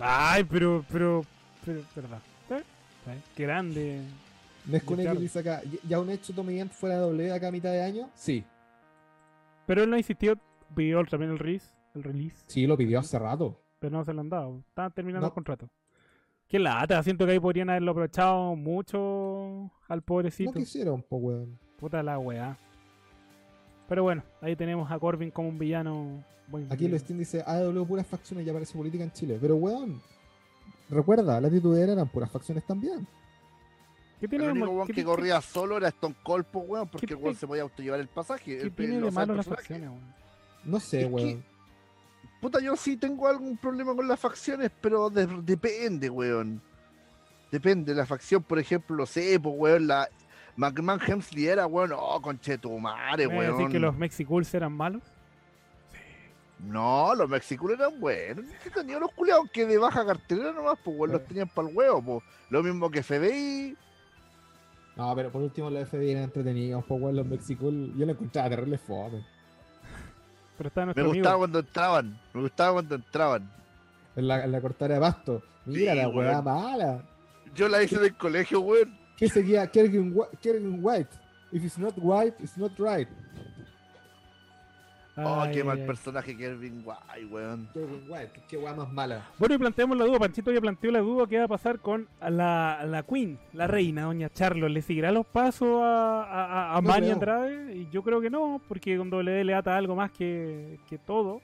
Ay, 0.00 0.44
pero, 0.44 0.84
pero, 0.90 1.24
pero, 1.64 1.80
verdad. 1.94 2.18
¿Eh? 2.50 2.62
¿Eh? 3.08 3.20
Qué 3.36 3.42
grande. 3.44 4.02
Dice 5.18 5.38
acá, 5.40 5.62
¿ya- 5.64 5.78
¿ya 5.88 6.00
un 6.00 6.08
hecho 6.10 6.32
Tommy 6.32 6.62
fuera 6.68 6.94
de 6.96 7.00
W 7.02 7.32
acá 7.32 7.48
a 7.48 7.52
mitad 7.52 7.70
de 7.70 7.82
año? 7.82 8.08
Sí. 8.14 8.42
Pero 9.66 9.82
él 9.84 9.90
no 9.90 9.96
insistió, 9.98 10.38
pidió 10.74 11.04
también 11.04 11.32
el 11.32 11.38
release, 11.38 11.66
el 11.94 12.02
release, 12.02 12.36
Sí, 12.46 12.66
lo 12.66 12.76
pidió 12.76 12.98
hace 13.00 13.18
rato. 13.18 13.60
pero 13.78 13.98
no 13.98 14.04
se 14.04 14.12
lo 14.14 14.20
han 14.22 14.30
dado. 14.30 14.62
Estaban 14.68 14.92
terminando 14.92 15.26
No. 15.26 15.28
el 15.28 15.34
contrato. 15.34 15.68
Qué 16.48 16.58
lata, 16.58 17.02
siento 17.02 17.24
que 17.26 17.32
ahí 17.32 17.40
podrían 17.40 17.70
haberlo 17.70 17.90
aprovechado 17.92 18.54
mucho 18.54 19.70
al 19.88 19.98
No 19.98 20.02
pobrecito. 20.04 20.52
quisieron, 20.52 21.02
pues, 21.02 21.22
weón. 21.22 21.58
Puta 21.78 22.02
la 22.02 22.18
weá. 22.18 22.56
Pero 23.88 24.02
bueno, 24.02 24.22
ahí 24.40 24.54
tenemos 24.56 24.90
a 24.90 24.98
Corbin 24.98 25.30
como 25.30 25.48
un 25.48 25.58
villano. 25.58 26.24
muy- 26.48 26.66
Aquí 26.70 26.84
el 26.86 26.98
Steam 27.00 27.18
dice, 27.18 27.42
AEW 27.46 27.86
puras 27.86 28.06
facciones, 28.06 28.44
ya 28.46 28.52
parece 28.52 28.76
política 28.76 29.02
en 29.02 29.10
Chile. 29.12 29.38
Pero, 29.40 29.56
weón, 29.56 30.00
recuerda, 30.90 31.40
la 31.40 31.48
titudera 31.50 31.92
eran 31.94 32.08
puras 32.08 32.30
facciones 32.30 32.64
también. 32.66 33.06
¿Qué 34.20 34.26
El 34.26 34.30
tiene, 34.30 34.44
de 34.46 34.52
único 34.52 34.70
weón 34.70 34.86
que 34.88 35.04
corría 35.04 35.40
solo 35.40 35.76
era 35.78 35.88
Stone 35.88 36.14
Cold, 36.22 36.44
pues, 36.52 36.64
weón, 36.68 36.88
porque 36.88 37.06
¿Qué 37.06 37.14
el 37.14 37.20
weón 37.20 37.34
se 37.34 37.46
podía 37.46 37.62
autollevar 37.62 37.98
el 38.00 38.08
pasaje. 38.08 38.56
¿Qué 38.58 38.62
el- 38.62 38.72
tiene 38.72 39.00
lo 39.00 39.06
de 39.06 39.12
malo 39.12 39.32
el 39.32 39.38
las 39.38 39.46
facciones, 39.46 39.88
weón? 39.88 40.14
No 40.64 40.78
sé, 40.80 41.00
Es 41.02 41.06
que- 41.08 41.12
weón. 41.12 41.44
Puta, 42.44 42.60
yo 42.60 42.76
sí 42.76 42.98
tengo 42.98 43.26
algún 43.26 43.56
problema 43.56 43.96
con 43.96 44.06
las 44.06 44.20
facciones, 44.20 44.70
pero 44.78 45.08
de- 45.08 45.26
depende, 45.26 46.10
weón. 46.10 46.60
Depende, 47.50 47.94
la 47.94 48.04
facción, 48.04 48.42
por 48.42 48.58
ejemplo, 48.58 49.06
sé, 49.06 49.40
pues, 49.40 49.54
weón, 49.56 49.86
la 49.86 50.06
McMahon 50.54 51.00
Hemsley 51.06 51.46
era, 51.46 51.66
weón, 51.66 51.92
oh, 51.96 52.20
conchetumare, 52.20 53.26
¿Me 53.28 53.34
vas 53.34 53.44
a 53.44 53.46
decir 53.46 53.58
weón. 53.60 53.72
que 53.72 53.78
los 53.78 53.96
Mexicools 53.96 54.52
eran 54.52 54.74
malos? 54.74 55.02
No, 56.58 57.14
los 57.14 57.30
mexicanos 57.30 57.78
eran 57.78 57.98
buenos. 57.98 58.44
Sí 58.62 58.68
tenían 58.68 59.00
los 59.00 59.12
culiados 59.12 59.50
que 59.50 59.64
de 59.64 59.78
baja 59.78 60.04
cartelera 60.04 60.52
nomás, 60.52 60.78
pues, 60.84 60.98
weón, 60.98 61.12
los 61.12 61.24
tenían 61.24 61.48
para 61.48 61.66
el 61.70 61.74
huevo, 61.74 62.02
pues. 62.02 62.24
Lo 62.50 62.62
mismo 62.62 62.90
que 62.90 63.02
FBI. 63.02 63.74
No, 64.96 65.16
pero 65.16 65.32
por 65.32 65.40
último 65.40 65.70
los 65.70 65.88
FBI 65.88 66.10
eran 66.10 66.24
entretenidos, 66.24 66.84
pues, 66.86 67.00
weón, 67.00 67.16
los 67.16 67.26
Mexicool. 67.26 67.94
Yo 67.96 68.04
lo 68.04 68.12
encontraba 68.12 68.50
terrible 68.50 68.76
fome. 68.76 69.24
Pero 70.56 70.68
está 70.68 70.80
Me 70.82 70.86
nuestro 70.86 71.06
gustaba 71.08 71.28
amigo. 71.30 71.38
cuando 71.38 71.58
entraban, 71.60 72.20
me 72.32 72.40
gustaba 72.42 72.72
cuando 72.74 72.94
entraban. 72.94 73.50
En 74.16 74.28
la, 74.28 74.44
en 74.44 74.52
la 74.52 74.60
cortadera 74.60 74.94
de 74.94 75.00
pasto. 75.00 75.42
Mira 75.66 75.92
Sí, 75.92 75.98
la 75.98 76.08
weá 76.08 76.42
mala. 76.42 77.02
Yo 77.54 77.68
la 77.68 77.82
hice 77.82 77.98
del 77.98 78.16
colegio, 78.16 78.60
weón. 78.60 78.96
¿Qué 79.16 79.28
seguía? 79.28 79.66
Kerrigan 79.68 80.12
White. 80.82 81.10
If 81.52 81.64
it's 81.64 81.78
not 81.78 81.94
white, 81.96 82.34
it's 82.42 82.56
not 82.58 82.72
right. 82.78 83.08
Oh, 85.16 85.40
Ay, 85.42 85.52
qué 85.52 85.58
ay, 85.60 85.64
mal 85.64 85.78
ay. 85.80 85.86
personaje 85.86 86.36
que 86.36 86.44
Ervin 86.44 86.82
Guay, 86.82 87.24
weón. 87.30 87.68
Kerrigan 87.72 88.10
White, 88.10 88.42
qué 88.48 88.56
weá 88.56 88.74
más 88.74 88.92
mala. 88.92 89.28
Bueno, 89.38 89.54
y 89.54 89.58
planteamos 89.58 89.96
la 89.96 90.06
duda. 90.06 90.18
Panchito 90.18 90.50
ya 90.50 90.60
planteó 90.60 90.90
la 90.90 90.98
duda 90.98 91.28
que 91.28 91.38
va 91.38 91.44
a 91.44 91.48
pasar 91.48 91.78
con 91.78 92.08
la, 92.20 92.84
la 92.84 93.02
Queen, 93.04 93.38
la 93.52 93.68
reina, 93.68 94.02
doña 94.06 94.28
Charlo. 94.30 94.68
¿Le 94.68 94.82
seguirá 94.82 95.12
los 95.12 95.24
pasos 95.24 95.80
a, 95.82 96.24
a, 96.24 96.44
a- 96.72 96.76
a 96.76 96.80
No 96.80 96.88
Manny 96.88 97.02
creo. 97.02 97.12
Andrade? 97.14 97.76
Y 97.76 97.88
yo 97.90 98.02
creo 98.02 98.20
que 98.20 98.28
no, 98.28 98.60
porque 98.66 98.96
con 98.98 99.08
W 99.08 99.44
le 99.44 99.54
ata 99.54 99.76
algo 99.76 99.94
más 99.94 100.10
que, 100.10 100.80
que 100.88 100.98
todo. 100.98 101.40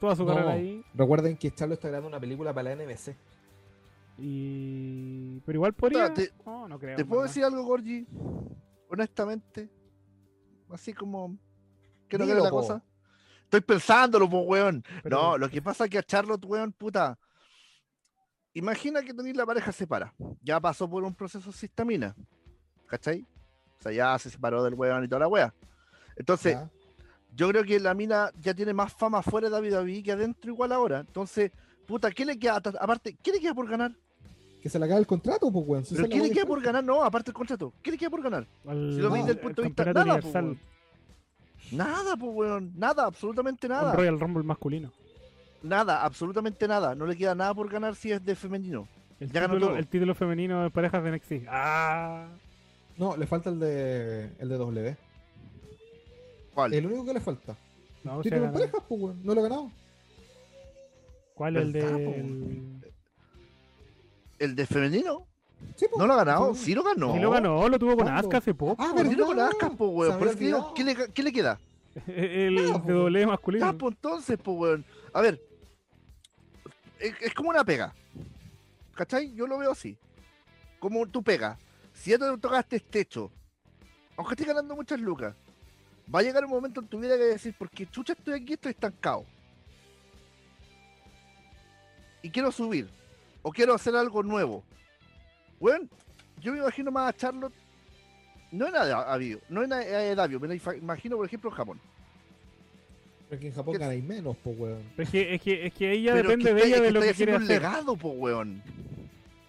Toda 0.00 0.16
su 0.16 0.24
No. 0.24 0.34
carrera 0.34 0.54
ahí. 0.54 0.82
Recuerden 0.94 1.36
que 1.36 1.52
Charlo 1.52 1.74
está 1.74 1.86
grabando 1.86 2.08
una 2.08 2.18
película 2.18 2.52
para 2.52 2.74
la 2.74 2.82
NBC. 2.84 3.14
Y... 4.18 5.40
Pero 5.46 5.56
igual 5.56 5.72
podría... 5.72 6.12
te- 6.12 6.30
no, 6.44 6.66
no 6.68 6.78
creo. 6.80 6.96
¿Te 6.96 7.04
puedo 7.04 7.22
decir 7.22 7.44
algo, 7.44 7.62
Gorgi? 7.62 8.06
Honestamente. 8.90 9.68
Así 10.70 10.92
como. 10.92 11.36
¿Qué 12.12 12.18
no 12.18 12.24
Dilo, 12.26 12.34
crees 12.36 12.44
la 12.44 12.50
po. 12.50 12.56
cosa? 12.56 12.82
Estoy 13.44 13.60
pensándolo, 13.62 14.28
pues, 14.28 14.44
weón. 14.46 14.84
Pero- 15.02 15.16
No, 15.22 15.38
lo 15.38 15.48
que 15.48 15.62
pasa 15.62 15.84
es 15.84 15.90
que 15.90 15.98
a 15.98 16.02
Charlotte, 16.02 16.44
weón, 16.44 16.72
puta. 16.72 17.18
Imagina 18.54 19.02
que 19.02 19.14
tenéis 19.14 19.34
la 19.36 19.46
pareja 19.46 19.72
separa. 19.72 20.12
Ya 20.42 20.60
pasó 20.60 20.88
por 20.88 21.02
un 21.04 21.14
proceso 21.14 21.50
de 21.50 21.56
histamina. 21.66 22.14
¿Cachai? 22.86 23.26
O 23.78 23.82
sea, 23.82 23.92
ya 23.92 24.18
se 24.18 24.28
separó 24.30 24.62
del 24.62 24.74
weón 24.74 25.04
y 25.04 25.08
toda 25.08 25.20
la 25.20 25.28
wea. 25.28 25.54
Entonces, 26.16 26.54
¿ya? 26.54 26.70
yo 27.34 27.48
creo 27.48 27.64
que 27.64 27.80
la 27.80 27.94
mina 27.94 28.30
ya 28.38 28.52
tiene 28.52 28.74
más 28.74 28.92
fama 28.92 29.22
fuera 29.22 29.48
de 29.48 29.56
WWE 29.56 30.02
que 30.02 30.12
adentro 30.12 30.50
igual 30.50 30.70
ahora. 30.72 31.00
Entonces, 31.00 31.50
puta, 31.86 32.10
¿qué 32.10 32.26
le 32.26 32.38
queda? 32.38 32.56
Aparte, 32.56 33.16
¿qué 33.22 33.32
le 33.32 33.40
queda 33.40 33.54
por 33.54 33.66
ganar? 33.68 33.92
Que 34.60 34.68
se 34.68 34.78
le 34.78 34.84
acabe 34.84 35.00
el 35.00 35.06
contrato, 35.06 35.50
pues, 35.50 35.64
weón. 35.66 35.84
Si 35.86 35.94
¿Pero 35.96 36.08
qué 36.08 36.18
le 36.20 36.30
queda 36.30 36.42
que 36.42 36.46
por 36.46 36.62
ganar? 36.62 36.84
No, 36.84 37.02
aparte 37.02 37.30
del 37.30 37.34
contrato. 37.34 37.72
¿Qué 37.82 37.90
le 37.90 37.96
queda 37.98 38.10
por 38.10 38.22
ganar? 38.22 38.46
Al- 38.66 38.92
Si 38.94 39.00
lo 39.00 39.10
veis 39.10 39.24
desde 39.26 39.32
el 39.32 39.38
el 39.38 39.42
punto 39.42 39.62
de 39.62 39.68
vista, 39.68 39.84
nada. 39.92 40.20
Nada, 41.72 42.16
pues, 42.16 42.32
weón. 42.34 42.72
Nada, 42.76 43.06
absolutamente 43.06 43.66
un 43.66 43.72
nada. 43.72 43.92
Royal 43.94 44.18
Rumble 44.20 44.42
masculino. 44.44 44.92
Nada, 45.62 46.02
absolutamente 46.04 46.66
nada. 46.68 46.94
No 46.94 47.06
le 47.06 47.16
queda 47.16 47.34
nada 47.34 47.54
por 47.54 47.70
ganar 47.70 47.94
si 47.94 48.10
es 48.12 48.24
de 48.24 48.34
femenino. 48.34 48.88
El 49.20 49.30
Ya 49.30 49.40
ganó 49.42 49.54
título, 49.54 49.66
todo. 49.68 49.78
el 49.78 49.86
título 49.86 50.14
femenino 50.14 50.62
de 50.64 50.70
parejas 50.70 51.04
de 51.04 51.10
NXT. 51.12 51.32
Ah, 51.48 52.26
No, 52.98 53.16
le 53.16 53.26
falta 53.26 53.50
el 53.50 53.58
de 53.60 54.30
el 54.38 54.48
de 54.48 54.56
W. 54.58 54.96
¿Cuál? 56.54 56.74
El 56.74 56.86
único 56.86 57.04
que 57.06 57.14
le 57.14 57.20
falta. 57.20 57.56
no, 58.04 58.20
Título 58.22 58.36
en 58.36 58.42
ganó. 58.42 58.54
parejas, 58.58 58.82
pues, 58.88 59.00
weón. 59.00 59.20
No 59.24 59.34
lo 59.34 59.40
ha 59.40 59.44
ganado. 59.44 59.70
¿Cuál 61.34 61.56
es 61.56 61.62
el 61.62 61.72
¿Verdad, 61.72 61.90
po, 61.92 61.96
de 61.96 62.92
¿El 64.38 64.54
de 64.56 64.66
femenino? 64.66 65.26
Sí, 65.76 65.86
po. 65.90 65.98
¿No 65.98 66.06
lo 66.06 66.14
ha 66.14 66.16
ganado? 66.16 66.54
Sí. 66.54 66.64
Sí 66.66 66.74
lo 66.74 66.82
ganó. 66.82 67.16
Y 67.16 67.20
lo 67.20 67.30
ganó, 67.30 67.68
lo 67.68 67.78
tuvo 67.78 67.96
con 67.96 68.04
¿Cuándo? 68.04 68.20
Asuka 68.20 68.38
hace 68.38 68.54
poco. 68.54 68.82
Ah, 68.82 68.92
Pero 68.94 69.10
sí 69.10 69.16
con 69.16 69.40
Asuka, 69.40 69.70
po, 69.70 69.86
Se 69.88 69.94
weón. 69.94 70.18
Por 70.18 70.28
eso 70.28 70.38
digo. 70.38 70.74
¿qué 70.74 70.84
le, 70.84 71.12
qué 71.12 71.22
le 71.22 71.32
queda? 71.32 71.58
El 72.06 72.56
po. 72.72 72.78
WWE 72.78 73.26
masculino. 73.26 73.66
Ya, 73.66 73.72
pues 73.72 73.94
entonces, 73.94 74.38
pues, 74.42 74.56
weón. 74.56 74.84
A 75.12 75.20
ver. 75.20 75.40
Es, 76.98 77.14
es 77.20 77.34
como 77.34 77.50
una 77.50 77.64
pega. 77.64 77.94
¿Cachai? 78.94 79.32
Yo 79.34 79.46
lo 79.46 79.58
veo 79.58 79.72
así. 79.72 79.96
Como 80.78 81.06
tu 81.06 81.22
pega. 81.22 81.58
Si 81.92 82.10
ya 82.10 82.18
te 82.18 82.38
tocaste 82.38 82.76
este 82.76 83.04
techo, 83.04 83.30
aunque 84.16 84.34
estés 84.34 84.46
ganando 84.46 84.74
muchas 84.74 85.00
lucas, 85.00 85.34
va 86.12 86.20
a 86.20 86.22
llegar 86.22 86.44
un 86.44 86.50
momento 86.50 86.80
en 86.80 86.88
tu 86.88 86.98
vida 86.98 87.16
que 87.16 87.22
vas 87.22 87.30
a 87.30 87.32
decir, 87.32 87.54
porque 87.58 87.86
chucha 87.86 88.12
estoy 88.12 88.34
aquí, 88.34 88.54
estoy 88.54 88.70
estancado. 88.70 89.24
Y 92.22 92.30
quiero 92.30 92.52
subir. 92.52 92.88
O 93.42 93.50
quiero 93.50 93.74
hacer 93.74 93.96
algo 93.96 94.22
nuevo. 94.22 94.62
Weón, 95.62 95.88
yo 96.40 96.52
me 96.52 96.58
imagino 96.58 96.90
más 96.90 97.08
a 97.14 97.16
Charlotte. 97.16 97.52
No 98.50 98.68
en 98.68 98.76
Adavio, 98.76 99.40
no 99.48 99.62
en 99.62 99.72
Adavio, 99.72 100.38
me 100.40 100.54
imagino, 100.76 101.16
por 101.16 101.24
ejemplo, 101.26 101.48
en 101.50 101.56
Japón. 101.56 101.80
Pero 103.30 103.40
que 103.40 103.46
en 103.48 103.54
Japón 103.54 103.72
¿Qué- 103.74 103.78
ganáis 103.78 104.04
menos, 104.04 104.36
po, 104.36 104.50
weón. 104.50 104.82
Es 104.98 105.08
que, 105.08 105.34
es 105.34 105.40
que, 105.40 105.66
es 105.66 105.72
que 105.72 105.90
ella 105.92 106.12
Pero 106.14 106.28
depende 106.28 106.50
que 106.50 106.54
de 106.54 106.66
ella 106.66 106.76
es 106.76 106.82
de 106.82 106.86
que 106.88 106.92
lo 106.92 107.00
que 107.00 107.14
quiere 107.14 107.32
haciendo 107.32 107.36
un 107.36 107.42
hacer. 107.44 107.62
legado, 107.62 107.96
po, 107.96 108.08
weón. 108.10 108.62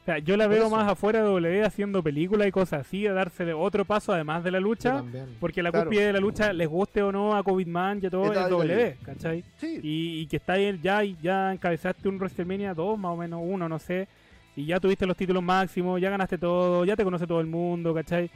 O 0.04 0.06
sea, 0.06 0.18
yo 0.20 0.36
la 0.38 0.46
Por 0.46 0.54
veo 0.56 0.68
eso. 0.68 0.76
más 0.76 0.90
afuera 0.92 1.20
de 1.20 1.26
W 1.26 1.64
haciendo 1.66 2.04
películas 2.04 2.48
y 2.48 2.52
cosas 2.52 2.82
así, 2.88 3.08
a 3.08 3.14
darse 3.14 3.44
de 3.46 3.54
otro 3.54 3.84
paso 3.86 4.14
además 4.14 4.44
de 4.44 4.52
la 4.52 4.60
lucha. 4.62 5.04
Porque 5.40 5.64
la 5.64 5.72
Claro. 5.72 5.90
cúspide 5.90 6.08
de 6.08 6.14
la 6.14 6.20
lucha, 6.20 6.54
les 6.54 6.68
guste 6.70 7.02
o 7.02 7.12
no 7.12 7.36
a 7.36 7.44
COVID 7.44 7.68
Man 7.68 8.00
y 8.04 8.06
a 8.06 8.10
todo, 8.10 8.32
Es 8.32 8.50
W, 8.50 8.98
¿cachai? 9.04 9.44
Sí. 9.58 9.80
Y, 9.82 10.20
y 10.22 10.28
que 10.28 10.38
está 10.38 10.54
ahí, 10.54 10.78
ya, 10.82 11.04
ya 11.04 11.52
encabezaste 11.54 12.08
un 12.08 12.18
WrestleMania 12.18 12.74
2, 12.74 12.98
más 13.00 13.12
o 13.14 13.18
menos 13.18 13.42
uno, 13.44 13.68
no 13.68 13.80
sé. 13.80 14.08
Y 14.56 14.66
ya 14.68 14.80
tuviste 14.80 15.06
los 15.06 15.18
títulos 15.18 15.42
máximos, 15.44 16.00
ya 16.00 16.10
ganaste 16.10 16.38
todo, 16.38 16.86
ya 16.86 16.96
te 16.96 17.04
conoce 17.04 17.26
todo 17.26 17.40
el 17.42 17.48
mundo, 17.48 17.94
¿cachai? 17.94 18.30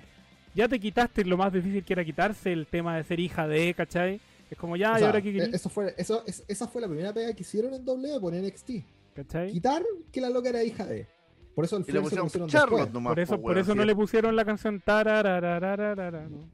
Ya 0.56 0.67
te 0.67 0.80
quitaste 0.80 1.23
lo 1.25 1.38
más 1.38 1.53
difícil 1.53 1.84
que 1.84 1.93
era 1.93 2.03
quitarse 2.03 2.51
el 2.51 2.65
tema 2.65 2.97
de 2.97 3.03
ser 3.03 3.19
hija 3.19 3.47
de, 3.47 3.73
¿cachai? 3.75 4.19
Es 4.49 4.58
como 4.58 4.75
ya, 4.75 4.93
O 4.93 4.95
¿y 4.95 4.99
sea, 4.99 5.08
ahora 5.08 5.21
qué 5.21 5.30
eh, 5.30 5.34
querís? 5.34 5.53
eso 5.53 5.69
fue, 5.69 5.93
eso, 5.97 6.23
es- 6.25 6.43
esa 6.47 6.67
fue 6.67 6.82
la 6.82 6.88
primera 6.88 7.13
pega 7.13 7.34
que 7.34 7.41
hicieron 7.43 7.73
en 7.73 7.86
W 7.86 8.19
por 8.19 8.34
NXT. 8.34 8.71
¿Cachai? 9.15 9.51
Quitar 9.51 9.84
que 10.12 10.21
la 10.21 10.30
loca 10.30 10.49
era 10.49 10.63
hija 10.63 10.86
de. 10.86 11.06
Por 11.53 11.65
eso 11.65 11.77
el 11.77 11.86
Y 11.88 11.91
le 11.91 12.01
pusieron 12.01 12.25
pusieron 12.27 12.49
Charlotte 12.49 12.71
después. 12.82 12.93
nomás. 12.93 13.12
Por 13.12 13.19
eso, 13.19 13.36
po, 13.36 13.41
por 13.41 13.51
weón, 13.51 13.62
eso 13.63 13.71
sí. 13.73 13.77
no 13.77 13.86
le 13.86 13.95
pusieron 13.95 14.36
la 14.36 14.45
canción 14.45 14.80
tarararararara, 14.80 16.27
¿no? 16.30 16.47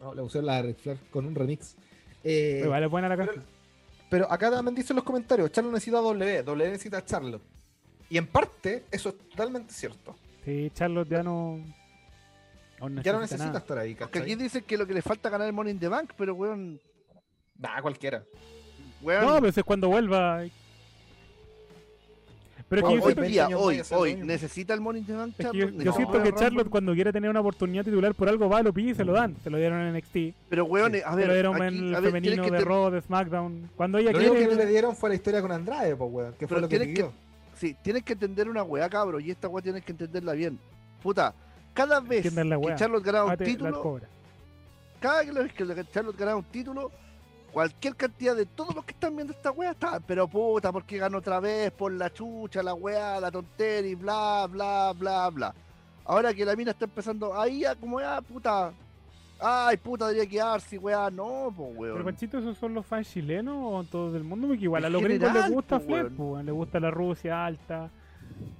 No, 0.00 0.14
le 0.14 0.22
pusieron 0.22 0.46
la 0.46 0.56
de 0.56 0.62
Ric 0.62 0.78
Flair 0.78 0.98
con 1.10 1.26
un 1.26 1.34
remix. 1.34 1.76
Eh, 2.24 2.56
Pero 2.60 2.70
vale 2.70 2.86
buena 2.86 3.08
la 3.08 3.16
pero- 3.16 3.26
canción. 3.32 3.46
Pero 4.10 4.30
acá 4.30 4.50
también 4.50 4.74
dicen 4.74 4.94
los 4.94 5.04
comentarios, 5.04 5.50
Charlotte 5.50 5.72
necesita 5.74 5.98
W, 5.98 6.42
W 6.42 6.70
necesita 6.70 7.04
Charlotte. 7.04 7.40
Y 8.12 8.18
en 8.18 8.26
parte, 8.26 8.84
eso 8.90 9.08
es 9.08 9.18
totalmente 9.30 9.72
cierto. 9.72 10.14
Sí, 10.44 10.70
Charlotte 10.74 11.08
ya 11.08 11.22
no. 11.22 11.58
Ya 13.02 13.12
no 13.14 13.20
necesita 13.20 13.46
nada. 13.46 13.58
estar 13.60 13.78
ahí, 13.78 13.94
Porque 13.94 14.18
aquí 14.18 14.34
dicen 14.34 14.64
que 14.66 14.76
lo 14.76 14.86
que 14.86 14.92
le 14.92 15.00
falta 15.00 15.30
ganar 15.30 15.46
el 15.46 15.54
Money 15.54 15.72
in 15.72 15.78
the 15.78 15.88
Bank, 15.88 16.12
pero 16.18 16.34
weón. 16.34 16.78
Nah, 17.56 17.80
cualquiera. 17.80 18.22
weón 19.00 19.24
No, 19.24 19.34
pero 19.36 19.46
eso 19.48 19.60
es 19.60 19.64
cuando 19.64 19.88
vuelva. 19.88 20.44
Pero 22.68 22.88
es 22.88 22.94
que 22.94 23.00
Hoy- 23.06 23.14
yo 23.14 23.22
día, 23.22 23.48
hoy, 23.56 23.82
hoy, 23.92 24.16
lo 24.16 24.24
necesita 24.24 24.74
el 24.74 24.80
Money 24.80 25.00
in 25.00 25.06
the 25.06 25.12
Bank. 25.14 25.30
es 25.30 25.36
que 25.36 25.42
yo, 25.44 25.50
Charlotte? 25.52 25.70
yo 25.72 25.78
Necesita 25.78 25.96
siento 25.96 26.22
que. 26.22 26.32
Charlotte 26.38 26.68
cuando 26.70 26.94
quiere 26.94 27.12
tener 27.12 27.30
una 27.30 27.40
oportunidad 27.40 27.84
titular 27.84 28.14
por 28.14 28.28
algo 28.28 28.48
va, 28.48 28.62
lo 28.62 28.72
pide 28.74 28.90
y 28.90 28.94
se 28.94 29.04
lo 29.04 29.12
dan. 29.12 29.36
Se 29.42 29.48
lo 29.48 29.56
dieron 29.58 29.78
en 29.80 29.94
NXT. 29.94 30.34
Pero 30.50 30.64
weón, 30.66 30.92
Se 30.92 31.02
a 31.04 31.10
lo 31.12 31.16
ver, 31.16 31.32
dieron 31.32 31.54
aquí, 31.62 31.64
en 31.76 31.84
el 31.84 31.92
ver, 31.92 32.02
femenino 32.04 32.42
que 32.44 32.50
de 32.50 32.58
te- 32.58 32.64
Raw, 32.64 32.90
de 32.90 33.00
SmackDown. 33.00 33.70
Cuando 33.76 33.96
ella 33.98 34.12
Lo 34.12 34.18
único 34.18 34.32
quiere. 34.34 34.48
que 34.50 34.54
no 34.56 34.62
le 34.62 34.68
dieron 34.68 34.96
fue 34.96 35.08
la 35.10 35.14
historia 35.16 35.40
con 35.42 35.52
Andrade, 35.52 35.94
pues, 35.96 36.10
weón, 36.12 36.32
que 36.32 36.38
fue 36.38 36.48
Pero 36.48 36.60
lo 36.62 36.68
que 36.68 36.78
tienes 36.78 36.96
que- 36.96 37.02
pidió. 37.04 37.21
Sí, 37.62 37.76
tienes 37.80 38.02
que 38.02 38.14
entender 38.14 38.48
una 38.48 38.64
weá, 38.64 38.90
cabro, 38.90 39.20
y 39.20 39.30
esta 39.30 39.46
weá 39.46 39.62
tienes 39.62 39.84
que 39.84 39.92
entenderla 39.92 40.32
bien. 40.32 40.58
Puta, 41.00 41.32
cada 41.72 42.00
vez 42.00 42.24
que. 42.24 42.74
Charlotte 42.74 43.04
ganaba 43.04 43.30
un 43.30 43.36
título, 43.36 44.00
cada 44.98 45.22
vez 45.22 45.52
que 45.52 45.64
Charlotte 45.92 46.18
ganaba 46.18 46.38
un 46.38 46.44
título, 46.46 46.90
cualquier 47.52 47.94
cantidad 47.94 48.34
de 48.34 48.46
todos 48.46 48.74
los 48.74 48.84
que 48.84 48.94
están 48.94 49.14
viendo 49.14 49.32
esta 49.32 49.52
weá 49.52 49.70
está, 49.70 50.00
pero 50.00 50.26
puta, 50.26 50.72
porque 50.72 50.98
ganó 50.98 51.18
otra 51.18 51.38
vez, 51.38 51.70
por 51.70 51.92
la 51.92 52.12
chucha, 52.12 52.64
la 52.64 52.74
weá, 52.74 53.20
la 53.20 53.30
tontería, 53.30 53.92
y 53.92 53.94
bla, 53.94 54.48
bla, 54.50 54.92
bla, 54.98 55.30
bla. 55.30 55.54
Ahora 56.04 56.34
que 56.34 56.44
la 56.44 56.56
mina 56.56 56.72
está 56.72 56.86
empezando 56.86 57.40
ahí, 57.40 57.60
ya 57.60 57.76
como 57.76 58.00
ya, 58.00 58.20
puta, 58.22 58.72
ay, 59.42 59.76
puta, 59.76 60.08
debería 60.08 60.28
quedarse, 60.30 60.78
weá, 60.78 61.10
no, 61.10 61.52
pues 61.56 61.70
Pero 61.78 61.94
weón. 61.94 62.04
Panchito, 62.04 62.38
¿esos 62.38 62.56
son 62.58 62.74
los 62.74 62.86
fans 62.86 63.10
chilenos 63.10 63.56
o 63.60 63.84
todo 63.84 64.16
el 64.16 64.24
mundo? 64.24 64.46
Porque 64.48 64.64
igual 64.64 64.84
a 64.84 64.88
los 64.90 65.02
gringos 65.02 65.32
les 65.32 65.50
gusta 65.50 65.78
po, 65.78 65.84
Flair, 65.86 66.12
weón. 66.16 66.46
les 66.46 66.54
gusta 66.54 66.80
la 66.80 66.90
Rusia 66.90 67.44
alta. 67.44 67.90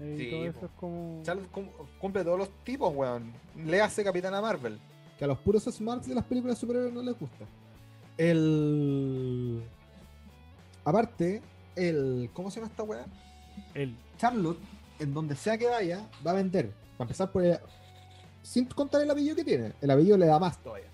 eh, 0.01 0.16
y 0.18 0.25
Sí, 0.25 0.31
todo 0.31 0.45
eso 0.47 0.66
es 0.66 0.73
como. 0.79 1.23
Charlotte 1.23 1.51
cum- 1.51 1.68
cumple 2.01 2.25
todos 2.25 2.38
los 2.38 2.51
tipos, 2.64 2.92
weón. 2.95 3.33
Le 3.57 3.81
hace 3.81 4.05
Capitana 4.05 4.40
Marvel. 4.40 4.79
Que 5.18 5.25
a 5.25 5.29
los 5.29 5.38
puros 5.38 5.62
smarts 5.64 6.07
de 6.09 6.14
las 6.14 6.25
películas 6.25 6.59
superhéroes 6.59 6.92
no 6.92 7.03
les 7.03 7.18
gusta. 7.18 7.45
El. 8.18 9.62
Aparte, 10.85 11.40
el. 11.77 12.31
¿Cómo 12.33 12.51
se 12.51 12.61
llama 12.61 12.71
esta 12.71 12.83
weá? 12.83 13.05
El, 13.75 13.95
Charlotte, 14.18 14.59
en 14.99 15.14
donde 15.14 15.37
sea 15.37 15.57
que 15.59 15.66
vaya, 15.66 16.07
va 16.27 16.33
a 16.33 16.35
vender. 16.35 16.73
Para 16.97 17.07
empezar 17.07 17.31
por 17.31 17.45
el- 17.45 17.59
Sin 18.42 18.64
contar 18.66 19.02
el 19.02 19.11
apellido 19.11 19.37
que 19.37 19.44
tiene. 19.44 19.72
El 19.81 19.90
apellido 19.90 20.16
le 20.16 20.26
da 20.26 20.38
más 20.38 20.59
todavía. 20.62 20.88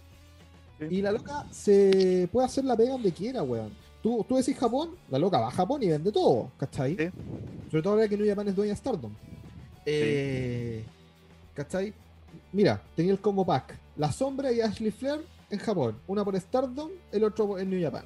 Sí. 0.79 0.87
Y 0.91 1.03
la 1.03 1.13
loca 1.13 1.45
se 1.51 2.29
puede 2.31 2.47
hacer 2.47 2.65
la 2.65 2.77
pega 2.77 2.93
donde 2.93 3.13
quiera, 3.13 3.43
weón. 3.43 3.73
Tú, 4.03 4.25
tú 4.29 4.37
decís 4.37 4.57
Japón, 4.57 4.91
la 5.11 5.19
loca 5.19 5.41
va 5.41 5.49
a 5.49 5.51
Japón 5.51 5.83
y 5.83 5.89
vende 5.89 6.13
todo, 6.13 6.53
¿cachai? 6.57 6.97
Sí. 6.97 7.11
Sobre 7.71 7.83
todo 7.83 7.95
ahora 7.95 8.09
que 8.09 8.17
New 8.17 8.29
Japan 8.29 8.49
es 8.49 8.55
dueña 8.55 8.73
de 8.73 8.77
Stardom. 8.77 9.13
Eh, 9.85 10.85
¿Cachai? 11.55 11.93
Mira, 12.53 12.81
tenía 12.95 13.13
el 13.13 13.21
combo 13.21 13.45
pack. 13.45 13.77
La 13.97 14.13
Sombra 14.13 14.53
y 14.53 14.61
Ashley 14.61 14.91
Flair 14.93 15.21
en 15.51 15.59
Japón. 15.59 15.99
Una 16.07 16.25
por 16.25 16.39
Stardom, 16.39 16.91
el 17.11 17.25
otro 17.25 17.59
en 17.59 17.71
New 17.71 17.83
Japan. 17.83 18.05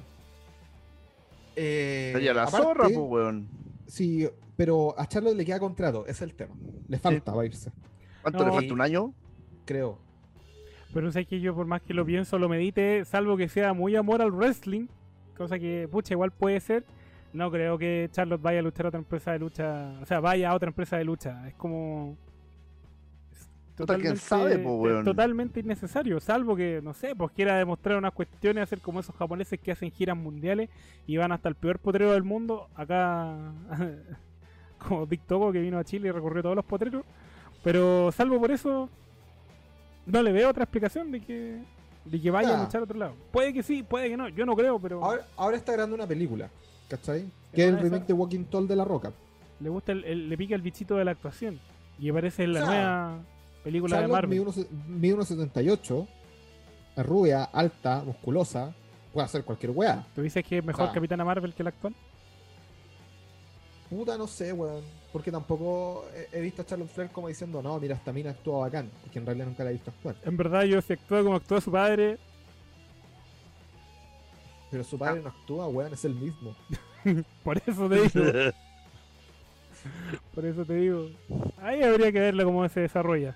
Eh, 1.55 2.13
la 2.33 2.43
aparte, 2.43 2.57
zorra, 2.57 2.83
pues 2.85 2.97
weón. 2.97 3.47
Sí, 3.85 4.27
pero 4.55 4.95
a 4.97 5.07
Charlotte 5.07 5.35
le 5.35 5.45
queda 5.45 5.59
contrato, 5.59 6.03
ese 6.03 6.11
es 6.11 6.21
el 6.23 6.33
tema. 6.33 6.55
Le 6.87 6.97
falta 6.97 7.31
para 7.31 7.45
irse, 7.45 7.71
¿Cuánto 8.21 8.39
No. 8.39 8.45
le 8.45 8.51
falta? 8.53 8.73
¿Un 8.73 8.81
año? 8.81 9.13
Creo. 9.65 9.97
pero 10.93 11.11
sé 11.11 11.25
que 11.25 11.39
yo, 11.39 11.55
por 11.55 11.65
más 11.65 11.81
que 11.81 11.93
lo 11.93 12.05
pienso, 12.05 12.37
lo 12.37 12.49
medite, 12.49 13.05
salvo 13.05 13.37
que 13.37 13.49
sea 13.49 13.73
muy 13.73 13.95
amor 13.95 14.21
al 14.21 14.31
wrestling, 14.31 14.87
cosa 15.35 15.57
que, 15.59 15.87
pucha, 15.91 16.13
igual 16.13 16.31
puede 16.31 16.59
ser. 16.59 16.85
No 17.33 17.49
creo 17.49 17.79
que 17.79 18.09
Charlotte 18.11 18.41
vaya 18.41 18.59
a 18.59 18.61
luchar 18.61 18.85
a 18.85 18.89
otra 18.89 18.99
empresa 18.99 19.31
de 19.31 19.39
lucha. 19.39 19.95
O 20.01 20.05
sea, 20.05 20.19
vaya 20.19 20.51
a 20.51 20.55
otra 20.55 20.69
empresa 20.69 20.97
de 20.97 21.03
lucha. 21.03 21.47
Es 21.47 21.55
como. 21.55 22.15
es 23.31 23.49
Puta, 23.75 23.97
¿quién 23.97 24.17
sabe, 24.17 24.59
po, 24.59 24.85
es 24.85 24.93
weón? 24.93 25.03
totalmente 25.03 25.59
innecesario. 25.59 26.19
Salvo 26.19 26.55
que, 26.55 26.79
no 26.83 26.93
sé, 26.93 27.15
pues 27.15 27.31
quiera 27.31 27.57
demostrar 27.57 27.97
unas 27.97 28.13
cuestiones, 28.13 28.61
hacer 28.61 28.81
como 28.81 28.99
esos 28.99 29.15
japoneses 29.15 29.59
que 29.59 29.71
hacen 29.71 29.89
giras 29.89 30.15
mundiales 30.15 30.69
y 31.07 31.17
van 31.17 31.31
hasta 31.31 31.49
el 31.49 31.55
peor 31.55 31.79
potrero 31.79 32.11
del 32.11 32.21
mundo. 32.21 32.69
Acá, 32.75 33.35
como 34.77 35.07
Big 35.07 35.21
Togo 35.21 35.51
que 35.51 35.59
vino 35.59 35.79
a 35.79 35.83
Chile 35.83 36.09
y 36.09 36.11
recorrió 36.11 36.43
todos 36.43 36.55
los 36.55 36.65
potreros. 36.65 37.03
Pero 37.63 38.11
salvo 38.11 38.39
por 38.39 38.51
eso, 38.51 38.89
no 40.05 40.21
le 40.23 40.31
veo 40.31 40.49
otra 40.49 40.63
explicación 40.63 41.11
de 41.11 41.21
que, 41.21 41.61
de 42.05 42.21
que 42.21 42.31
vaya 42.31 42.49
a 42.49 42.51
Ya. 42.57 42.63
luchar 42.63 42.81
a 42.81 42.83
otro 42.83 42.97
lado. 42.97 43.13
Puede 43.31 43.53
que 43.53 43.63
sí, 43.63 43.83
puede 43.83 44.09
que 44.09 44.17
no. 44.17 44.29
Yo 44.29 44.45
no 44.45 44.55
creo, 44.55 44.79
pero 44.79 45.03
Ahora, 45.03 45.27
ahora 45.37 45.57
está 45.57 45.71
grabando 45.73 45.95
una 45.95 46.07
película, 46.07 46.49
¿cachai? 46.89 47.25
Que 47.53 47.63
es 47.63 47.69
el 47.69 47.79
remake 47.79 48.07
de 48.07 48.13
Walking 48.13 48.45
Tall 48.45 48.67
de 48.67 48.75
La 48.75 48.83
Roca. 48.85 49.11
le 49.59 49.69
gusta 49.69 49.91
el, 49.93 50.03
el- 50.05 50.29
le 50.29 50.37
pica 50.37 50.55
el 50.55 50.61
bichito 50.61 50.95
de 50.95 51.05
la 51.05 51.11
actuación. 51.11 51.59
Y 51.99 52.09
aparece 52.09 52.43
en 52.43 52.53
la 52.53 52.63
O 52.63 52.65
sea, 52.65 52.73
nueva 52.75 53.19
película 53.63 54.01
de 54.01 54.07
Marvel. 54.07 54.29
mide 54.29 54.41
unos- 54.41 54.65
mide 54.87 55.13
unos 55.13 55.27
78, 55.29 56.07
es 56.97 57.05
rubia, 57.05 57.43
alta, 57.45 58.03
musculosa, 58.03 58.73
puede 59.13 59.25
hacer 59.25 59.43
cualquier 59.45 59.71
weá. 59.71 60.05
¿Tú 60.15 60.21
dices 60.21 60.43
que 60.43 60.57
es 60.57 60.65
mejor 60.65 60.89
Ah. 60.89 60.91
Capitana 60.93 61.23
Marvel 61.23 61.53
que 61.53 61.63
la 61.63 61.69
actual? 61.69 61.95
Puta, 63.89 64.17
no 64.17 64.27
sé, 64.27 64.51
weón. 64.51 64.83
Porque 65.13 65.31
tampoco 65.31 66.05
he, 66.31 66.41
visto 66.41 66.63
a 66.63 66.65
Charlotte 66.65 66.89
Flair 66.89 67.11
como 67.11 67.27
diciendo, 67.27 67.61
no, 67.61 67.79
mira, 67.79 67.95
esta 67.95 68.11
mina 68.11 68.31
actúa 68.31 68.61
bacán. 68.61 68.89
Porque 69.03 69.19
en 69.19 69.27
realidad 69.27 69.45
nunca 69.45 69.63
la 69.63 69.69
he 69.69 69.73
visto 69.73 69.91
actuar. 69.91 70.15
En 70.23 70.35
verdad, 70.35 70.63
yo 70.63 70.81
si 70.81 70.93
actúa 70.93 71.23
como 71.23 71.35
actúa 71.35 71.61
su 71.61 71.71
padre, 71.71 72.17
Pero 74.71 74.83
su 74.83 74.97
padre 74.97 75.21
no 75.21 75.29
actúa, 75.29 75.67
weón, 75.67 75.93
es 75.93 76.03
el 76.03 76.15
mismo. 76.15 76.55
por 77.43 77.59
eso 77.59 77.87
te 77.87 78.01
digo. 78.01 78.13
por 80.33 80.45
eso 80.45 80.65
te 80.65 80.73
digo. 80.73 81.09
Ahí 81.61 81.83
habría 81.83 82.11
que 82.11 82.19
verlo 82.19 82.45
cómo 82.45 82.67
se 82.67 82.79
desarrolla. 82.79 83.35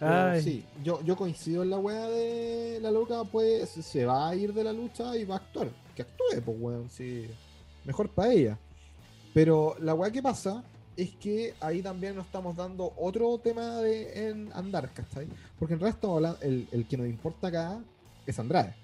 Ay, 0.00 0.42
sí, 0.42 0.64
yo, 0.82 1.02
yo 1.02 1.16
coincido 1.16 1.62
en 1.62 1.70
la 1.70 1.78
weá 1.78 2.08
de 2.08 2.78
la 2.80 2.90
loca, 2.90 3.24
pues 3.24 3.68
se 3.68 4.06
va 4.06 4.30
a 4.30 4.34
ir 4.34 4.54
de 4.54 4.64
la 4.64 4.72
lucha 4.72 5.14
y 5.18 5.24
va 5.24 5.34
a 5.34 5.38
actuar. 5.38 5.68
Que 5.94 6.00
actúe, 6.00 6.40
pues 6.42 6.56
weón, 6.58 6.88
sí. 6.88 7.28
Mejor 7.84 8.08
para 8.08 8.32
ella. 8.32 8.58
Pero 9.34 9.76
la 9.80 9.94
weá 9.94 10.10
que 10.10 10.22
pasa 10.22 10.64
es 10.96 11.10
que 11.16 11.54
ahí 11.60 11.82
también 11.82 12.14
nos 12.14 12.24
estamos 12.26 12.54
dando 12.54 12.92
otro 12.96 13.36
tema 13.38 13.78
de, 13.78 14.28
en 14.28 14.52
andar, 14.52 14.92
¿cachai? 14.94 15.26
Porque 15.58 15.74
en 15.74 15.80
realidad 15.80 15.96
estamos 15.96 16.16
hablando, 16.18 16.40
el, 16.42 16.68
el 16.70 16.86
que 16.86 16.96
nos 16.96 17.08
importa 17.08 17.48
acá 17.48 17.82
es 18.26 18.38
Andrade. 18.38 18.74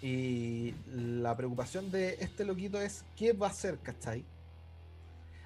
Y 0.00 0.74
la 0.94 1.36
preocupación 1.36 1.90
de 1.90 2.14
este 2.20 2.44
loquito 2.44 2.80
es 2.80 3.04
qué 3.16 3.32
va 3.32 3.48
a 3.48 3.50
hacer, 3.50 3.78
¿cachai? 3.80 4.24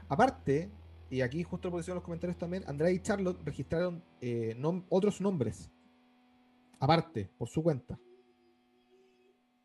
Aparte, 0.08 0.68
y 1.10 1.22
aquí 1.22 1.42
justo 1.42 1.68
lo 1.68 1.76
pusieron 1.76 1.94
en 1.96 2.00
los 2.00 2.04
comentarios 2.04 2.38
también, 2.38 2.64
Andrade 2.66 2.92
y 2.92 3.00
Charlotte 3.00 3.40
registraron 3.44 4.02
eh, 4.20 4.54
nom- 4.58 4.84
otros 4.90 5.20
nombres. 5.20 5.70
Aparte, 6.78 7.30
por 7.38 7.48
su 7.48 7.62
cuenta. 7.62 7.98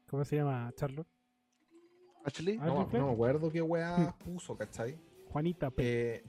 ¿Cómo 0.10 0.24
se 0.24 0.38
llama 0.38 0.72
Charlotte? 0.76 1.08
Ashley. 2.26 2.58
Ah, 2.62 2.66
No, 2.68 2.90
no 2.92 3.08
me 3.08 3.14
acuerdo 3.14 3.52
qué 3.52 3.62
weá 3.62 4.14
puso, 4.24 4.56
¿cachai? 4.58 4.96
Juanita 5.32 5.70
P. 5.70 6.16
Eh, 6.16 6.24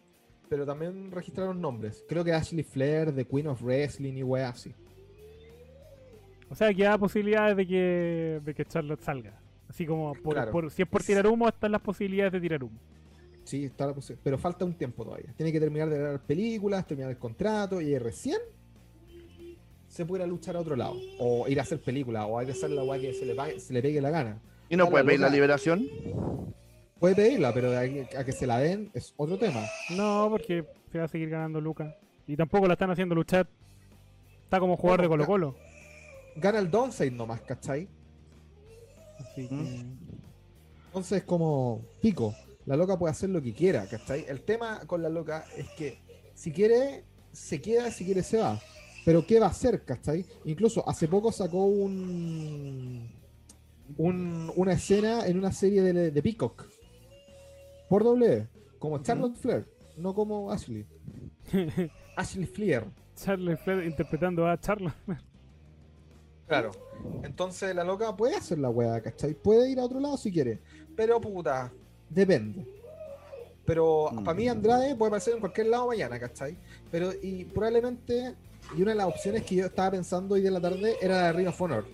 pero 0.48 0.66
también 0.66 1.10
registraron 1.10 1.60
nombres. 1.60 2.04
Creo 2.08 2.24
que 2.24 2.32
Ashley 2.32 2.64
Flair, 2.64 3.14
The 3.14 3.24
Queen 3.24 3.46
of 3.48 3.62
Wrestling 3.62 4.14
y 4.14 4.22
weá 4.22 4.48
así. 4.50 4.74
O 6.50 6.54
sea, 6.54 6.74
que 6.74 6.86
hay 6.86 6.98
posibilidades 6.98 7.56
de 7.56 7.66
que, 7.66 8.40
de 8.44 8.54
que 8.54 8.64
Charlotte 8.64 9.00
salga. 9.02 9.38
Así 9.68 9.86
como, 9.86 10.12
por, 10.14 10.34
Claro. 10.34 10.50
por- 10.50 10.70
si 10.72 10.82
es 10.82 10.88
por 10.88 11.02
tirar 11.02 11.26
humo, 11.28 11.46
están 11.48 11.70
las 11.70 11.80
posibilidades 11.80 12.32
de 12.32 12.40
tirar 12.40 12.64
humo. 12.64 12.76
Sí, 13.44 13.64
está 13.64 13.86
la 13.86 13.94
posi- 13.94 14.16
pero 14.22 14.36
falta 14.36 14.64
un 14.64 14.74
tiempo 14.74 15.04
todavía. 15.04 15.32
Tiene 15.36 15.52
que 15.52 15.60
terminar 15.60 15.88
de 15.88 15.98
grabar 15.98 16.20
películas, 16.20 16.86
terminar 16.86 17.10
el 17.12 17.18
contrato 17.18 17.80
y 17.80 17.96
recién 17.98 18.38
se 19.86 20.04
puede 20.04 20.22
ir 20.22 20.24
a 20.24 20.28
luchar 20.28 20.56
a 20.56 20.60
otro 20.60 20.74
lado. 20.74 20.96
O 21.20 21.46
ir 21.48 21.58
a 21.60 21.62
hacer 21.62 21.80
películas, 21.80 22.26
o 22.28 22.38
hay 22.38 22.46
que 22.46 22.52
hacer 22.52 22.70
la 22.70 22.82
weá 22.82 23.00
que 23.00 23.12
se 23.14 23.24
le, 23.24 23.34
pague- 23.36 23.60
se 23.60 23.72
le 23.72 23.80
pegue 23.82 24.00
la 24.00 24.10
gana. 24.10 24.40
Y 24.70 24.76
no 24.76 24.84
Claro, 24.84 24.90
puede 24.92 25.04
pedir 25.04 25.20
la 25.20 25.28
liberación. 25.28 25.86
Puede 26.98 27.16
pedirla, 27.16 27.52
pero 27.52 27.70
de 27.70 27.76
ahí 27.76 28.08
a 28.16 28.24
que 28.24 28.32
se 28.32 28.46
la 28.46 28.58
den 28.58 28.90
es 28.94 29.12
otro 29.16 29.36
tema. 29.36 29.62
No, 29.90 30.28
porque 30.30 30.64
se 30.92 30.98
va 30.98 31.04
a 31.04 31.08
seguir 31.08 31.28
ganando 31.28 31.60
Lucas. 31.60 31.92
Y 32.26 32.36
tampoco 32.36 32.68
la 32.68 32.74
están 32.74 32.90
haciendo 32.90 33.14
luchar. 33.14 33.48
Está 34.44 34.60
como 34.60 34.76
jugador 34.76 35.02
de 35.02 35.08
Bueno, 35.08 35.26
Colo 35.26 35.54
Colo. 35.54 35.70
Gana 36.36 36.60
el 36.60 36.70
downside 36.70 37.10
nomás, 37.10 37.40
¿cachai? 37.40 37.88
Así 39.18 39.48
que... 39.48 39.54
Mm. 39.54 39.98
Entonces, 40.86 41.24
como 41.24 41.82
pico, 42.00 42.34
la 42.66 42.76
loca 42.76 42.98
puede 42.98 43.12
hacer 43.12 43.30
lo 43.30 43.42
que 43.42 43.52
quiera, 43.52 43.86
¿cachai? 43.86 44.26
El 44.28 44.42
tema 44.42 44.80
con 44.86 45.02
la 45.02 45.08
loca 45.08 45.46
es 45.56 45.68
que 45.70 45.98
si 46.34 46.52
quiere, 46.52 47.04
se 47.32 47.60
queda, 47.60 47.90
si 47.90 48.04
quiere, 48.04 48.22
se 48.22 48.38
va. 48.38 48.60
Pero 49.04 49.26
¿qué 49.26 49.40
va 49.40 49.46
a 49.46 49.50
hacer, 49.50 49.84
cachai? 49.84 50.24
Incluso 50.44 50.88
hace 50.88 51.08
poco 51.08 51.32
sacó 51.32 51.64
un, 51.64 53.19
un- 53.96 54.52
una 54.56 54.72
escena 54.72 55.26
en 55.26 55.38
una 55.38 55.52
serie 55.52 55.82
de, 55.82 56.10
de 56.10 56.22
Peacock. 56.22 56.66
Por 57.88 58.04
doble, 58.04 58.48
como 58.78 58.98
Charlotte 59.02 59.36
Flair, 59.36 59.66
no 59.96 60.14
como 60.14 60.50
Ashley. 60.52 60.86
Ashley 62.16 62.46
Flair. 62.46 62.84
Charlotte 63.16 63.58
Flair 63.58 63.84
interpretando 63.84 64.46
a 64.46 64.58
Charlotte. 64.58 64.94
Claro. 66.46 66.70
Entonces 67.22 67.74
la 67.74 67.84
loca, 67.84 68.16
Puede 68.16 68.36
hacer 68.36 68.58
la 68.58 68.70
weá, 68.70 69.00
¿cachai? 69.00 69.34
Puede 69.34 69.70
ir 69.70 69.78
a 69.78 69.84
otro 69.84 70.00
lado 70.00 70.16
si 70.16 70.32
quiere. 70.32 70.58
pero 70.96 71.20
puta. 71.20 71.72
Depende. 72.08 72.66
Pero 73.64 74.10
Mm. 74.12 74.24
Para 74.24 74.36
mí 74.36 74.48
Andrade 74.48 74.96
puede 74.96 75.08
aparecer 75.10 75.34
en 75.34 75.40
cualquier 75.40 75.68
lado 75.68 75.86
mañana, 75.86 76.18
¿cachai? 76.18 76.56
Pero 76.90 77.12
y 77.22 77.44
probablemente, 77.44 78.34
y 78.76 78.82
una 78.82 78.90
de 78.92 78.96
las 78.96 79.06
opciones 79.06 79.44
que 79.44 79.54
yo 79.56 79.66
estaba 79.66 79.92
pensando 79.92 80.34
hoy 80.34 80.40
de 80.40 80.50
la 80.50 80.60
tarde 80.60 80.96
era 81.00 81.14
la 81.20 81.26
de 81.28 81.32
Ring 81.34 81.48
of 81.48 81.60
Honor. 81.60 81.84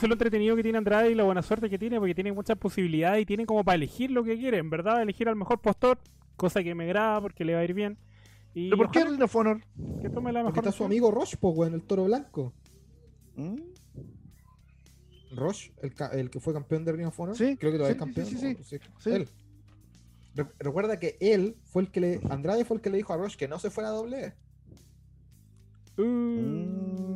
Eso 0.00 0.06
es 0.06 0.08
lo 0.08 0.14
entretenido 0.14 0.56
que 0.56 0.62
tiene 0.62 0.78
Andrade 0.78 1.10
y 1.10 1.14
la 1.14 1.24
buena 1.24 1.42
suerte 1.42 1.68
que 1.68 1.78
tiene, 1.78 1.98
porque 1.98 2.14
tiene 2.14 2.32
muchas 2.32 2.56
posibilidades 2.56 3.20
y 3.20 3.26
tiene 3.26 3.44
como 3.44 3.62
para 3.62 3.74
elegir 3.74 4.10
lo 4.10 4.24
que 4.24 4.38
quiere. 4.38 4.56
En 4.56 4.70
verdad, 4.70 5.02
elegir 5.02 5.28
al 5.28 5.36
mejor 5.36 5.60
postor, 5.60 5.98
cosa 6.36 6.62
que 6.62 6.74
me 6.74 6.84
agrada 6.84 7.20
porque 7.20 7.44
le 7.44 7.52
va 7.52 7.60
a 7.60 7.64
ir 7.64 7.74
bien. 7.74 7.98
Y 8.54 8.70
¿Pero 8.70 8.78
por 8.78 8.90
qué 8.92 9.04
Ring 9.04 9.20
of 9.20 9.36
Honor? 9.36 9.60
que 10.00 10.08
tome 10.08 10.32
la 10.32 10.42
Porque 10.42 10.60
mejor 10.60 10.68
está 10.68 10.72
su 10.78 10.84
amigo 10.86 11.10
Roche, 11.10 11.36
pues, 11.38 11.54
weón, 11.54 11.74
el 11.74 11.82
toro 11.82 12.04
blanco. 12.04 12.54
¿Mm? 13.36 13.56
Roche, 15.32 15.70
el, 15.82 15.92
el 16.18 16.30
que 16.30 16.40
fue 16.40 16.54
campeón 16.54 16.82
de 16.86 16.92
Ring 16.92 17.06
of 17.08 17.20
Honor. 17.20 17.36
Sí, 17.36 17.58
creo 17.58 17.70
que 17.70 17.76
todavía 17.76 17.88
sí, 17.88 17.98
es 17.98 17.98
campeón. 17.98 18.26
sí, 18.26 18.36
sí, 18.38 18.54
¿no? 18.58 18.64
sí. 18.64 18.78
Sí, 18.78 18.90
Sí. 19.00 19.10
Él. 19.10 19.28
Re- 20.34 20.46
recuerda 20.60 20.98
que 20.98 21.18
él 21.20 21.56
fue 21.66 21.82
el 21.82 21.90
que 21.90 22.00
le. 22.00 22.20
Andrade 22.30 22.64
fue 22.64 22.78
el 22.78 22.82
que 22.82 22.88
le 22.88 22.96
dijo 22.96 23.12
a 23.12 23.18
Roche 23.18 23.36
que 23.36 23.48
no 23.48 23.58
se 23.58 23.68
fuera 23.68 23.90
a 23.90 23.92
doble. 23.92 24.32
Uh. 25.98 26.02
Mm. 26.02 27.09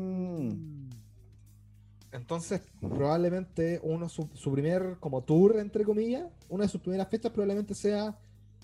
Entonces, 2.14 2.62
probablemente 2.80 3.80
uno 3.82 4.08
su, 4.08 4.28
su 4.34 4.52
primer 4.52 4.96
como 5.00 5.22
tour, 5.22 5.56
entre 5.58 5.84
comillas, 5.84 6.24
una 6.48 6.62
de 6.64 6.68
sus 6.68 6.80
primeras 6.80 7.08
fechas 7.08 7.32
probablemente 7.32 7.74
sea 7.74 8.16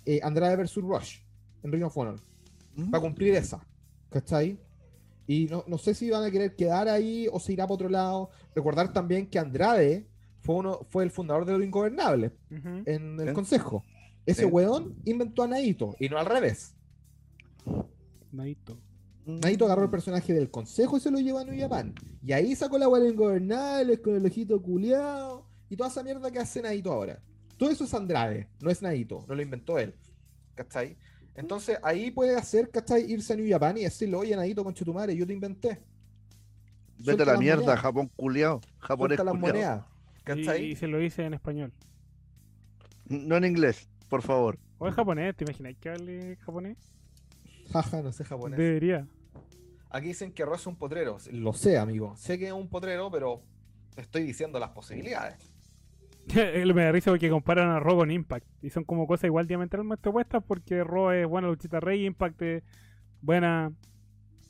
eh, 0.06 0.20
Andrade 0.22 0.56
versus 0.56 0.82
Rush 0.84 1.18
en 1.64 1.72
Ring 1.72 1.82
of 1.84 1.96
Honor. 1.98 2.20
¿Mm? 2.76 2.90
Para 2.90 3.00
cumplir 3.02 3.34
esa. 3.34 3.60
¿Cachai? 4.08 4.56
Y 5.26 5.46
no, 5.46 5.64
no 5.66 5.78
sé 5.78 5.94
si 5.94 6.08
van 6.10 6.24
a 6.24 6.30
querer 6.30 6.54
quedar 6.54 6.88
ahí 6.88 7.26
o 7.32 7.40
se 7.40 7.52
irá 7.52 7.64
para 7.64 7.74
otro 7.74 7.88
lado. 7.88 8.30
Recordar 8.54 8.92
también 8.92 9.26
que 9.28 9.38
Andrade 9.38 10.06
fue 10.40 10.54
uno 10.54 10.80
fue 10.88 11.02
el 11.04 11.10
fundador 11.10 11.44
de 11.44 11.52
los 11.52 11.62
Ingobernables 11.64 12.32
en 12.50 13.18
el 13.20 13.28
Sí. 13.28 13.34
consejo. 13.34 13.84
Ese 14.26 14.42
Sí. 14.42 14.46
weón 14.46 14.94
inventó 15.04 15.42
a 15.42 15.48
Naito 15.48 15.96
y 15.98 16.08
no 16.08 16.18
al 16.18 16.26
revés. 16.26 16.74
Naito. 18.32 18.76
Naito 19.38 19.64
agarró 19.66 19.84
el 19.84 19.90
personaje 19.90 20.32
del 20.32 20.50
consejo 20.50 20.96
y 20.96 21.00
se 21.00 21.10
lo 21.10 21.18
llevó 21.18 21.38
a 21.38 21.44
New 21.44 21.58
Japan. 21.58 21.94
Y 22.24 22.32
ahí 22.32 22.54
sacó 22.56 22.78
la 22.78 22.88
weá 22.88 23.02
de 23.02 23.10
Ingobernables 23.10 24.00
con 24.00 24.14
el 24.16 24.24
ojito 24.26 24.60
culeado 24.60 25.46
y 25.68 25.76
toda 25.76 25.88
esa 25.90 26.02
mierda 26.02 26.30
que 26.30 26.38
hace 26.38 26.62
Naito 26.62 26.92
ahora. 26.92 27.20
Todo 27.56 27.70
eso 27.70 27.84
es 27.84 27.92
Andrade, 27.94 28.48
no 28.60 28.70
es 28.70 28.80
Naito, 28.82 29.24
no 29.28 29.34
lo 29.34 29.42
inventó 29.42 29.78
él. 29.78 29.94
¿Cachai? 30.54 30.96
Entonces 31.34 31.78
ahí 31.82 32.10
puede 32.10 32.36
hacer, 32.36 32.70
¿cachai? 32.70 33.10
Irse 33.10 33.32
a 33.32 33.36
New 33.36 33.48
Japan 33.48 33.76
y 33.78 33.82
decirle, 33.82 34.16
oye 34.16 34.34
Naito 34.36 34.64
con 34.64 34.74
Chetumare, 34.74 35.14
yo 35.16 35.26
te 35.26 35.32
inventé. 35.32 35.68
Vete 36.98 37.04
Suelta 37.04 37.22
a 37.22 37.26
la 37.26 37.32
las 37.32 37.40
mierda, 37.40 37.60
monedas, 37.62 37.80
Japón 37.80 38.10
culiao. 38.16 38.60
Japonés 38.78 39.16
Suelta 39.16 39.24
las 39.32 39.40
culiao. 39.40 39.86
monedas. 40.26 40.60
Y, 40.60 40.64
y 40.64 40.76
se 40.76 40.86
lo 40.86 40.98
dice 40.98 41.24
en 41.24 41.34
español. 41.34 41.72
No 43.06 43.36
en 43.36 43.44
inglés, 43.44 43.88
por 44.08 44.22
favor. 44.22 44.58
O 44.78 44.86
en 44.86 44.94
japonés, 44.94 45.36
¿te 45.36 45.44
imaginas 45.44 45.74
que 45.80 45.88
hable 45.90 46.36
japonés? 46.36 46.76
Jaja, 47.72 48.02
no 48.02 48.12
sé 48.12 48.24
japonés. 48.24 48.58
Debería. 48.58 49.06
Aquí 49.90 50.08
dicen 50.08 50.32
que 50.32 50.44
Ro 50.44 50.54
es 50.54 50.66
un 50.66 50.76
potrero. 50.76 51.18
Lo 51.32 51.52
sé, 51.52 51.78
amigo. 51.78 52.16
Sé 52.16 52.38
que 52.38 52.46
es 52.46 52.52
un 52.52 52.68
potrero, 52.68 53.10
pero 53.10 53.42
estoy 53.96 54.22
diciendo 54.22 54.58
las 54.58 54.70
posibilidades. 54.70 55.36
me 56.74 56.84
da 56.84 56.92
risa 56.92 57.10
porque 57.10 57.28
comparan 57.30 57.68
a 57.70 57.80
Raw 57.80 57.96
con 57.98 58.10
Impact. 58.10 58.46
Y 58.62 58.70
son 58.70 58.84
como 58.84 59.06
cosas 59.06 59.24
igual 59.24 59.46
diametralmente 59.46 60.08
opuestas 60.08 60.42
porque 60.46 60.84
Raw 60.84 61.10
es 61.10 61.26
buena 61.26 61.48
luchita 61.48 61.80
rey 61.80 62.06
Impact 62.06 62.40
es 62.42 62.62
buena, 63.20 63.72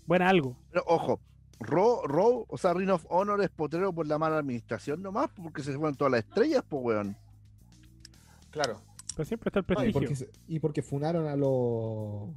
buena 0.06 0.28
algo. 0.28 0.56
Pero 0.70 0.84
ojo, 0.86 1.20
Raw, 1.60 2.06
Raw, 2.06 2.46
o 2.48 2.58
sea, 2.58 2.72
Ring 2.74 2.90
of 2.90 3.04
Honor 3.08 3.42
es 3.42 3.50
potrero 3.50 3.92
por 3.92 4.06
la 4.06 4.18
mala 4.18 4.38
administración 4.38 5.02
nomás, 5.02 5.28
porque 5.30 5.62
se 5.62 5.72
fueron 5.74 5.94
todas 5.94 6.10
las 6.12 6.20
estrellas, 6.24 6.64
pues 6.68 6.82
weón. 6.84 7.16
Claro, 8.50 8.80
Pero 9.14 9.24
siempre 9.26 9.48
está 9.48 9.60
el 9.60 9.66
No, 9.68 9.72
y, 9.72 9.76
prestigio. 9.92 10.00
porque, 10.00 10.16
se- 10.16 10.30
y 10.48 10.58
porque 10.58 10.82
funaron 10.82 11.26
a 11.28 11.36
los. 11.36 12.30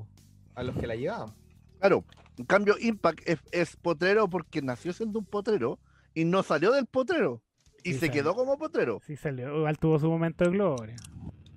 a 0.56 0.64
los 0.64 0.76
que 0.76 0.86
la 0.88 0.96
llevaban. 0.96 1.34
Claro, 1.80 2.04
en 2.38 2.46
cambio 2.46 2.76
Impact 2.80 3.22
es, 3.28 3.40
es 3.52 3.76
potrero 3.76 4.30
porque 4.30 4.62
nació 4.62 4.94
siendo 4.94 5.20
un 5.20 5.26
potrero 5.26 5.80
y 6.14 6.26
no 6.26 6.44
salió 6.44 6.72
del 6.72 6.86
potrero. 6.86 7.42
Y 7.84 7.94
Sí, 7.94 8.00
se 8.00 8.12
quedó 8.12 8.34
como 8.36 8.58
potrero. 8.58 9.00
Sí, 9.06 9.16
salió. 9.18 9.58
Igual 9.58 9.78
tuvo 9.78 10.00
su 10.00 10.10
momento 10.10 10.46
de 10.46 10.52
gloria. 10.52 10.96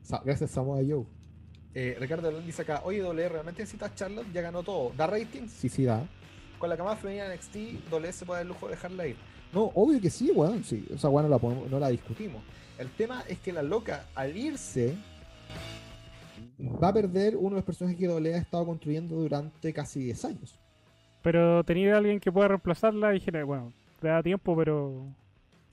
Sa- 0.03 0.23
Gracias, 0.25 0.51
Samoa 0.51 0.79
Joe. 0.87 1.05
Eh, 1.75 1.97
Ricardo 2.01 2.31
León 2.31 2.45
dice 2.47 2.63
acá, 2.63 2.81
oye, 2.85 3.01
W 3.01 3.29
realmente 3.29 3.63
necesita 3.63 3.87
a 3.87 3.95
Charlotte, 3.95 4.27
ya 4.33 4.41
ganó 4.41 4.63
todo. 4.63 4.93
Da 4.97 5.07
ratings. 5.07 5.53
Sí, 5.53 5.69
sí, 5.69 5.85
da. 5.85 6.09
Con 6.59 6.69
la 6.71 6.77
camada 6.77 6.97
femenina 6.97 7.29
de 7.29 7.37
NXT, 7.37 7.91
W 7.91 8.13
se 8.13 8.25
puede 8.25 8.39
dar 8.39 8.43
el 8.43 8.49
lujo 8.49 8.67
de 8.67 8.73
dejarla 8.75 9.07
ir. 9.07 9.17
No, 9.53 9.71
obvio 9.75 10.01
que 10.01 10.11
sí, 10.11 10.31
weón. 10.31 10.65
Sí, 10.65 10.87
esa 10.91 11.09
weón 11.11 11.27
no 11.29 11.31
la, 11.31 11.39
podemos- 11.39 11.71
no 11.71 11.79
la 11.79 11.89
discutimos. 11.89 12.43
El 12.79 12.91
tema 12.91 13.23
es 13.29 13.39
que 13.41 13.53
la 13.53 13.63
loca, 13.63 14.07
al 14.15 14.37
irse, 14.37 14.97
va 16.83 16.89
a 16.89 16.93
perder 16.93 17.37
uno 17.37 17.51
de 17.51 17.55
los 17.57 17.65
personajes 17.65 17.99
que 17.99 18.07
W 18.07 18.35
ha 18.35 18.39
estado 18.39 18.65
construyendo 18.67 19.17
durante 19.17 19.73
casi 19.73 20.01
10 20.01 20.25
años. 20.25 20.59
Pero 21.27 21.65
tenía 21.65 21.97
alguien 21.97 22.21
que 22.21 22.31
pueda 22.31 22.47
reemplazarla 22.47 23.11
y 23.11 23.15
dije, 23.19 23.43
bueno, 23.43 23.73
te 24.01 24.07
da 24.07 24.23
tiempo, 24.23 24.57
pero 24.57 25.07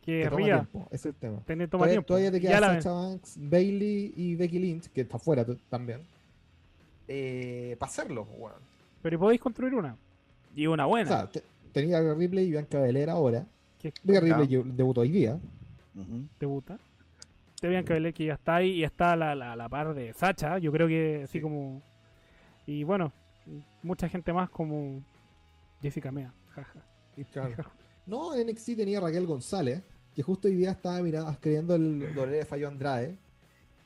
que 0.04 0.28
ría. 0.28 0.56
tiempo, 0.68 0.88
ese 0.90 0.96
es 1.10 1.14
el 1.14 1.14
tema. 1.14 1.38
Tener 1.46 1.70
toma 1.70 1.82
Todavía, 1.84 1.94
tiempo. 1.94 2.08
todavía 2.08 2.32
te 2.32 2.42
queda 2.42 2.60
Sacha 2.60 2.92
Banks, 2.92 3.38
Bailey 3.40 4.14
y 4.18 4.36
Becky 4.36 4.58
Lynch, 4.58 4.88
que 4.88 5.02
está 5.02 5.20
fuera 5.20 5.46
también. 5.70 6.00
eh, 7.08 7.76
para 7.80 7.92
hacerlo, 7.92 8.28
weón. 8.38 8.56
Pero 9.04 9.20
podéis 9.20 9.42
construir 9.42 9.76
una. 9.76 9.96
Y 10.56 10.66
una 10.66 10.86
buena. 10.88 11.12
O 11.12 11.14
sea, 11.14 11.28
te- 11.30 11.44
tenía 11.72 12.00
a 12.00 12.14
Ripley 12.16 12.46
y 12.48 12.52
Bianca 12.52 12.80
Belair 12.80 13.12
ahora. 13.12 13.46
Ya. 13.82 13.92
Ripley 14.22 14.64
debutó 14.66 15.02
hoy 15.02 15.10
día. 15.10 15.38
Debuta. 16.40 16.80
Te 17.62 17.68
que 17.84 17.94
Belén 17.94 18.14
que 18.14 18.26
ya 18.26 18.34
está 18.34 18.56
ahí 18.56 18.72
y 18.72 18.84
está 18.84 19.12
a 19.12 19.16
la, 19.16 19.36
la, 19.36 19.56
la 19.56 19.70
par 19.70 19.94
de 19.94 20.14
Sacha. 20.14 20.58
Yo 20.58 20.72
creo 20.72 20.88
que 20.88 21.22
así 21.26 21.34
Sí. 21.38 21.42
como. 21.42 21.82
Y 22.66 22.84
bueno, 22.84 23.12
mucha 23.84 24.10
gente 24.10 24.34
más 24.34 24.50
como 24.50 25.02
Jessica 25.84 26.12
Mea. 26.12 26.34
Jaja. 26.56 26.84
Claro. 27.32 27.70
No, 28.08 28.34
en 28.36 28.48
NXT 28.48 28.76
tenía 28.78 29.00
Raquel 29.00 29.28
González, 29.28 29.82
que 30.16 30.24
justo 30.24 30.48
hoy 30.48 30.56
día 30.56 30.72
estaba 30.72 31.00
mirando, 31.02 31.30
escribiendo 31.30 31.76
el 31.76 32.14
doble 32.16 32.38
de 32.38 32.46
Fallo 32.46 32.68
Andrade. 32.68 33.18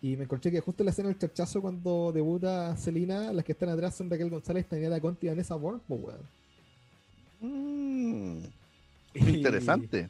Y 0.02 0.16
me 0.16 0.24
encontré 0.26 0.52
que 0.52 0.62
justo 0.62 0.84
en 0.84 0.86
la 0.86 0.92
escena 0.92 1.10
del 1.10 1.18
chachazo 1.18 1.62
cuando 1.62 2.12
debuta 2.14 2.76
Celina, 2.78 3.34
las 3.34 3.44
que 3.44 3.52
están 3.54 3.70
atrás 3.70 3.96
son 3.96 4.10
Raquel 4.10 4.30
González, 4.30 4.66
Taniela 4.68 5.02
Conti 5.02 5.26
y 5.26 5.30
Vanessa 5.30 5.56
Borg, 5.56 5.82
pues 5.88 6.02
weón. 6.02 6.22
Mm, 7.42 8.44
Y- 9.16 9.30
interesante. 9.38 10.10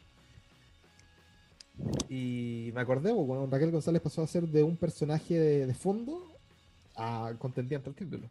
Y 2.09 2.71
me 2.73 2.81
acordé, 2.81 3.13
pues, 3.13 3.25
cuando 3.27 3.47
Raquel 3.47 3.71
González 3.71 4.01
pasó 4.01 4.23
a 4.23 4.27
ser 4.27 4.47
de 4.47 4.63
un 4.63 4.75
personaje 4.77 5.39
de, 5.39 5.67
de 5.67 5.73
fondo 5.73 6.23
a 6.95 7.33
contendiente 7.37 7.87
al 7.89 7.95
título. 7.95 8.27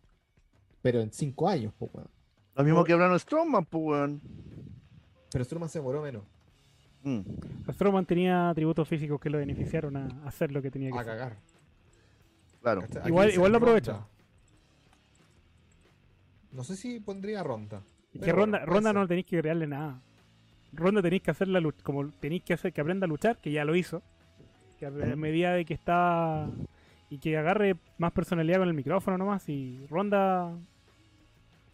Pero 0.83 1.01
en 1.01 1.13
cinco 1.13 1.49
años, 1.49 1.73
pues, 1.79 1.91
weón. 1.95 2.09
Lo 2.57 2.65
mismo 2.65 2.85
que 2.85 2.95
Braun 2.95 3.19
Strowman, 3.19 3.65
pues, 3.67 3.85
weón. 3.85 4.21
Pero 5.31 5.45
Strowman 5.45 5.69
se 5.69 5.79
demoró 5.79 6.03
menos. 6.03 6.23
Mm. 7.03 7.21
Strowman 7.71 8.07
tenía 8.07 8.51
atributos 8.51 8.89
físicos 8.89 9.21
que 9.21 9.31
lo 9.31 9.39
beneficiaron 9.39 9.97
a 9.97 10.07
hacer 10.27 10.51
lo 10.53 10.63
que 10.63 10.71
tenía 10.71 10.91
que 10.91 10.99
A 10.99 11.01
hacer. 11.03 11.13
cagar. 11.13 11.37
Claro. 12.63 12.83
Igual- 13.07 13.31
igual 13.33 13.53
lo 13.53 13.59
Ronda. 13.59 13.71
aprovecha. 13.71 14.07
No 16.53 16.65
sé 16.65 16.77
si 16.77 17.01
pondría 17.01 17.43
ronda. 17.43 17.83
Y 18.13 18.19
que 18.19 18.33
Ronda, 18.33 18.59
bueno, 18.61 18.73
Ronda 18.73 18.93
no 18.93 19.07
tenéis 19.07 19.27
que 19.27 19.41
crearle 19.41 19.67
nada. 19.67 20.01
Ronda 20.73 21.03
tenéis 21.03 21.23
que 21.23 21.31
hacerla 21.31 21.61
como 21.83 22.09
tenéis 22.13 22.43
que 22.45 22.55
hacer 22.55 22.73
que 22.73 22.81
aprenda 22.81 23.05
a 23.05 23.09
luchar, 23.09 23.39
que 23.39 23.53
ya 23.53 23.65
lo 23.65 23.75
hizo. 23.77 24.03
Que 24.79 24.87
a 24.87 24.89
a 24.89 25.17
medida 25.17 25.53
de 25.53 25.65
que 25.65 25.75
está 25.75 26.51
y 27.09 27.19
que 27.19 27.37
agarre 27.37 27.77
más 27.99 28.13
personalidad 28.13 28.59
con 28.59 28.69
el 28.69 28.75
micrófono 28.75 29.17
nomás 29.19 29.49
y 29.49 29.87
Ronda 29.89 30.55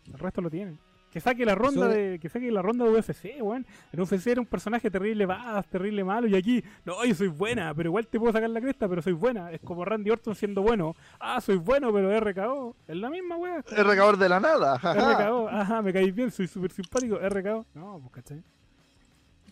el 0.07 0.19
resto 0.19 0.41
lo 0.41 0.51
tiene. 0.51 0.77
Que 1.11 1.21
saque 1.21 1.45
la 1.45 1.55
ronda 1.55 1.89
Sobre- 1.89 2.11
de 2.13 2.19
que 2.19 2.31
saque 2.31 2.51
la 2.51 2.63
ronda 2.63 2.87
de 2.87 2.91
UFC, 2.91 3.37
weón. 3.43 3.67
En 3.93 4.01
UFC 4.01 4.29
era 4.29 4.41
un 4.41 4.47
personaje 4.47 4.91
terrible 4.91 5.27
badass, 5.27 5.67
terrible 5.69 6.03
malo 6.05 6.27
y 6.27 6.35
aquí, 6.35 6.65
no, 6.87 7.05
yo 7.05 7.15
soy 7.15 7.29
buena, 7.29 7.75
pero 7.75 7.91
igual 7.91 8.07
te 8.07 8.19
puedo 8.19 8.33
sacar 8.33 8.49
la 8.49 8.63
cresta, 8.63 8.89
pero 8.89 9.03
soy 9.03 9.13
buena. 9.13 9.53
Es 9.53 9.61
como 9.61 9.85
Randy 9.85 10.09
Orton 10.09 10.35
siendo 10.35 10.63
bueno. 10.63 10.97
Ah, 11.21 11.39
soy 11.43 11.57
bueno, 11.59 11.93
pero 11.93 12.19
RKO. 12.19 12.77
Es 12.89 12.97
la 12.97 13.11
misma, 13.11 13.37
weón. 13.37 13.59
Es 13.59 13.87
recabador 13.87 14.17
de 14.17 14.29
la 14.31 14.41
nada. 14.41 14.79
jaja. 14.79 15.25
RKO, 15.29 15.49
ajá, 15.51 15.83
me 15.83 15.93
caís 15.93 16.15
bien, 16.15 16.31
soy 16.31 16.47
súper 16.49 16.73
simpático. 16.73 17.19
RKO. 17.19 17.67
No, 17.75 17.99
pues 18.01 18.13
cachai. 18.15 18.43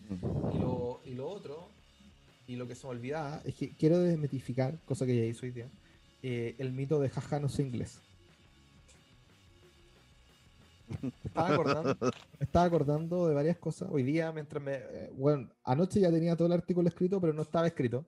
Y 0.09 0.57
lo, 0.59 0.99
y 1.05 1.13
lo 1.13 1.27
otro, 1.29 1.67
y 2.47 2.55
lo 2.55 2.67
que 2.67 2.73
se 2.75 2.87
me 2.87 2.91
olvidaba, 2.93 3.39
es 3.45 3.53
que 3.55 3.69
quiero 3.77 3.99
desmitificar, 3.99 4.73
cosa 4.85 5.05
que 5.05 5.15
ya 5.15 5.25
hizo 5.25 5.45
hoy 5.45 5.51
día, 5.51 5.67
eh, 6.23 6.55
el 6.57 6.71
mito 6.71 6.99
de 6.99 7.09
jaja 7.09 7.39
no 7.39 7.49
sé 7.49 7.61
inglés. 7.61 8.01
Me 11.01 11.11
estaba 11.25 11.49
acordando, 11.53 11.97
me 12.39 12.43
estaba 12.45 12.65
acordando 12.65 13.27
de 13.27 13.33
varias 13.35 13.57
cosas. 13.57 13.89
Hoy 13.91 14.03
día, 14.03 14.31
mientras 14.31 14.61
me. 14.63 14.73
eh, 14.75 15.09
bueno, 15.13 15.49
anoche 15.63 15.99
ya 15.99 16.11
tenía 16.11 16.35
todo 16.35 16.47
el 16.47 16.53
artículo 16.53 16.87
escrito, 16.87 17.19
pero 17.21 17.33
no 17.33 17.41
estaba 17.41 17.67
escrito. 17.67 18.05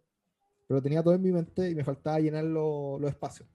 Pero 0.67 0.81
tenía 0.81 1.03
todo 1.03 1.13
en 1.13 1.21
mi 1.21 1.31
mente 1.31 1.69
y 1.69 1.75
me 1.75 1.83
faltaba 1.83 2.19
llenar 2.19 2.43
lo- 2.45 2.97
los 2.99 3.09
espacios. 3.09 3.47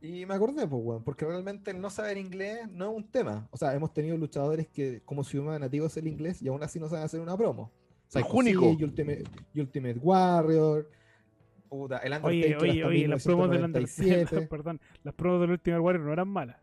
Y 0.00 0.24
me 0.26 0.34
acordé, 0.34 0.66
pues, 0.66 0.80
weón, 0.84 1.02
porque 1.02 1.24
realmente 1.24 1.72
el 1.72 1.80
no 1.80 1.90
saber 1.90 2.16
inglés 2.18 2.68
no 2.70 2.90
es 2.90 2.96
un 2.96 3.10
tema. 3.10 3.48
O 3.50 3.56
sea, 3.56 3.74
hemos 3.74 3.92
tenido 3.92 4.16
luchadores 4.16 4.68
que, 4.68 5.02
como 5.04 5.24
su 5.24 5.36
idioma 5.36 5.58
nativo 5.58 5.86
es 5.86 5.96
el 5.96 6.06
inglés, 6.06 6.40
y 6.40 6.46
aún 6.48 6.62
así 6.62 6.78
no 6.78 6.88
saben 6.88 7.04
hacer 7.04 7.20
una 7.20 7.36
promo. 7.36 7.72
Psycho 8.06 8.24
Júnico. 8.26 8.60
Sid, 8.70 8.84
Ultimate, 8.84 9.24
Ultimate 9.56 9.98
Warrior. 9.98 10.88
puta, 11.68 11.98
el 11.98 12.12
Oye, 12.12 12.16
Undertaker 12.46 12.56
oye, 12.58 12.70
hasta 12.70 12.86
oye, 12.88 13.08
las 13.08 13.24
promos 13.24 13.50
del 13.50 13.64
Undertaker, 13.64 13.98
1997. 13.98 14.46
perdón, 14.48 14.80
las 15.02 15.14
promos 15.14 15.40
del 15.40 15.50
Ultimate 15.50 15.80
Warrior 15.80 16.04
no 16.06 16.12
eran 16.12 16.28
malas. 16.28 16.56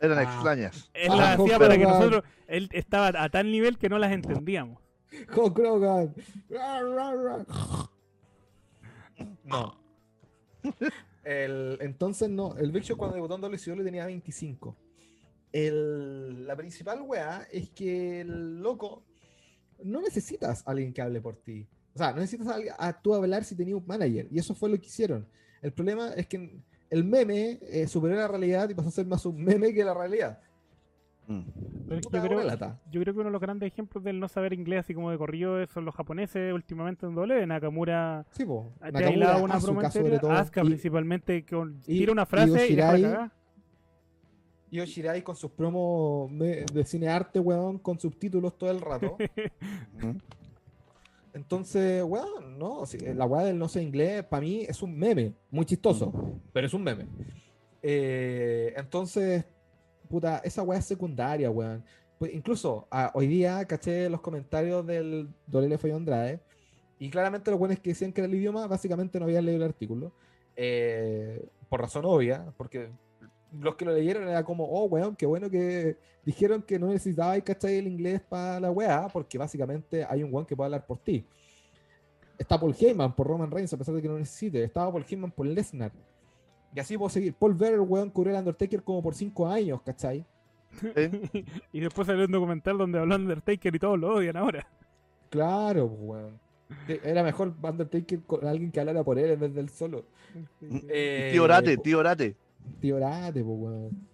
Eran 0.00 0.18
Ah. 0.18 0.22
extrañas. 0.22 0.90
Él 0.94 1.08
Ah, 1.12 1.16
las 1.16 1.28
hacía 1.34 1.42
Hulk 1.56 1.58
para 1.58 1.76
que 1.78 1.84
nosotros, 1.84 2.24
él 2.46 2.68
estaba 2.72 3.08
a 3.08 3.28
tal 3.28 3.50
nivel 3.50 3.78
que 3.78 3.88
no 3.88 3.98
las 3.98 4.12
entendíamos. 4.12 4.80
Hulk 5.36 5.58
Hogan. 5.58 6.14
No. 9.44 9.76
El, 11.24 11.78
entonces 11.80 12.30
no, 12.30 12.56
el 12.56 12.72
Big 12.72 12.82
Show 12.84 12.96
cuando 12.96 13.14
debutó 13.16 13.34
en 13.34 13.40
WCW 13.42 13.84
tenía 13.84 14.06
25. 14.06 14.76
El- 15.52 16.46
la 16.46 16.56
principal 16.56 17.02
weá 17.02 17.46
es 17.52 17.70
que 17.70 18.20
el 18.22 18.60
loco 18.62 19.04
no 19.82 20.00
necesitas 20.00 20.66
a 20.66 20.70
alguien 20.70 20.92
que 20.92 21.02
hable 21.02 21.20
por 21.20 21.36
ti. 21.36 21.68
O 21.94 21.98
sea, 21.98 22.12
no 22.12 22.18
necesitas 22.20 22.46
a, 22.48 22.54
alguien- 22.54 22.74
a 22.78 22.92
tú 23.02 23.14
hablar 23.14 23.44
si 23.44 23.56
tenías 23.56 23.78
un 23.78 23.86
manager. 23.86 24.28
Y 24.30 24.38
eso 24.38 24.54
fue 24.54 24.68
lo 24.70 24.78
que 24.80 24.86
hicieron. 24.86 25.26
El 25.60 25.72
problema 25.72 26.12
es 26.14 26.26
que 26.26 26.60
el 26.90 27.04
meme 27.04 27.58
eh, 27.70 27.86
superó 27.86 28.14
la 28.16 28.28
realidad 28.28 28.68
y 28.68 28.74
pasó 28.74 28.88
a 28.88 28.92
ser 28.92 29.06
más 29.06 29.24
un 29.26 29.42
meme 29.42 29.72
que 29.72 29.84
la 29.84 29.94
realidad. 29.94 30.40
Mm. 31.26 31.40
Yo, 32.02 32.10
creo, 32.10 32.42
yo 32.90 33.04
que 33.04 33.10
uno 33.12 33.24
de 33.24 33.30
los 33.30 33.40
grandes 33.40 33.68
ejemplos 33.72 34.02
del 34.02 34.18
no 34.18 34.28
saber 34.28 34.52
inglés, 34.52 34.80
así 34.80 34.94
como 34.94 35.10
de 35.12 35.18
corrido, 35.18 35.64
son 35.68 35.84
los 35.84 35.94
japoneses 35.94 36.52
últimamente 36.52 37.06
en 37.06 37.14
doble. 37.14 37.46
Nakamura 37.46 38.26
Sí, 38.32 38.44
po. 38.44 38.72
Nakamura, 38.80 39.10
hilado 39.10 39.44
una 39.44 39.54
Asuka 39.54 39.72
promo 39.72 39.90
sobre 39.90 40.18
todo, 40.18 40.32
Asuka 40.32 40.62
y- 40.62 40.66
principalmente, 40.66 41.44
que 41.44 41.56
y- 41.86 41.98
tira 41.98 42.12
una 42.12 42.22
y 42.22 42.26
frase 42.26 42.68
y, 42.68 42.74
deja 42.74 43.32
Yoshirai- 44.72 45.22
con 45.24 45.34
sus 45.36 45.50
promos 45.50 46.30
de 46.38 46.84
cine 46.84 47.08
arte, 47.08 47.40
weón, 47.40 47.78
con 47.78 47.98
subtítulos 47.98 48.56
todo 48.58 48.70
el 48.70 48.80
rato. 48.80 49.16
Mm. 50.02 50.16
Entonces, 51.32 52.02
weón, 52.02 52.58
no, 52.58 52.84
la 53.14 53.26
weá 53.26 53.44
del 53.44 53.58
no 53.58 53.68
sé 53.68 53.82
inglés, 53.82 54.24
para 54.24 54.40
mí 54.40 54.64
es 54.68 54.82
un 54.82 54.98
meme, 54.98 55.34
muy 55.50 55.64
chistoso, 55.64 56.12
pero 56.52 56.66
es 56.66 56.74
un 56.74 56.82
meme. 56.82 57.06
Eh, 57.82 58.74
entonces, 58.76 59.44
puta, 60.08 60.38
esa 60.44 60.62
weá 60.62 60.78
es 60.78 60.86
secundaria, 60.86 61.50
weón. 61.50 61.84
Pues 62.18 62.34
incluso 62.34 62.86
ah, 62.90 63.10
hoy 63.14 63.26
día 63.26 63.64
caché 63.64 64.10
los 64.10 64.20
comentarios 64.20 64.86
del 64.86 65.28
WLF 65.46 65.84
Andrade 65.86 66.40
y 66.98 67.08
claramente 67.08 67.50
los 67.50 67.58
buenos 67.58 67.78
que 67.78 67.90
decían 67.90 68.12
que 68.12 68.20
era 68.20 68.28
el 68.28 68.34
idioma, 68.34 68.66
básicamente 68.66 69.18
no 69.18 69.24
habían 69.24 69.46
leído 69.46 69.64
el 69.64 69.70
artículo. 69.70 70.12
Eh, 70.54 71.48
por 71.70 71.80
razón 71.80 72.04
obvia, 72.04 72.52
porque 72.58 72.90
los 73.58 73.74
que 73.74 73.84
lo 73.84 73.92
leyeron 73.92 74.28
era 74.28 74.44
como, 74.44 74.64
oh, 74.64 74.84
weón, 74.84 75.16
qué 75.16 75.26
bueno 75.26 75.50
que 75.50 75.96
dijeron 76.24 76.62
que 76.62 76.78
no 76.78 76.86
necesitabais, 76.88 77.42
¿cachai? 77.42 77.76
El 77.76 77.86
inglés 77.88 78.20
para 78.28 78.60
la 78.60 78.70
weá, 78.70 79.08
porque 79.12 79.38
básicamente 79.38 80.04
hay 80.08 80.22
un 80.22 80.32
weón 80.32 80.46
que 80.46 80.54
puede 80.56 80.66
hablar 80.66 80.86
por 80.86 80.98
ti. 80.98 81.24
Está 82.38 82.58
Paul 82.58 82.74
Heyman 82.78 83.14
por 83.14 83.26
Roman 83.26 83.50
Reigns, 83.50 83.72
a 83.72 83.76
pesar 83.76 83.94
de 83.94 84.00
que 84.02 84.08
no 84.08 84.18
necesite. 84.18 84.62
Estaba 84.64 84.90
Paul 84.90 85.04
Heyman 85.08 85.30
por 85.30 85.46
Lesnar. 85.46 85.92
Y 86.74 86.80
así 86.80 86.96
puedo 86.96 87.10
seguir. 87.10 87.34
Paul 87.34 87.54
Bearer, 87.54 87.80
weón, 87.80 88.10
cubrió 88.10 88.32
el 88.32 88.38
Undertaker 88.38 88.82
como 88.82 89.02
por 89.02 89.14
5 89.14 89.46
años, 89.48 89.80
¿cachai? 89.82 90.24
¿Eh? 90.94 91.10
y 91.72 91.80
después 91.80 92.06
salió 92.06 92.24
un 92.24 92.30
documental 92.30 92.78
donde 92.78 92.98
habló 92.98 93.16
Undertaker 93.16 93.74
y 93.74 93.78
todos 93.78 93.98
lo 93.98 94.14
odian 94.14 94.36
ahora. 94.36 94.66
Claro, 95.28 95.86
weón. 95.86 96.38
De- 96.86 97.00
Era 97.04 97.22
mejor 97.24 97.52
Undertaker 97.60 98.20
con 98.22 98.46
alguien 98.46 98.70
que 98.70 98.78
hablara 98.80 99.02
por 99.02 99.18
él 99.18 99.30
en 99.32 99.40
vez 99.40 99.54
del 99.54 99.68
solo. 99.68 100.04
Eh, 100.62 101.30
Tío 101.32 101.42
Orate, 101.42 101.76
tío 101.76 101.98
Orate. 101.98 102.36
Tío 102.80 102.96
Orate, 102.96 103.42
po, 103.42 103.52
weón. 103.52 104.08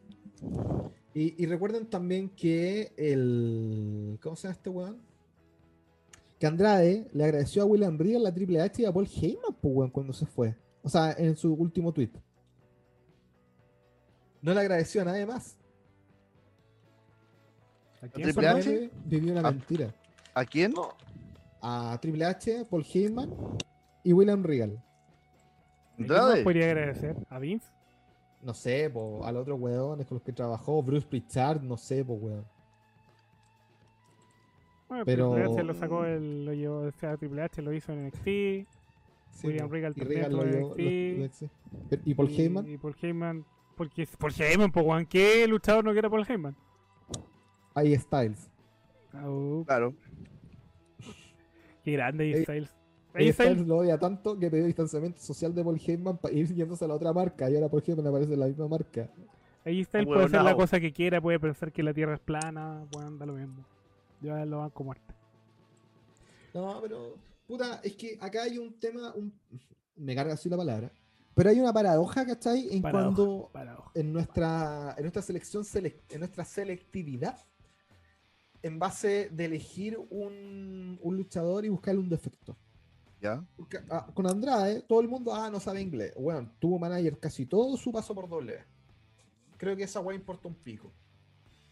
Y, 1.15 1.43
y 1.43 1.47
recuerden 1.47 1.87
también 1.87 2.29
que 2.31 2.93
el. 2.97 4.19
¿Cómo 4.23 4.37
se 4.37 4.43
llama 4.49 4.57
este 4.57 4.71
weón? 4.71 5.03
Que 6.39 6.47
Andrade 6.47 7.09
le 7.13 7.25
agradeció 7.25 7.63
a 7.63 7.65
William 7.65 7.97
Regal, 7.97 8.23
la 8.23 8.35
Triple 8.35 8.61
H 8.61 8.83
y 8.83 8.85
a 8.85 8.93
Paul 8.93 9.09
Heyman, 9.09 9.55
po, 9.61 9.69
weón, 9.69 9.91
cuando 9.91 10.13
se 10.13 10.27
fue. 10.27 10.55
O 10.83 10.89
sea, 10.89 11.13
en 11.13 11.37
su 11.37 11.55
último 11.55 11.93
tweet. 11.93 12.11
No 14.43 14.53
le 14.53 14.61
agradeció 14.61 15.03
a 15.03 15.07
nadie 15.07 15.27
más. 15.27 15.57
¿A 18.03 18.09
quién 18.09 18.29
Triple? 18.29 18.49
H? 18.49 18.91
Vivió 19.07 19.33
una 19.33 19.43
mentira. 19.51 19.95
¿A 20.35 20.45
quién? 20.45 20.75
A 21.63 21.99
Triple 22.01 22.25
H, 22.25 22.67
Paul 22.69 22.85
Heyman 22.85 23.35
y 24.05 24.13
William 24.13 24.45
Regal. 24.45 24.85
¿A 25.95 25.97
quién 25.97 26.09
más 26.09 26.39
podría 26.41 26.67
agradecer? 26.67 27.17
¿A 27.31 27.39
Vince? 27.39 27.76
No 28.47 28.55
sé, 28.55 28.89
po, 28.89 29.25
a 29.27 29.33
los 29.33 29.43
otros 29.43 29.59
weones 29.61 30.07
con 30.07 30.15
los 30.19 30.23
que 30.23 30.33
trabajó, 30.33 30.81
Bruce 30.81 31.05
Pritchard, 31.05 31.61
no 31.63 31.77
sé, 31.77 32.05
po, 32.05 32.13
weón. 32.15 32.45
Bueno, 34.89 35.05
Pero- 35.05 35.33
Triple 35.35 35.53
H 35.53 35.65
lo 35.65 35.75
sacó, 35.75 36.05
el, 36.05 36.45
lo 36.45 36.55
llevó, 36.55 36.79
o 36.83 36.93
sea, 36.93 37.17
Triple 37.17 37.43
H 37.43 37.61
lo 37.61 37.73
hizo 37.73 37.93
en 37.93 38.07
NXT. 38.07 38.25
Sí, 39.33 39.47
William 39.49 39.67
po. 39.67 39.73
Regal 39.75 39.93
y 39.97 39.99
también 40.01 40.33
lo 40.33 40.45
en 40.45 40.53
llevó- 40.53 40.75
NXT. 40.77 41.43
¿Y 42.05 42.15
Paul 42.15 42.31
y, 42.31 42.41
Heyman? 42.41 42.69
Y 42.71 42.79
Paul 42.79 42.95
Heyman. 43.03 43.45
Porque 43.77 44.07
Paul 44.17 44.33
Heyman, 44.39 44.71
pues, 44.71 44.87
Juan, 44.87 45.07
¿qué 45.07 45.47
luchador 45.49 45.85
no 45.85 45.93
quiere 45.93 46.09
Paul 46.09 46.25
Heyman? 46.27 46.57
Ahí 47.75 47.97
Styles. 47.99 48.49
Au, 49.13 49.65
Claro. 49.67 49.93
qué 51.83 51.93
grande 51.93 52.33
AJ 52.33 52.43
Styles. 52.45 52.76
Ahí 53.17 53.33
Styles, 53.33 53.67
lo 53.67 53.79
odia 53.79 53.99
tanto 53.99 54.39
que 54.39 54.51
pidió 54.51 54.65
distanciamiento 54.67 55.21
social 55.21 55.55
de 55.55 55.65
Paul 55.65 55.81
Heyman 55.85 56.19
para 56.19 56.35
ir 56.35 56.53
yéndose 56.55 56.85
a 56.85 56.89
la 56.89 56.95
otra 56.95 57.13
marca. 57.13 57.49
Y 57.51 57.55
ahora 57.55 57.69
Paul 57.69 57.83
Heyman 57.87 58.07
aparece 58.07 58.35
en 58.35 58.41
la 58.41 58.47
misma 58.47 58.69
marca. 58.69 59.03
AJ 59.65 59.85
Styles 59.85 60.07
puede 60.07 60.25
hacer 60.25 60.43
la 60.43 60.55
cosa 60.55 60.79
que 60.81 60.93
quiera, 60.93 61.21
puede 61.21 61.41
pensar 61.41 61.73
que 61.73 61.83
la 61.83 61.93
tierra 61.95 62.15
es 62.15 62.21
plana, 62.21 62.87
bueno, 62.93 63.17
da 63.17 63.27
lo 63.27 63.33
mismo. 63.35 63.65
Yo 64.21 64.35
a 64.35 64.43
él 64.43 64.51
lo 64.51 64.59
banco 64.59 64.85
muerto. 64.85 65.15
No, 66.55 66.81
pero. 66.81 67.15
Puta, 67.47 67.81
es 67.85 67.95
que 67.95 68.17
acá 68.21 68.43
hay 68.45 68.59
un 68.59 68.73
tema. 68.79 69.13
un- 69.15 69.33
me 69.97 70.15
carga 70.15 70.35
así 70.35 70.49
la 70.49 70.57
palabra. 70.57 70.91
Pero 71.35 71.51
hay 71.51 71.61
una 71.61 71.73
paradoja, 71.73 72.25
¿cachai? 72.27 72.69
En 72.75 72.83
Paradoja, 72.83 73.15
cuando. 73.15 73.51
paradoja. 73.53 73.91
En 73.95 74.13
nuestra, 74.13 74.95
en 74.97 75.03
nuestra 75.03 75.23
selección, 75.23 75.65
selec- 75.65 76.01
en 76.09 76.21
nuestra 76.21 76.45
selectividad, 76.45 77.39
en 78.63 78.79
base 78.79 79.29
de 79.31 79.45
elegir 79.45 79.99
un, 80.11 80.99
un 81.03 81.17
luchador 81.17 81.65
y 81.65 81.69
buscarle 81.69 82.01
un 82.01 82.09
defecto. 82.09 82.57
¿Ya? 83.21 83.45
Porque, 83.57 83.79
ah, 83.91 84.07
con 84.15 84.27
Andrade, 84.27 84.83
todo 84.83 85.01
el 85.01 85.09
mundo, 85.09 85.35
ah, 85.35 85.49
no 85.51 85.59
sabe 85.59 85.81
inglés. 85.81 86.13
Bueno, 86.19 86.51
tuvo 86.59 86.79
manager 86.79 87.19
casi 87.19 87.47
todo 87.47 87.77
su 87.77 87.91
paso 87.93 88.15
por 88.15 88.29
doble. 88.29 88.59
Creo 89.57 89.75
que 89.77 89.85
esa 89.85 90.01
weá 90.01 90.15
importa 90.17 90.49
un 90.49 90.55
pico. 90.55 90.93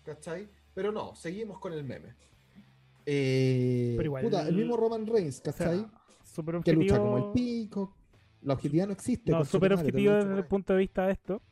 ¿Cachai? 0.05 0.49
Pero 0.75 0.91
no, 0.91 1.15
seguimos 1.15 1.59
con 1.59 1.73
el 1.73 1.85
meme. 1.85 2.15
Eh, 3.07 3.95
Pero 3.97 4.07
igual- 4.07 4.25
puta, 4.25 4.49
el 4.49 4.55
mismo 4.57 4.77
Roman 4.77 5.07
Reigns, 5.07 5.41
O 5.41 5.43
sea, 5.43 5.53
¿cachai? 5.53 5.87
súper 6.25 6.61
que 6.63 6.73
lucha 6.73 6.99
como 6.99 7.17
el 7.19 7.23
objetivo. 7.25 7.65
pico. 7.65 7.97
La 8.43 8.55
objetividad 8.55 8.87
no 8.87 8.93
existe. 8.93 9.31
No, 9.33 9.45
súper 9.45 9.71
madre, 9.75 9.89
objetivo 9.89 10.15
desde 10.15 10.37
el 10.39 10.47
punto 10.47 10.73
de 10.73 10.79
vista 10.81 11.07
de 11.07 11.13
esto. 11.13 11.43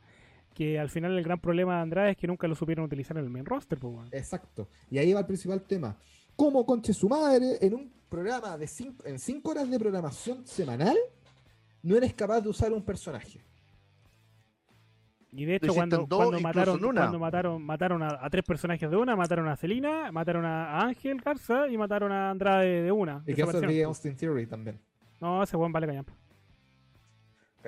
Que 0.53 0.79
al 0.79 0.89
final 0.89 1.17
el 1.17 1.23
gran 1.23 1.39
problema 1.39 1.77
de 1.77 1.81
Andrade 1.81 2.11
es 2.11 2.17
que 2.17 2.27
nunca 2.27 2.47
lo 2.47 2.53
supieron 2.53 2.85
utilizar 2.85 3.17
en 3.17 3.23
el 3.23 3.29
main 3.31 3.45
roster, 3.45 3.79
pues, 3.79 3.93
weón. 3.95 4.09
Exacto. 4.11 4.67
Y 4.91 4.99
ahí 4.99 5.11
va 5.11 5.21
el 5.21 5.25
principal 5.25 5.61
tema. 5.63 5.97
¿Cómo 6.35 6.63
conche 6.65 6.93
su 6.93 7.09
madre 7.09 7.57
en 7.61 7.73
un 7.73 7.91
programa 8.13 8.57
de 8.59 8.67
cinco, 8.67 9.03
en 9.07 9.17
cinco 9.17 9.49
horas 9.51 9.67
de 9.67 9.79
programación 9.79 10.45
semanal 10.45 10.95
no 11.81 11.97
eres 11.97 12.13
capaz 12.13 12.41
de 12.41 12.49
usar 12.49 12.71
un 12.71 12.83
personaje? 12.83 13.41
Y 15.31 15.45
de 15.45 15.55
hecho, 15.55 15.73
cuando, 15.73 16.05
dos, 16.07 16.19
cuando 16.19 16.39
mataron, 16.39 16.85
una. 16.85 17.01
cuando 17.01 17.17
mataron, 17.17 17.63
mataron 17.63 18.03
a, 18.03 18.19
a 18.21 18.29
tres 18.29 18.43
personajes 18.43 18.87
de 18.87 18.95
una, 18.95 19.15
mataron 19.15 19.47
a 19.47 19.55
Celina, 19.55 20.11
mataron 20.11 20.45
a 20.45 20.81
Ángel 20.81 21.19
Garza 21.21 21.67
y 21.67 21.75
mataron 21.75 22.11
a 22.11 22.29
Andrade 22.29 22.83
de 22.83 22.91
una. 22.91 23.23
El 23.25 23.35
caso 23.35 23.47
Desaparecieron. 23.47 23.73
de 23.73 23.83
Austin 23.83 24.15
Theory 24.15 24.45
también. 24.45 24.79
No, 25.19 25.41
ese 25.41 25.57
weón 25.57 25.71
vale. 25.71 25.87
¿cachai? 25.87 26.05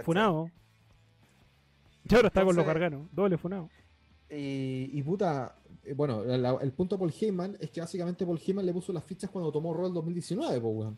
Funado. 0.04 0.52
Y 2.08 2.14
ahora 2.14 2.28
está 2.28 2.46
con 2.46 2.56
los 2.56 2.66
garganos. 2.68 3.08
Doble 3.12 3.40
funado. 3.40 3.68
Y, 4.30 4.92
y 4.94 5.02
puta, 5.02 5.56
bueno, 5.94 6.24
la- 6.24 6.58
el 6.62 6.72
punto 6.72 6.96
de 6.96 7.00
Paul 7.00 7.14
Heyman 7.20 7.58
es 7.60 7.70
que 7.70 7.82
básicamente 7.82 8.26
Paul 8.26 8.40
Heyman 8.46 8.66
le 8.66 8.74
puso 8.74 8.92
las 8.94 9.04
fichas 9.04 9.30
cuando 9.30 9.52
tomó 9.52 9.86
el 9.86 9.94
2019, 9.94 10.60
po, 10.62 10.70
weón. 10.70 10.98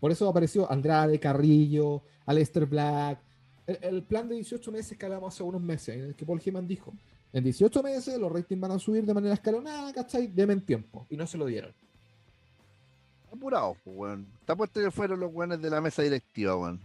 Por 0.00 0.10
eso 0.12 0.28
apareció 0.28 0.70
Andrade, 0.70 1.18
Carrillo, 1.18 2.02
Aleister 2.26 2.66
Black. 2.66 3.20
El, 3.66 3.78
el 3.82 4.02
plan 4.02 4.28
de 4.28 4.34
18 4.34 4.70
meses 4.70 4.98
que 4.98 5.06
hablamos 5.06 5.32
hace 5.34 5.42
unos 5.42 5.62
meses, 5.62 5.96
en 5.96 6.02
el 6.04 6.14
que 6.14 6.26
Paul 6.26 6.42
Heyman 6.44 6.66
dijo, 6.68 6.92
en 7.32 7.42
18 7.44 7.82
meses 7.82 8.18
los 8.18 8.30
ratings 8.30 8.60
van 8.60 8.72
a 8.72 8.78
subir 8.78 9.04
de 9.06 9.14
manera 9.14 9.34
escalonada, 9.34 9.92
¿cachai? 9.92 10.26
Deme 10.26 10.56
tiempo. 10.56 11.06
Y 11.08 11.16
no 11.16 11.26
se 11.26 11.38
lo 11.38 11.46
dieron. 11.46 11.72
Apurado, 13.32 13.76
pues, 13.82 13.96
weón. 13.96 14.26
Está 14.40 14.54
puesto 14.54 14.80
que 14.80 14.90
fueron 14.90 15.18
los 15.20 15.32
weones 15.32 15.60
de 15.60 15.70
la 15.70 15.80
mesa 15.80 16.02
directiva, 16.02 16.56
weón. 16.56 16.80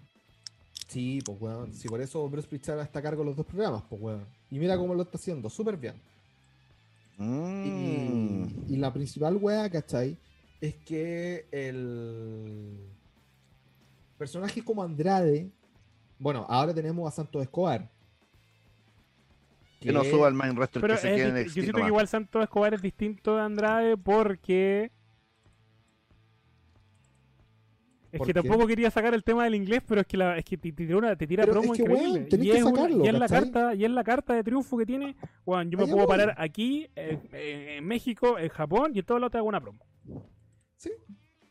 Sí, 0.88 1.20
pues 1.24 1.40
weón. 1.40 1.74
Sí, 1.74 1.88
por 1.88 2.02
eso 2.02 2.28
Bruce 2.28 2.48
Pritchard 2.48 2.80
está 2.80 3.00
a 3.00 3.02
cargo 3.04 3.22
de 3.22 3.28
los 3.28 3.36
dos 3.36 3.46
programas, 3.46 3.84
pues 3.88 4.02
weón. 4.02 4.26
Y 4.50 4.58
mira 4.58 4.76
cómo 4.78 4.96
lo 4.96 5.04
está 5.04 5.18
haciendo, 5.18 5.50
súper 5.50 5.78
bien. 5.78 6.02
Mm. 7.20 7.66
Y, 8.68 8.74
y 8.74 8.78
la 8.78 8.92
principal 8.92 9.36
wea, 9.36 9.70
¿cachai? 9.70 10.18
Es 10.62 10.76
que 10.78 11.46
el 11.52 12.90
personaje 14.18 14.64
como 14.64 14.82
Andrade, 14.82 15.52
bueno, 16.18 16.46
ahora 16.50 16.74
tenemos 16.74 17.08
a 17.08 17.16
Santos 17.16 17.42
Escobar. 17.42 17.90
Que 19.80 19.94
no 19.94 20.04
suba 20.04 20.28
al 20.28 20.34
main 20.34 20.56
roster, 20.56 20.82
Pero 20.82 20.96
que 20.96 21.00
se 21.02 21.10
es 21.14 21.16
quede 21.16 21.42
en 21.42 21.48
yo 21.48 21.52
siento 21.52 21.80
que 21.80 21.88
igual 21.88 22.08
Santos 22.08 22.44
Escobar 22.44 22.74
es 22.74 22.82
distinto 22.82 23.36
de 23.36 23.42
Andrade 23.42 23.98
porque. 23.98 24.92
Es 28.12 28.18
¿Por 28.18 28.26
que 28.28 28.34
qué? 28.34 28.42
tampoco 28.42 28.66
quería 28.66 28.90
sacar 28.90 29.14
el 29.14 29.24
tema 29.24 29.44
del 29.44 29.54
inglés, 29.56 29.82
pero 29.88 30.02
es 30.02 30.08
que, 30.08 30.18
la, 30.18 30.38
es 30.38 30.44
que 30.44 30.58
te, 30.58 30.72
te 30.72 30.86
tira, 30.86 30.98
una- 30.98 31.16
te 31.16 31.28
tira 31.28 31.44
Pero 31.44 31.54
promo 31.60 31.74
es 31.74 31.78
que, 31.78 31.84
increíble. 31.84 32.10
weón, 32.12 32.26
y, 32.26 32.30
que 32.30 32.58
es 32.58 32.64
una- 32.64 32.76
sacarlo, 32.76 33.06
y 33.06 33.08
es 33.08 33.14
la 33.14 33.20
¿cachai? 33.28 33.40
carta, 33.52 33.76
y 33.76 33.86
es 33.86 33.92
la 33.92 34.04
carta 34.04 34.34
de 34.34 34.44
triunfo 34.44 34.78
que 34.78 34.86
tiene. 34.88 35.16
Weón, 35.46 35.70
yo 35.70 35.78
me 35.78 35.84
Allá 35.84 35.94
puedo 35.94 36.08
voy. 36.08 36.18
parar 36.18 36.36
aquí, 36.40 36.88
en, 36.96 37.22
en- 37.34 37.70
en 37.70 37.86
México, 37.86 38.40
en 38.40 38.50
Japón, 38.50 38.92
y 38.96 39.00
en 39.00 39.06
todo 39.06 39.20
lado 39.20 39.30
te 39.30 39.38
hago 39.38 39.48
una 39.48 39.62
promo. 39.62 39.86
Sí, 40.76 40.90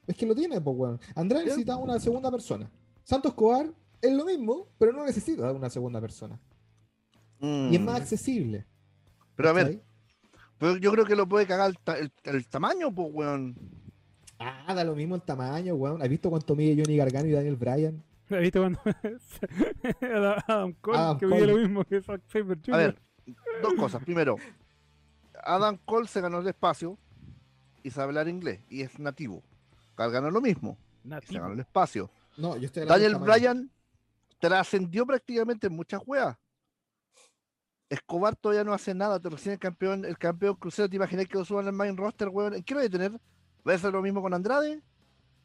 es 0.07 0.17
que 0.17 0.27
lo 0.27 0.35
tiene, 0.35 0.61
pues 0.61 0.77
weón. 0.77 1.01
Bien. 1.15 1.29
necesita 1.29 1.77
una 1.77 2.01
segunda 2.01 2.31
persona. 2.31 2.69
Santos 3.05 3.31
Escobar 3.31 3.67
es 4.03 4.13
lo 4.13 4.25
mismo, 4.25 4.67
pero 4.79 4.93
no 4.93 5.05
necesita 5.07 5.53
una 5.53 5.71
segunda 5.71 6.01
persona. 6.01 6.41
Y 7.41 7.75
es 7.77 7.81
Mm. 7.81 7.85
más 7.85 8.01
accesible. 8.01 8.67
Pero 9.37 9.51
a 9.51 9.53
ver, 9.53 9.81
yo 10.81 10.91
creo 10.91 11.05
que 11.05 11.15
lo 11.15 11.29
puede 11.29 11.47
cagar 11.47 11.71
el, 11.71 11.79
ta- 11.79 11.99
el- 11.99 12.11
el 12.25 12.49
tamaño, 12.49 12.93
pues, 12.93 13.09
weón. 13.13 13.55
Ah, 14.39 14.72
da 14.74 14.84
lo 14.84 14.95
mismo 14.95 15.14
el 15.16 15.22
tamaño, 15.22 15.74
weón. 15.74 16.01
¿Has 16.01 16.09
visto 16.09 16.30
cuánto 16.30 16.55
mide 16.55 16.80
Johnny 16.80 16.97
Gargano 16.97 17.26
y 17.26 17.32
Daniel 17.32 17.57
Bryan? 17.57 18.03
¿Viste 18.28 18.59
cuando 18.59 18.80
Adam 20.47 20.72
Cole, 20.80 20.99
Adam 20.99 21.18
que 21.18 21.26
mide 21.26 21.47
lo 21.47 21.57
mismo 21.57 21.84
que 21.84 22.03
Zack 22.03 22.22
Sabre 22.28 22.59
Jr.? 22.64 22.74
A 22.74 22.78
ver, 22.78 22.99
dos 23.62 23.74
cosas. 23.74 24.03
Primero, 24.05 24.36
Adam 25.43 25.78
Cole 25.84 26.07
se 26.07 26.20
ganó 26.20 26.39
el 26.39 26.47
espacio 26.47 26.99
y 27.82 27.91
sabe 27.91 28.05
hablar 28.05 28.28
inglés 28.28 28.61
y 28.68 28.82
es 28.82 28.99
nativo. 28.99 29.43
Gargano 29.97 30.30
lo 30.30 30.41
mismo 30.41 30.78
y 31.05 31.26
se 31.26 31.39
ganó 31.39 31.55
el 31.55 31.61
espacio. 31.61 32.11
No, 32.36 32.57
yo 32.57 32.66
estoy 32.66 32.86
Daniel. 32.86 33.16
Bryan 33.16 33.70
trascendió 34.39 35.05
prácticamente 35.05 35.66
en 35.66 35.74
muchas 35.74 36.01
weas. 36.07 36.36
Escobar 37.89 38.36
todavía 38.36 38.64
no 38.64 38.74
hace 38.74 38.95
nada, 38.95 39.18
te 39.18 39.30
recién 39.30 39.55
el 39.55 39.59
campeón, 39.59 40.05
el 40.05 40.18
campeón 40.18 40.55
crucero, 40.57 40.89
te 40.89 40.97
imaginas 40.97 41.26
que 41.26 41.39
lo 41.39 41.45
suban 41.45 41.66
al 41.66 41.72
main 41.72 41.97
roster, 41.97 42.28
weón. 42.28 42.55
¿En 42.55 42.62
qué 42.62 42.74
lo 42.74 42.80
voy 42.80 42.86
a 42.86 42.91
tener? 42.91 43.20
¿Va 43.69 43.75
a 43.75 43.79
ser 43.79 43.93
lo 43.93 44.01
mismo 44.03 44.23
con 44.23 44.33
Andrade? 44.35 44.81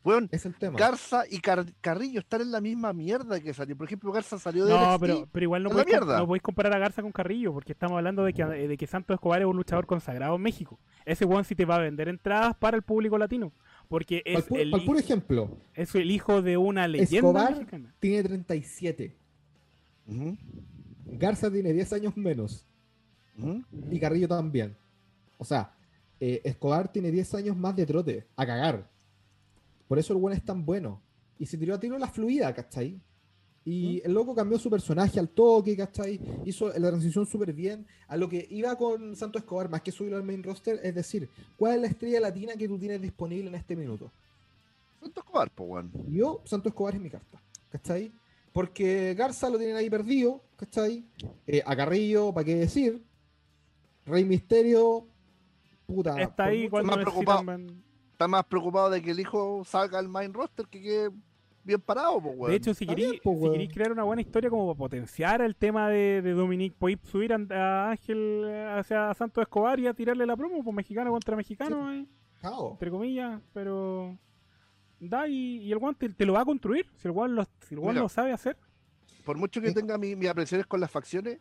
Weón, 0.05 0.27
Es 0.33 0.45
el 0.45 0.53
tema. 0.55 0.77
Garza 0.77 1.23
y 1.29 1.39
Car- 1.39 1.65
Carrillo 1.79 2.19
están 2.19 2.41
en 2.41 2.51
la 2.51 2.59
misma 2.59 2.91
mierda 2.91 3.39
que 3.39 3.53
salió. 3.53 3.77
Por 3.77 3.85
ejemplo, 3.87 4.11
Garza 4.11 4.37
salió 4.37 4.65
de 4.65 4.73
No, 4.73 4.79
NXT. 4.91 4.99
pero, 4.99 5.27
pero 5.31 5.43
igual 5.45 5.63
no 5.63 5.69
podéis, 5.69 5.97
no 6.05 6.27
podéis 6.27 6.41
comparar 6.43 6.73
a 6.75 6.77
Garza 6.79 7.01
con 7.01 7.13
Carrillo, 7.13 7.53
porque 7.53 7.71
estamos 7.71 7.97
hablando 7.97 8.23
de 8.25 8.33
que, 8.33 8.43
de 8.43 8.77
que 8.77 8.85
Santos 8.85 9.13
Escobar 9.15 9.39
es 9.41 9.47
un 9.47 9.55
luchador 9.55 9.85
consagrado 9.85 10.35
en 10.35 10.41
México. 10.41 10.77
Ese 11.05 11.23
one 11.23 11.45
sí 11.45 11.55
te 11.55 11.63
va 11.63 11.75
a 11.75 11.79
vender 11.79 12.09
entradas 12.09 12.53
para 12.57 12.75
el 12.75 12.83
público 12.83 13.17
latino, 13.17 13.53
porque 13.87 14.21
Para 14.25 14.39
es 14.39 14.45
el, 14.45 14.49
pu- 14.51 14.59
el, 14.59 14.71
pa'l 14.71 14.85
puro 14.85 14.99
ejemplo, 14.99 15.57
es 15.73 15.95
el 15.95 16.11
hijo 16.11 16.41
de 16.41 16.57
una 16.57 16.85
leyenda 16.85 17.15
Escobar 17.15 17.51
mexicana. 17.53 17.93
tiene 18.01 18.23
37. 18.23 19.15
Ujú, 20.07 20.37
Garza 21.05 21.49
tiene 21.49 21.71
10 21.71 21.93
años 21.93 22.17
menos. 22.17 22.67
Y 23.89 23.99
Carrillo 24.01 24.27
también. 24.27 24.75
O 25.37 25.45
sea, 25.45 25.71
eh, 26.25 26.39
Escobar 26.45 26.89
tiene 26.89 27.11
10 27.11 27.33
años 27.33 27.57
más 27.57 27.75
de 27.75 27.85
trote. 27.85 28.25
A 28.37 28.45
cagar. 28.45 28.89
Por 29.89 29.99
eso 29.99 30.13
el 30.13 30.19
buen 30.19 30.33
es 30.33 30.45
tan 30.45 30.65
bueno. 30.65 31.01
Y 31.37 31.45
se 31.45 31.57
tiró 31.57 31.75
a 31.75 31.79
tiro 31.81 31.97
la 31.97 32.07
fluida, 32.07 32.53
¿cachai? 32.53 32.97
Y 33.65 34.01
el 34.05 34.13
loco 34.13 34.33
cambió 34.33 34.57
su 34.57 34.69
personaje 34.69 35.19
al 35.19 35.27
toque, 35.27 35.75
¿cachai? 35.75 36.21
Hizo 36.45 36.69
la 36.69 36.87
transición 36.87 37.25
súper 37.25 37.51
bien. 37.51 37.85
A 38.07 38.15
lo 38.15 38.29
que 38.29 38.47
iba 38.51 38.73
con 38.77 39.17
Santo 39.17 39.37
Escobar, 39.37 39.67
más 39.69 39.81
que 39.81 39.91
subirlo 39.91 40.15
al 40.15 40.23
main 40.23 40.41
roster, 40.41 40.79
es 40.81 40.95
decir, 40.95 41.27
¿cuál 41.57 41.75
es 41.75 41.81
la 41.81 41.87
estrella 41.87 42.21
latina 42.21 42.53
que 42.53 42.69
tú 42.69 42.79
tienes 42.79 43.01
disponible 43.01 43.49
en 43.49 43.55
este 43.55 43.75
minuto? 43.75 44.09
Santo 45.01 45.19
Escobar, 45.19 45.51
pues, 45.53 45.69
weón. 45.69 45.91
Yo, 46.07 46.41
Santo 46.45 46.69
Escobar 46.69 46.95
es 46.95 47.01
mi 47.01 47.09
carta, 47.09 47.41
¿cachai? 47.69 48.13
Porque 48.53 49.13
Garza 49.13 49.49
lo 49.49 49.57
tienen 49.57 49.75
ahí 49.75 49.89
perdido, 49.89 50.41
¿cachai? 50.55 51.03
Eh, 51.45 51.61
a 51.65 51.75
Carrillo, 51.75 52.33
¿para 52.33 52.45
qué 52.45 52.55
decir? 52.55 53.03
Rey 54.05 54.23
Misterio, 54.23 55.07
puta. 55.93 56.21
Está 56.21 56.45
ahí 56.45 56.69
cuando 56.69 56.91
más 56.95 57.03
preocupado. 57.03 57.43
man- 57.43 57.83
Está 58.11 58.27
más 58.27 58.45
preocupado 58.45 58.89
de 58.91 59.01
que 59.01 59.11
el 59.11 59.19
hijo 59.19 59.63
salga 59.65 59.99
al 59.99 60.07
main 60.07 60.33
roster 60.33 60.67
que 60.67 60.81
quede 60.81 61.09
bien 61.63 61.81
parado, 61.81 62.21
pues, 62.21 62.35
weón. 62.37 62.51
De 62.51 62.57
hecho, 62.57 62.73
si 62.73 62.85
queréis 62.85 63.19
si 63.23 63.67
crear 63.69 63.91
una 63.91 64.03
buena 64.03 64.21
historia 64.21 64.49
como 64.49 64.67
para 64.67 64.77
potenciar 64.77 65.41
el 65.41 65.55
tema 65.55 65.89
de, 65.89 66.21
de 66.21 66.31
Dominic, 66.33 66.73
podéis 66.75 66.99
subir 67.03 67.33
a, 67.33 67.37
a 67.51 67.91
Ángel 67.91 68.43
eh, 68.45 68.75
hacia 68.79 69.13
Santos 69.13 69.41
Escobar 69.41 69.79
y 69.79 69.87
a 69.87 69.93
tirarle 69.93 70.25
la 70.25 70.37
promo, 70.37 70.63
pues 70.63 70.75
mexicano 70.75 71.09
contra 71.11 71.35
mexicano, 71.35 71.91
eh, 71.91 72.05
entre 72.71 72.91
comillas, 72.91 73.41
pero 73.53 74.17
da 74.99 75.27
y, 75.27 75.57
y 75.63 75.71
el 75.71 75.79
guante 75.79 76.07
te, 76.09 76.25
lo 76.25 76.33
va 76.33 76.41
a 76.41 76.45
construir, 76.45 76.85
si 76.97 77.07
el 77.07 77.11
guante 77.13 77.35
lo, 77.35 77.43
si 77.67 77.73
el 77.73 77.79
guante 77.79 77.93
Mira. 77.95 78.03
lo 78.03 78.09
sabe 78.09 78.31
hacer. 78.31 78.57
por 79.25 79.37
mucho 79.37 79.59
que 79.59 79.71
tenga 79.71 79.97
mi- 79.97 80.15
mis 80.15 80.29
apreciaciones 80.29 80.67
con 80.67 80.79
las 80.79 80.91
facciones, 80.91 81.39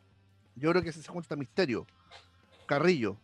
yo 0.56 0.70
creo 0.70 0.82
que 0.82 0.90
si 0.92 1.02
se 1.02 1.08
junta 1.10 1.36
Misterio, 1.36 1.86
Carrillo, 2.66 3.18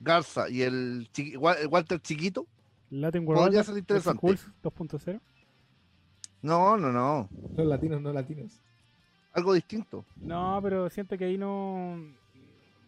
Garza 0.00 0.48
y 0.48 0.62
el, 0.62 1.08
chiqui- 1.12 1.36
Walter 1.70 2.00
Chiquito. 2.00 2.46
Latin 2.90 3.26
World 3.26 3.42
Podría 3.42 3.64
ser 3.64 3.76
interesante. 3.78 4.20
Pulse 4.20 4.46
2.0. 4.62 5.20
No, 6.42 6.76
no, 6.76 6.92
no. 6.92 7.28
Los 7.56 7.66
latinos, 7.66 8.00
no 8.00 8.12
latinos. 8.12 8.60
Algo 9.32 9.52
distinto. 9.52 10.04
No, 10.16 10.60
pero 10.62 10.88
siento 10.90 11.16
que 11.18 11.24
ahí 11.24 11.36
no. 11.38 11.96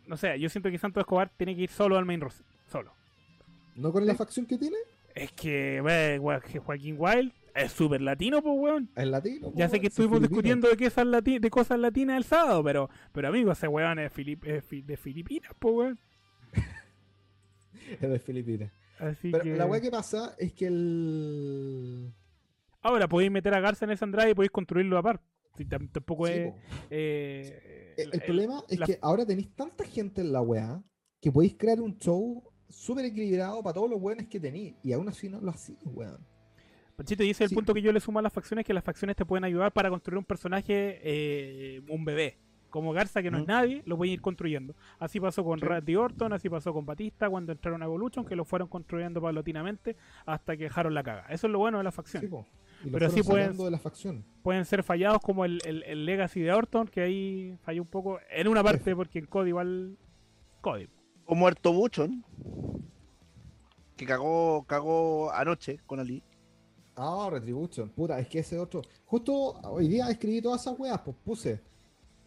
No 0.06 0.16
sé, 0.16 0.38
yo 0.38 0.48
siento 0.48 0.70
que 0.70 0.78
Santos 0.78 1.02
Escobar 1.02 1.30
tiene 1.36 1.54
que 1.54 1.62
ir 1.62 1.70
solo 1.70 1.98
al 1.98 2.04
main 2.04 2.20
roster. 2.20 2.46
Solo. 2.70 2.92
¿No 3.74 3.92
con 3.92 4.06
la 4.06 4.14
facción 4.14 4.46
que 4.46 4.56
tiene? 4.56 4.76
Es 5.14 5.32
que, 5.32 5.82
que 6.50 6.58
Joaquín 6.60 6.96
Wild 6.98 7.32
es 7.54 7.72
súper 7.72 8.00
latino, 8.00 8.40
pues, 8.40 8.54
weón. 8.56 8.88
Es 8.94 9.06
latino. 9.08 9.52
Ya 9.54 9.66
po, 9.66 9.72
sé 9.72 9.80
que 9.80 9.88
es 9.88 9.92
estuvimos 9.92 10.20
discutiendo 10.20 10.68
de 10.68 10.76
cosas, 10.76 11.06
lati- 11.06 11.40
de 11.40 11.50
cosas 11.50 11.78
latinas 11.78 12.16
el 12.16 12.24
sábado, 12.24 12.62
pero, 12.62 12.88
pero 13.12 13.28
amigo, 13.28 13.50
ese 13.52 13.66
weón 13.68 13.98
es, 13.98 14.12
filip- 14.12 14.44
es 14.46 14.64
fi- 14.64 14.82
de 14.82 14.96
Filipinas, 14.96 15.50
pues, 15.58 15.74
weón. 15.74 15.98
Es 18.00 18.08
de 18.10 18.18
Filipinas. 18.18 18.72
Así 18.98 19.30
Pero 19.30 19.44
que... 19.44 19.56
la 19.56 19.66
weá 19.66 19.80
que 19.80 19.90
pasa 19.90 20.34
es 20.38 20.52
que 20.52 20.66
el. 20.66 22.12
Ahora 22.82 23.08
podéis 23.08 23.30
meter 23.30 23.54
a 23.54 23.60
Garza 23.60 23.84
en 23.84 23.92
ese 23.92 24.04
Andrade 24.04 24.30
y 24.30 24.34
podéis 24.34 24.50
construirlo 24.50 24.98
aparte. 24.98 25.24
Si 25.56 25.64
tam- 25.64 25.90
tampoco 25.90 26.26
Sí, 26.26 26.32
es. 26.34 26.54
eh, 26.90 27.94
El, 27.96 28.08
el 28.08 28.14
el- 28.14 28.20
problema 28.22 28.62
es 28.68 28.78
la- 28.78 28.86
que 28.86 28.98
ahora 29.02 29.26
tenéis 29.26 29.50
tanta 29.56 29.84
gente 29.84 30.20
en 30.20 30.32
la 30.32 30.40
weá 30.40 30.82
que 31.20 31.32
podéis 31.32 31.56
crear 31.56 31.80
un 31.80 31.96
show 31.98 32.44
súper 32.68 33.04
equilibrado 33.06 33.62
para 33.62 33.74
todos 33.74 33.90
los 33.90 34.00
weones 34.00 34.28
que 34.28 34.38
tenéis. 34.38 34.74
Y 34.84 34.92
aún 34.92 35.08
así 35.08 35.28
no 35.28 35.40
lo 35.40 35.50
hacéis, 35.50 35.78
weón. 35.84 36.24
Panchito, 36.96 37.22
y 37.24 37.30
ese 37.30 37.44
es 37.44 37.48
Sí. 37.50 37.54
el 37.54 37.56
punto 37.56 37.74
que 37.74 37.82
yo 37.82 37.92
le 37.92 38.00
sumo 38.00 38.18
a 38.18 38.22
las 38.22 38.32
facciones, 38.32 38.64
que 38.64 38.74
las 38.74 38.84
facciones 38.84 39.16
te 39.16 39.24
pueden 39.24 39.44
ayudar 39.44 39.72
para 39.72 39.88
construir 39.90 40.18
un 40.18 40.24
personaje, 40.24 41.00
eh, 41.02 41.80
un 41.88 42.04
bebé. 42.04 42.38
Como 42.70 42.92
Garza, 42.92 43.22
que 43.22 43.30
no 43.30 43.38
es 43.38 43.44
Ujú. 43.44 43.52
nadie, 43.52 43.82
lo 43.86 43.96
pueden 43.96 44.12
ir 44.14 44.20
construyendo. 44.20 44.74
Así 44.98 45.18
pasó 45.20 45.42
con 45.42 45.58
Sí. 45.58 45.64
Randy 45.64 45.96
Orton, 45.96 46.32
así 46.34 46.48
pasó 46.50 46.72
con 46.74 46.84
Batista 46.84 47.30
cuando 47.30 47.52
entraron 47.52 47.82
a 47.82 47.86
Evolution, 47.86 48.26
que 48.26 48.36
lo 48.36 48.44
fueron 48.44 48.68
construyendo 48.68 49.20
paulatinamente 49.22 49.96
hasta 50.26 50.56
que 50.56 50.64
dejaron 50.64 50.92
la 50.94 51.02
caga. 51.02 51.26
Eso 51.30 51.46
es 51.46 51.52
lo 51.52 51.58
bueno 51.60 51.78
de 51.82 51.84
Sí. 51.90 52.18
Y 52.84 52.90
lo 52.90 52.98
Pero 52.98 53.10
sí 53.10 53.22
pueden- 53.22 53.46
sacando 53.46 53.64
de 53.64 53.70
la 53.72 53.78
facción. 53.78 54.24
Pueden 54.42 54.64
ser 54.64 54.82
fallados 54.82 55.20
como 55.22 55.44
el, 55.44 55.58
el, 55.64 55.82
el 55.84 56.04
Legacy 56.06 56.40
de 56.42 56.52
Orton, 56.52 56.86
que 56.86 57.00
ahí 57.00 57.56
falló 57.62 57.82
un 57.82 57.88
poco 57.88 58.20
en 58.30 58.46
una 58.48 58.62
parte, 58.62 58.94
porque 58.94 59.18
en 59.18 59.26
Cody 59.26 59.48
igual. 59.48 59.96
Cody. 60.60 60.88
O 61.26 61.34
muerto 61.34 61.72
Buchon. 61.72 62.24
Que 63.96 64.06
cagó, 64.06 64.64
cagó 64.64 65.32
anoche 65.32 65.80
con 65.86 65.98
Ali. 66.00 66.22
Ah, 66.96 67.28
Retribution. 67.30 67.88
Puta, 67.90 68.18
es 68.18 68.28
que 68.28 68.40
ese 68.40 68.58
otro. 68.58 68.82
Justo 69.06 69.32
hoy 69.64 69.88
día 69.88 70.08
escribí 70.10 70.40
todas 70.42 70.60
esas 70.60 70.78
weas, 70.78 71.00
pues 71.00 71.16
puse. 71.24 71.60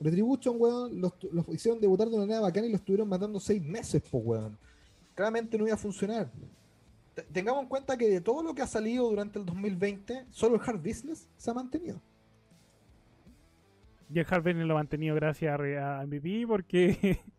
Retribution, 0.01 0.55
weón, 0.59 0.99
los, 0.99 1.13
los 1.31 1.47
hicieron 1.49 1.79
debutar 1.79 2.07
de 2.09 2.15
una 2.15 2.23
manera 2.25 2.41
bacana 2.41 2.67
y 2.67 2.71
los 2.71 2.79
estuvieron 2.81 3.07
matando 3.07 3.39
seis 3.39 3.61
meses, 3.61 4.01
pues, 4.09 4.23
weón. 4.25 4.57
Claramente 5.15 5.57
no 5.57 5.65
iba 5.65 5.75
a 5.75 5.77
funcionar. 5.77 6.29
Te- 7.13 7.23
Tengamos 7.23 7.63
en 7.63 7.69
cuenta 7.69 7.97
que 7.97 8.07
de 8.09 8.21
todo 8.21 8.41
lo 8.41 8.55
que 8.55 8.61
ha 8.61 8.67
salido 8.67 9.09
durante 9.09 9.37
el 9.39 9.45
2020, 9.45 10.25
solo 10.31 10.55
el 10.55 10.61
Hard 10.65 10.79
Business 10.79 11.27
se 11.37 11.51
ha 11.51 11.53
mantenido. 11.53 12.01
Y 14.13 14.19
el 14.19 14.25
Hard 14.29 14.43
Business 14.43 14.65
lo 14.65 14.73
han 14.73 14.79
mantenido 14.79 15.15
gracias 15.15 15.57
a, 15.59 15.99
a 16.01 16.05
MVP, 16.05 16.45
porque. 16.47 17.19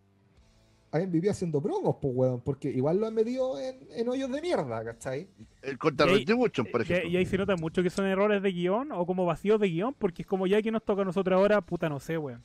Alguien 0.92 1.10
vivía 1.10 1.30
haciendo 1.30 1.58
promos, 1.62 1.96
pues, 2.02 2.14
weón, 2.14 2.40
porque 2.42 2.68
igual 2.70 2.98
lo 2.98 3.06
han 3.06 3.14
metido 3.14 3.58
en, 3.58 3.78
en 3.96 4.08
hoyos 4.10 4.30
de 4.30 4.42
mierda, 4.42 4.84
¿cachai? 4.84 5.26
El 5.62 5.78
contra 5.78 6.04
ahí- 6.04 6.18
Retribution, 6.18 6.66
por 6.70 6.82
ejemplo. 6.82 7.08
y 7.08 7.16
ahí 7.16 7.24
se 7.24 7.38
nota 7.38 7.56
mucho 7.56 7.82
que 7.82 7.88
son 7.88 8.04
errores 8.04 8.42
de 8.42 8.52
guion 8.52 8.92
o 8.92 9.06
como 9.06 9.24
vacíos 9.24 9.58
de 9.58 9.68
guion, 9.70 9.94
porque 9.94 10.20
es 10.20 10.28
como 10.28 10.46
ya 10.46 10.60
que 10.60 10.70
nos 10.70 10.84
toca 10.84 11.00
a 11.00 11.04
nosotros 11.06 11.34
ahora, 11.38 11.62
puta, 11.62 11.88
no 11.88 11.98
sé, 11.98 12.18
weón. 12.18 12.42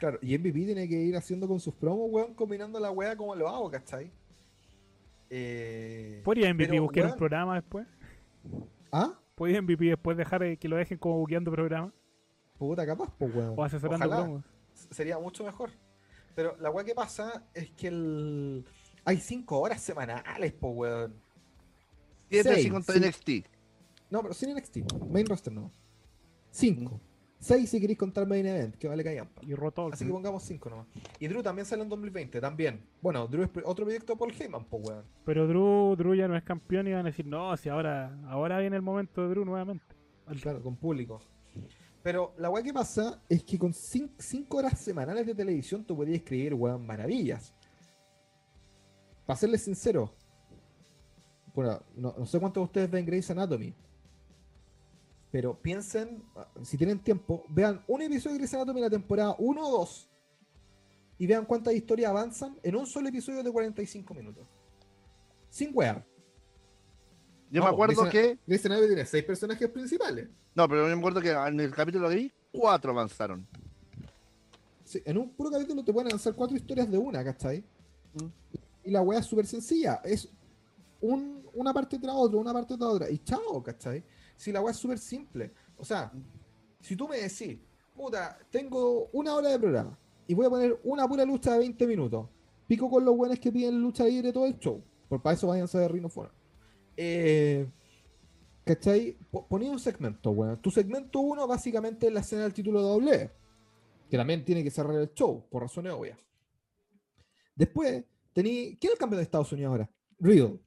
Claro, 0.00 0.18
y 0.22 0.36
MVP 0.38 0.64
tiene 0.64 0.88
que 0.88 0.96
ir 0.96 1.14
haciendo 1.14 1.46
con 1.46 1.60
sus 1.60 1.74
promos, 1.74 2.08
weón, 2.10 2.32
combinando 2.32 2.80
la 2.80 2.90
wea 2.90 3.14
como 3.14 3.34
lo 3.34 3.46
hago, 3.46 3.70
¿cachai? 3.70 4.10
Eh... 5.28 6.22
¿Podría 6.24 6.54
MVP 6.54 6.70
pero, 6.70 6.82
buscar 6.84 7.04
un 7.04 7.16
programa 7.16 7.54
después? 7.56 7.86
¿Ah? 8.90 9.12
¿Podría 9.34 9.60
MVP 9.60 9.84
después 9.84 10.16
dejar 10.16 10.42
eh, 10.42 10.56
que 10.56 10.68
lo 10.68 10.76
dejen 10.76 10.96
como 10.96 11.18
buqueando 11.18 11.52
programa? 11.52 11.92
Puta, 12.58 12.86
capaz, 12.86 13.12
pues, 13.18 13.34
weón. 13.34 13.52
O 13.54 13.62
asesorando 13.62 14.06
Ojalá. 14.06 14.22
promos. 14.22 14.44
Sería 14.90 15.18
mucho 15.18 15.44
mejor. 15.44 15.68
Pero 16.34 16.56
la 16.60 16.70
weá 16.70 16.82
que 16.82 16.94
pasa 16.94 17.44
es 17.52 17.70
que 17.72 17.88
el... 17.88 18.64
hay 19.04 19.18
cinco 19.18 19.60
horas 19.60 19.82
semanales, 19.82 20.54
po, 20.54 20.68
weón. 20.68 21.14
Siete 22.30 22.70
contra 22.70 22.94
sí. 22.94 23.00
NXT. 23.00 23.28
No, 24.08 24.22
pero 24.22 24.32
sin 24.32 24.54
NXT. 24.54 24.78
Main 25.10 25.26
roster 25.26 25.52
no. 25.52 25.70
Cinco. 26.50 26.98
Seis 27.42 27.70
si 27.70 27.80
queréis 27.80 27.98
contar 27.98 28.26
Main 28.26 28.44
Event, 28.44 28.74
que 28.76 28.86
vale 28.86 29.02
callampa. 29.02 29.40
Y 29.44 29.54
roto. 29.54 29.88
Así 29.90 30.04
que 30.04 30.10
pongamos 30.12 30.42
cinco 30.42 30.68
nomás. 30.68 30.86
Y 31.18 31.26
Drew 31.26 31.42
también 31.42 31.64
sale 31.64 31.82
en 31.82 31.88
2020, 31.88 32.38
también. 32.38 32.84
Bueno, 33.00 33.26
Drew 33.26 33.44
es 33.44 33.50
otro 33.64 33.86
proyecto 33.86 34.12
de 34.12 34.18
Paul 34.18 34.32
Heyman, 34.38 34.64
po, 34.66 34.76
weón. 34.76 35.04
Pero 35.24 35.48
Drew, 35.48 35.96
Drew 35.96 36.14
ya 36.14 36.28
no 36.28 36.36
es 36.36 36.42
campeón 36.44 36.86
y 36.86 36.92
van 36.92 37.00
a 37.06 37.10
decir, 37.10 37.24
no, 37.26 37.56
si 37.56 37.70
ahora, 37.70 38.14
ahora 38.28 38.58
viene 38.58 38.76
el 38.76 38.82
momento 38.82 39.22
de 39.22 39.28
Drew 39.30 39.44
nuevamente. 39.46 39.84
Claro, 40.42 40.62
con 40.62 40.76
público. 40.76 41.20
Pero 42.02 42.34
la 42.36 42.50
weá 42.50 42.62
que 42.62 42.68
¿Qué 42.68 42.74
pasa? 42.74 43.22
Es 43.28 43.42
que 43.42 43.58
con 43.58 43.72
cin- 43.72 44.12
cinco 44.18 44.58
horas 44.58 44.78
semanales 44.78 45.26
de 45.26 45.34
televisión 45.34 45.82
tú 45.84 45.96
podías 45.96 46.18
escribir, 46.18 46.52
weón, 46.54 46.86
maravillas. 46.86 47.54
Para 49.24 49.38
serles 49.38 49.62
sincero, 49.62 50.12
bueno, 51.54 51.80
no, 51.96 52.14
no 52.18 52.26
sé 52.26 52.38
cuántos 52.38 52.60
de 52.60 52.64
ustedes 52.66 52.90
ven 52.90 53.06
Grey's 53.06 53.30
Anatomy, 53.30 53.74
pero 55.30 55.54
piensen, 55.60 56.22
si 56.62 56.76
tienen 56.76 56.98
tiempo, 56.98 57.44
vean 57.48 57.82
un 57.86 58.02
episodio 58.02 58.32
de 58.34 58.38
Grey's 58.38 58.54
Anatomy 58.54 58.80
en 58.80 58.84
la 58.84 58.90
temporada 58.90 59.36
1 59.38 59.66
o 59.68 59.78
2 59.78 60.08
y 61.18 61.26
vean 61.26 61.44
cuántas 61.44 61.74
historias 61.74 62.10
avanzan 62.10 62.58
en 62.62 62.74
un 62.76 62.86
solo 62.86 63.08
episodio 63.08 63.42
de 63.42 63.52
45 63.52 64.14
minutos. 64.14 64.46
Sin 65.48 65.70
wear. 65.74 66.04
Yo 67.50 67.62
me 67.62 67.68
acuerdo 67.68 68.02
Grey's 68.02 68.12
que. 68.12 68.38
Grey's 68.46 68.66
Anatomy 68.66 68.86
tiene 68.88 69.06
seis 69.06 69.24
personajes 69.24 69.68
principales. 69.68 70.28
No, 70.54 70.68
pero 70.68 70.88
yo 70.88 70.94
me 70.96 71.00
acuerdo 71.00 71.20
que 71.20 71.30
en 71.30 71.60
el 71.60 71.72
capítulo 71.74 72.08
que 72.08 72.14
vi, 72.16 72.32
cuatro 72.52 72.90
avanzaron. 72.92 73.46
Sí, 74.84 75.00
en 75.04 75.18
un 75.18 75.30
puro 75.30 75.50
capítulo 75.50 75.84
te 75.84 75.92
pueden 75.92 76.08
lanzar 76.10 76.34
cuatro 76.34 76.56
historias 76.56 76.90
de 76.90 76.98
una, 76.98 77.22
¿cachai? 77.22 77.62
Mm. 78.14 78.26
Y 78.84 78.90
la 78.90 79.02
weá 79.02 79.20
es 79.20 79.26
súper 79.26 79.46
sencilla. 79.46 80.00
Es 80.04 80.28
un- 81.00 81.46
una 81.54 81.72
parte 81.72 81.98
tras 81.98 82.14
otra, 82.16 82.38
una 82.38 82.52
parte 82.52 82.76
tras 82.76 82.88
otra. 82.90 83.10
Y 83.10 83.18
chao, 83.18 83.62
¿cachai? 83.62 84.02
Si 84.40 84.52
la 84.52 84.60
weá 84.62 84.70
es 84.70 84.78
súper 84.78 84.98
simple. 84.98 85.52
O 85.76 85.84
sea, 85.84 86.10
si 86.80 86.96
tú 86.96 87.06
me 87.06 87.18
decís, 87.18 87.58
puta, 87.94 88.38
tengo 88.50 89.08
una 89.12 89.34
hora 89.34 89.50
de 89.50 89.58
programa 89.58 89.98
y 90.26 90.32
voy 90.34 90.46
a 90.46 90.50
poner 90.50 90.80
una 90.84 91.06
pura 91.06 91.24
lucha 91.26 91.52
de 91.52 91.58
20 91.58 91.86
minutos, 91.86 92.26
pico 92.66 92.88
con 92.88 93.04
los 93.04 93.14
buenos 93.16 93.38
que 93.38 93.52
piden 93.52 93.80
lucha 93.80 94.04
libre 94.04 94.32
todo 94.32 94.46
el 94.46 94.58
show. 94.58 94.82
Por 95.08 95.20
para 95.20 95.34
eso 95.34 95.46
váyanse 95.48 95.76
de 95.78 95.88
Rino 95.88 96.08
fuera. 96.08 96.32
Eh, 96.96 97.68
¿Cachai? 98.64 99.16
Po- 99.30 99.46
Ponía 99.46 99.70
un 99.70 99.78
segmento, 99.78 100.30
weón. 100.30 100.56
Tu 100.62 100.70
segmento 100.70 101.20
1 101.20 101.46
básicamente 101.46 102.06
es 102.06 102.12
la 102.12 102.20
escena 102.20 102.42
del 102.44 102.54
título 102.54 102.80
doble 102.80 103.30
que 104.08 104.16
también 104.16 104.44
tiene 104.44 104.64
que 104.64 104.70
cerrar 104.70 104.96
el 104.96 105.12
show, 105.12 105.44
por 105.50 105.62
razones 105.62 105.92
obvias. 105.92 106.18
Después, 107.54 108.04
tení. 108.32 108.76
¿Quién 108.80 108.90
es 108.90 108.92
el 108.92 108.98
campeón 108.98 109.18
de 109.18 109.24
Estados 109.24 109.52
Unidos 109.52 109.70
ahora? 109.70 109.90
Riddle. 110.18 110.58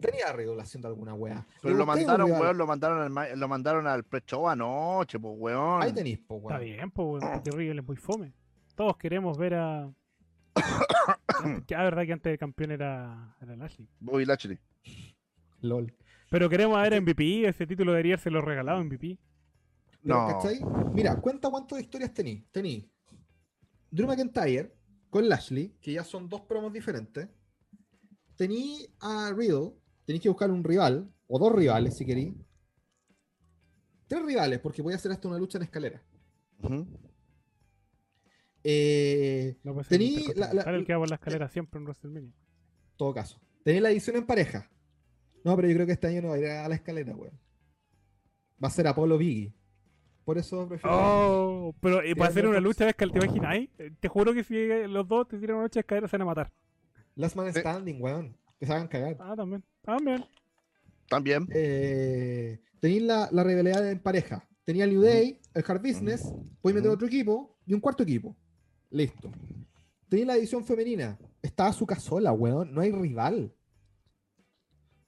Tenía 0.00 0.32
Riddle 0.32 0.60
haciendo 0.60 0.88
alguna 0.88 1.14
weá. 1.14 1.46
Pero 1.62 1.74
lo 1.76 1.86
mandaron, 1.86 2.30
weón, 2.30 2.58
lo 2.58 2.66
mandaron 2.66 3.18
al, 3.18 3.38
lo 3.38 3.48
mandaron 3.48 3.86
al 3.86 4.04
pre-show 4.04 4.48
anoche, 4.48 5.18
pues, 5.18 5.34
weón. 5.38 5.82
Ahí 5.82 5.92
tenéis, 5.92 6.18
po, 6.18 6.36
Está 6.36 6.48
weón. 6.58 6.60
bien, 6.64 6.90
pues, 6.90 7.22
weón, 7.54 7.78
es 7.78 7.86
muy 7.86 7.96
fome. 7.96 8.32
Todos 8.74 8.96
queremos 8.96 9.36
ver 9.38 9.54
a. 9.54 9.92
que 11.66 11.74
la 11.74 11.84
verdad 11.84 12.04
que 12.04 12.12
antes 12.12 12.32
el 12.32 12.38
campeón 12.38 12.72
era, 12.72 13.36
era 13.40 13.56
Lashley. 13.56 13.88
Bobby 14.00 14.24
Lashley. 14.24 14.58
LOL. 15.62 15.94
Pero 16.30 16.48
queremos 16.48 16.80
ver 16.80 16.94
a 16.94 17.00
MVP, 17.00 17.46
ese 17.48 17.66
título 17.66 17.92
debería 17.92 18.16
ser 18.18 18.32
lo 18.32 18.40
regalado 18.40 18.78
a 18.78 18.84
MVP. 18.84 19.18
Pero, 20.02 20.14
No. 20.14 20.26
¿cachai? 20.28 20.60
Mira, 20.92 21.16
cuenta 21.20 21.48
cuántas 21.50 21.80
historias 21.80 22.12
tení. 22.12 22.44
Tení 22.50 22.90
Drew 23.90 24.06
McIntyre 24.08 24.74
con 25.10 25.28
Lashley, 25.28 25.76
que 25.80 25.92
ya 25.92 26.04
son 26.04 26.28
dos 26.28 26.40
promos 26.42 26.72
diferentes. 26.72 27.28
Tení 28.42 28.88
a 29.00 29.32
Riddle, 29.36 29.70
tenéis 30.04 30.20
que 30.22 30.28
buscar 30.28 30.50
un 30.50 30.64
rival, 30.64 31.08
o 31.28 31.38
dos 31.38 31.52
rivales 31.54 31.96
si 31.96 32.04
queréis. 32.04 32.34
Tres 34.08 34.20
rivales, 34.24 34.58
porque 34.58 34.82
voy 34.82 34.94
a 34.94 34.96
hacer 34.96 35.12
hasta 35.12 35.28
una 35.28 35.38
lucha 35.38 35.58
en 35.58 35.62
escalera. 35.64 36.02
Eh, 38.64 39.56
No 39.62 39.74
puede 39.74 39.84
ser 39.84 39.98
Tení 39.98 40.24
la- 40.34 40.52
la- 40.54 40.62
el 40.62 40.84
que 40.84 40.92
va 40.92 40.98
por 41.00 41.08
la 41.08 41.14
escalera 41.16 41.48
siempre 41.48 41.78
en 41.78 41.84
WrestleMania. 41.84 42.32
todo 42.96 43.14
caso. 43.14 43.40
Tenéis 43.64 43.82
la 43.82 43.90
edición 43.90 44.16
en 44.16 44.26
pareja. 44.26 44.68
No, 45.44 45.54
pero 45.56 45.68
yo 45.68 45.74
creo 45.74 45.86
que 45.86 45.92
este 45.92 46.06
año 46.08 46.22
no 46.22 46.28
va 46.28 46.34
a 46.34 46.38
ir 46.38 46.46
a 46.46 46.68
la 46.68 46.74
escalera, 46.74 47.14
weón. 47.16 47.38
Va 48.62 48.68
a 48.68 48.70
ser 48.70 48.86
Apolo 48.88 49.18
Biggie. 49.18 49.52
Por 50.24 50.36
eso 50.38 50.68
prefiero. 50.68 50.96
Oh, 50.96 51.74
pero 51.80 52.00
eh, 52.02 52.14
para 52.16 52.30
hacer 52.30 52.46
una 52.48 52.60
lucha 52.60 52.84
de 52.84 52.90
escalera, 52.90 53.20
¿te 53.20 53.26
imaginas? 53.26 53.56
Eh, 53.78 53.92
Te 54.00 54.08
juro 54.08 54.32
que 54.34 54.42
si 54.44 54.56
eh, 54.56 54.86
los 54.88 55.06
dos 55.06 55.26
te 55.28 55.38
tiran 55.38 55.56
una 55.56 55.64
lucha 55.66 55.78
de 55.78 55.80
escalera 55.82 56.08
se 56.08 56.16
van 56.16 56.22
a 56.22 56.26
matar. 56.26 56.52
Last 57.14 57.36
Man 57.36 57.52
Sí. 57.52 57.60
Standing, 57.60 58.00
weón. 58.02 58.36
Que 58.58 58.66
se 58.66 58.72
hagan 58.72 58.88
cagar. 58.88 59.16
Ah, 59.20 59.34
también. 59.36 59.64
También. 59.82 60.24
También. 61.08 61.48
Eh, 61.52 62.60
tenéis 62.80 63.02
la, 63.02 63.28
la 63.32 63.44
rivalidad 63.44 63.90
en 63.90 63.98
pareja. 64.00 64.48
Tenía 64.64 64.84
el 64.84 64.92
New 64.92 65.02
Day, 65.02 65.40
el 65.54 65.64
Hard 65.66 65.82
Business, 65.82 66.32
voy 66.62 66.72
a 66.72 66.76
meter 66.76 66.90
otro 66.90 67.06
equipo 67.06 67.58
y 67.66 67.74
un 67.74 67.80
cuarto 67.80 68.04
equipo. 68.04 68.36
Listo. 68.90 69.32
Tenéis 70.08 70.26
la 70.26 70.36
edición 70.36 70.64
femenina. 70.64 71.18
Está 71.40 71.72
su 71.72 71.86
sola, 71.98 72.32
weón. 72.32 72.72
No 72.72 72.80
hay 72.80 72.92
rival. 72.92 73.52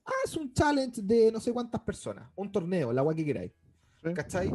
Ah, 0.05 0.11
es 0.25 0.35
un 0.35 0.51
challenge 0.53 1.01
de 1.01 1.31
no 1.31 1.39
sé 1.39 1.53
cuántas 1.53 1.81
personas. 1.81 2.29
Un 2.35 2.51
torneo, 2.51 2.91
la 2.91 3.01
agua 3.01 3.15
que 3.15 3.25
queráis. 3.25 3.51
Sí. 4.03 4.13
¿Cachai? 4.13 4.51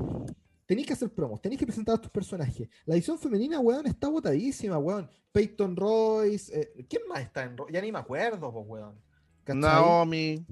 Tenéis 0.71 0.87
que 0.87 0.93
hacer 0.93 1.11
promos, 1.13 1.43
tenéis 1.43 1.59
que 1.59 1.67
presentar 1.67 1.97
a 1.97 2.01
tus 2.01 2.13
personajes. 2.13 2.69
La 2.87 2.95
edición 2.95 3.19
femenina, 3.19 3.59
weón, 3.59 3.89
está 3.89 4.09
botadísima, 4.09 4.79
weón. 4.79 5.11
Peyton 5.33 5.75
Royce. 5.75 6.61
eh, 6.61 6.87
¿Quién 6.89 7.03
más 7.09 7.23
está 7.23 7.43
en 7.43 7.57
Royce? 7.57 7.73
Ya 7.73 7.81
ni 7.81 7.91
me 7.91 7.99
acuerdo, 7.99 8.53
pues, 8.53 8.65
weón. 8.69 8.95
¿Cachai? 9.43 9.61
Naomi. 9.61 10.47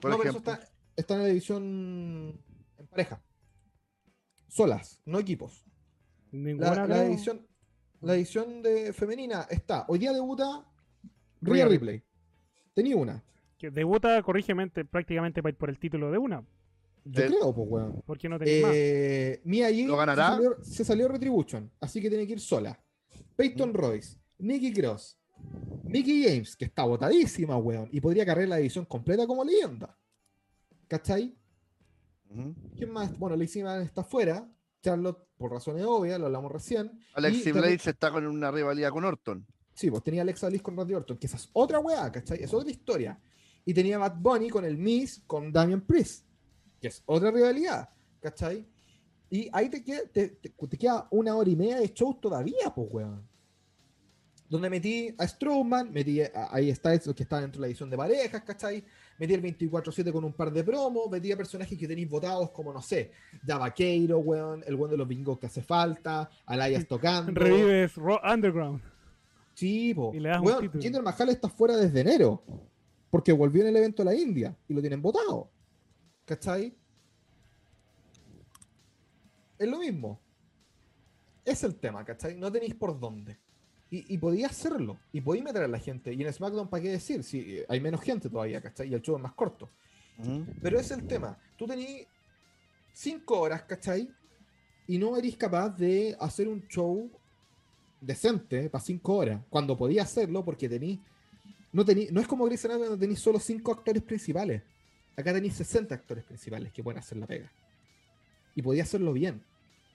Por 0.00 0.10
no, 0.10 0.16
pero 0.16 0.30
eso 0.30 0.38
ejemplo. 0.38 0.52
está, 0.54 0.68
está 0.96 1.14
en 1.16 1.20
la 1.20 1.26
división 1.26 2.40
en 2.78 2.86
pareja. 2.86 3.22
Solas, 4.48 5.02
no 5.04 5.18
equipos. 5.18 5.66
Ninguna 6.32 6.74
La, 6.74 6.86
la 6.86 7.04
edición, 7.04 7.46
la 8.00 8.14
edición 8.14 8.62
de 8.62 8.94
femenina 8.94 9.46
está. 9.50 9.84
Hoy 9.88 9.98
día 9.98 10.14
debuta 10.14 10.64
Rhea 11.42 11.68
Ripley. 11.68 12.02
Tenía 12.72 12.96
una. 12.96 13.22
Que 13.58 13.70
debuta, 13.70 14.22
corrígeme, 14.22 14.66
prácticamente 14.70 15.42
para 15.42 15.50
ir 15.50 15.58
por 15.58 15.68
el 15.68 15.78
título 15.78 16.10
de 16.10 16.16
una. 16.16 16.42
Yo 17.08 17.22
Eh, 17.22 17.26
creo, 17.28 17.54
pues, 17.54 17.68
weón. 17.70 18.02
¿Por 18.04 18.18
qué 18.18 18.28
no 18.28 18.38
tenéis 18.38 18.62
más? 18.62 18.72
Eh, 18.74 19.40
Mia 19.44 19.70
Yim 19.70 19.86
¿Lo 19.88 19.96
ganará? 19.96 20.28
Se, 20.30 20.34
salió, 20.34 20.56
se 20.64 20.84
salió 20.84 21.08
Retribution, 21.08 21.70
así 21.80 22.00
que 22.00 22.08
tiene 22.08 22.26
que 22.26 22.32
ir 22.34 22.40
sola. 22.40 22.78
Peyton 23.36 23.72
Royce, 23.74 24.16
Nikki 24.38 24.72
Cross, 24.72 25.16
Mickey 25.84 26.24
James, 26.24 26.56
que 26.56 26.64
está 26.64 26.84
botadísima, 26.84 27.56
weón, 27.58 27.88
y 27.92 28.00
podría 28.00 28.26
cargar 28.26 28.48
la 28.48 28.58
edición 28.58 28.84
completa 28.86 29.26
como 29.26 29.44
leyenda. 29.44 29.96
¿Cachai? 30.88 31.34
¿Quién 32.76 32.90
más? 32.92 33.16
Bueno, 33.18 33.36
Lacey 33.36 33.62
Evans 33.62 33.86
está 33.86 34.02
fuera. 34.04 34.48
Charlotte, 34.82 35.18
por 35.36 35.50
razones 35.52 35.84
obvias, 35.86 36.18
lo 36.18 36.26
hablamos 36.26 36.50
recién. 36.52 36.90
Alexi 37.14 37.40
Y 37.40 37.44
también- 37.44 37.62
Blades 37.62 37.86
está 37.86 38.10
con 38.10 38.26
una 38.26 38.50
rivalidad 38.50 38.90
con 38.90 39.04
Orton. 39.04 39.46
Sí, 39.74 39.90
pues 39.90 40.02
tenía 40.02 40.22
Alexa 40.22 40.48
Bliss 40.48 40.62
con 40.62 40.76
Randy 40.76 40.94
Orton, 40.94 41.18
que 41.18 41.26
esa 41.26 41.36
es 41.36 41.48
otra 41.52 41.78
weá, 41.78 42.10
¿cachai? 42.10 42.42
Es 42.42 42.52
otra 42.52 42.70
historia. 42.70 43.18
Y 43.64 43.74
tenía 43.74 43.98
Bad 43.98 44.16
Bunny 44.18 44.48
con 44.48 44.64
el 44.64 44.76
Miss, 44.78 45.22
con 45.26 45.52
Damian 45.52 45.80
Priest. 45.82 46.25
Que 46.80 46.88
es 46.88 47.02
otra 47.06 47.30
rivalidad, 47.30 47.88
¿cachai? 48.20 48.66
Y 49.30 49.48
ahí 49.52 49.68
te 49.68 49.82
queda, 49.82 50.00
te, 50.12 50.28
te- 50.28 50.50
te 50.50 50.78
queda 50.78 51.08
una 51.10 51.34
hora 51.34 51.50
y 51.50 51.56
media 51.56 51.80
de 51.80 51.92
show 51.92 52.14
todavía, 52.14 52.72
pues, 52.74 52.88
weón. 52.90 53.26
Donde 54.48 54.70
metí 54.70 55.12
a 55.18 55.26
Strowman, 55.26 55.92
metí 55.92 56.20
a, 56.22 56.30
ahí 56.52 56.70
está 56.70 56.94
eso 56.94 57.12
que 57.12 57.24
está 57.24 57.40
dentro 57.40 57.58
de 57.60 57.62
la 57.62 57.66
edición 57.66 57.90
de 57.90 57.96
parejas, 57.96 58.42
¿cachai? 58.42 58.84
Metí 59.18 59.34
el 59.34 59.42
24-7 59.42 60.12
con 60.12 60.24
un 60.24 60.32
par 60.32 60.52
de 60.52 60.62
promos, 60.62 61.10
metí 61.10 61.32
a 61.32 61.36
personajes 61.36 61.76
que 61.76 61.88
tenéis 61.88 62.08
votados 62.08 62.50
como, 62.52 62.72
no 62.72 62.80
sé, 62.80 63.10
Vaqueiro, 63.44 64.18
weón, 64.20 64.62
el 64.64 64.76
weón 64.76 64.90
de 64.92 64.96
los 64.96 65.08
bingos 65.08 65.38
que 65.40 65.46
hace 65.46 65.62
falta, 65.62 66.30
Alayas 66.44 66.86
tocando. 66.86 67.32
Revives 67.40 67.96
Raw 67.96 68.20
Underground. 68.32 68.80
Sí, 69.54 69.92
po. 69.94 70.12
Y 70.14 70.20
le 70.20 70.28
das 70.28 70.38
un 70.40 70.46
Weón, 70.46 70.60
título. 70.60 70.82
Jinder 70.82 71.02
Mahal 71.02 71.28
está 71.30 71.48
fuera 71.48 71.76
desde 71.76 72.00
enero. 72.02 72.44
Porque 73.10 73.32
volvió 73.32 73.62
en 73.62 73.68
el 73.68 73.76
evento 73.76 74.04
de 74.04 74.10
la 74.10 74.14
India 74.14 74.54
y 74.68 74.74
lo 74.74 74.80
tienen 74.80 75.00
votado. 75.00 75.48
¿Cachai? 76.26 76.74
Es 79.58 79.68
lo 79.68 79.78
mismo. 79.78 80.20
Es 81.44 81.62
el 81.62 81.76
tema, 81.76 82.04
¿cachai? 82.04 82.36
No 82.36 82.50
tenéis 82.50 82.74
por 82.74 82.98
dónde. 82.98 83.38
Y, 83.90 84.12
y 84.12 84.18
podía 84.18 84.48
hacerlo. 84.48 84.98
Y 85.12 85.20
podía 85.20 85.44
meter 85.44 85.62
a 85.62 85.68
la 85.68 85.78
gente. 85.78 86.12
Y 86.12 86.22
en 86.22 86.32
SmackDown, 86.32 86.68
¿para 86.68 86.82
qué 86.82 86.90
decir? 86.90 87.22
Si 87.22 87.38
eh, 87.58 87.66
hay 87.68 87.80
menos 87.80 88.02
gente 88.02 88.28
todavía, 88.28 88.60
¿cachai? 88.60 88.88
Y 88.90 88.94
el 88.94 89.00
show 89.00 89.16
es 89.16 89.22
más 89.22 89.32
corto. 89.32 89.70
Ujú. 90.18 90.44
Pero 90.60 90.80
es 90.80 90.90
el 90.90 91.06
tema. 91.06 91.38
Tú 91.56 91.66
tenías 91.66 92.06
cinco 92.92 93.40
horas, 93.40 93.62
¿cachai? 93.62 94.10
Y 94.88 94.98
no 94.98 95.16
eres 95.16 95.36
capaz 95.36 95.70
de 95.70 96.16
hacer 96.18 96.48
un 96.48 96.66
show 96.66 97.10
decente 98.00 98.68
para 98.68 98.82
cinco 98.82 99.14
horas. 99.14 99.40
Cuando 99.48 99.76
podía 99.76 100.02
hacerlo 100.02 100.44
porque 100.44 100.68
tení. 100.68 101.00
No, 101.72 101.84
tení, 101.84 102.08
no 102.10 102.20
es 102.20 102.26
como 102.26 102.44
Grey's 102.46 102.64
Anatomy 102.64 102.98
tenéis 102.98 103.20
solo 103.20 103.38
cinco 103.38 103.70
actores 103.72 104.02
principales. 104.02 104.62
Acá 105.16 105.32
tenéis 105.32 105.54
60 105.54 105.94
actores 105.94 106.24
principales 106.24 106.72
que 106.72 106.82
pueden 106.82 106.98
hacer 106.98 107.18
la 107.18 107.26
pega. 107.26 107.50
Y 108.54 108.62
podía 108.62 108.82
hacerlo 108.82 109.12
bien. 109.12 109.42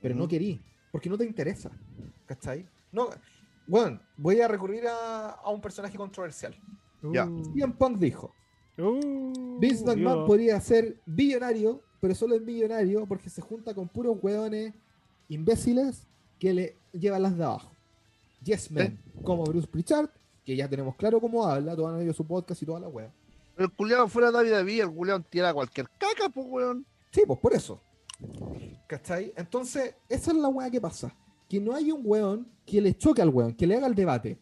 Pero 0.02 0.16
no 0.16 0.28
querí. 0.28 0.62
Porque 0.92 1.10
no 1.10 1.18
te 1.18 1.26
interesa. 1.26 1.72
¿Cachai? 2.26 2.68
No. 2.92 3.10
Bueno, 3.68 4.00
voy 4.18 4.42
a 4.42 4.48
recurrir 4.48 4.86
a, 4.88 5.30
a 5.30 5.50
un 5.52 5.62
personaje 5.62 5.98
controversial. 5.98 6.56
Ya. 7.14 7.26
Uh, 7.26 7.54
CM 7.54 7.74
Punk 7.74 7.98
dijo. 8.00 8.34
uh, 8.78 9.60
Vince 9.60 9.84
McMahon 9.86 10.18
Dios. 10.18 10.28
podría 10.28 10.60
ser 10.60 10.98
billonario, 11.06 11.82
pero 12.00 12.14
solo 12.16 12.36
es 12.36 12.44
billonario 12.44 13.06
porque 13.08 13.30
se 13.30 13.42
junta 13.42 13.74
con 13.74 13.88
puros 13.88 14.18
hueones 14.22 14.74
imbéciles 15.30 16.08
que 16.40 16.54
le 16.54 16.78
llevan 16.92 17.24
las 17.24 17.38
de 17.38 17.44
abajo. 17.44 17.72
Yes 18.44 18.72
Man, 18.72 19.00
como 19.24 19.44
Bruce 19.44 19.68
Pritchard, 19.68 20.10
que 20.44 20.56
ya 20.56 20.68
tenemos 20.68 20.96
claro 20.96 21.22
cómo 21.22 21.46
habla, 21.46 21.76
todos 21.76 21.90
han 21.90 22.00
oído 22.00 22.12
su 22.14 22.26
podcast 22.26 22.62
y 22.62 22.66
toda 22.66 22.80
la 22.80 22.88
wea. 22.88 23.14
Pero 23.62 23.70
el 23.70 23.78
culiado 23.78 24.08
fuera 24.08 24.32
David 24.32 24.54
David, 24.54 24.82
el 24.82 24.92
culiado 24.92 25.22
tira 25.22 25.54
cualquier 25.54 25.88
caca, 25.92 26.30
pues, 26.34 26.48
weón. 26.50 26.84
Sí, 27.12 27.22
pues 27.28 27.40
por 27.40 27.54
eso. 27.54 27.80
¿Cachai? 28.88 29.34
Entonces, 29.38 29.98
esa 30.10 30.32
es 30.32 30.38
la 30.38 30.48
wea 30.48 30.72
que 30.72 30.82
pasa. 30.82 31.16
Que 31.48 31.60
no 31.60 31.76
hay 31.76 31.92
un 31.92 32.02
weón 32.04 32.52
que 32.66 32.82
le 32.82 32.98
choque 32.98 33.22
al 33.22 33.30
weón, 33.30 33.54
que 33.54 33.68
le 33.68 33.76
haga 33.76 33.86
el 33.86 33.94
debate. 33.94 34.40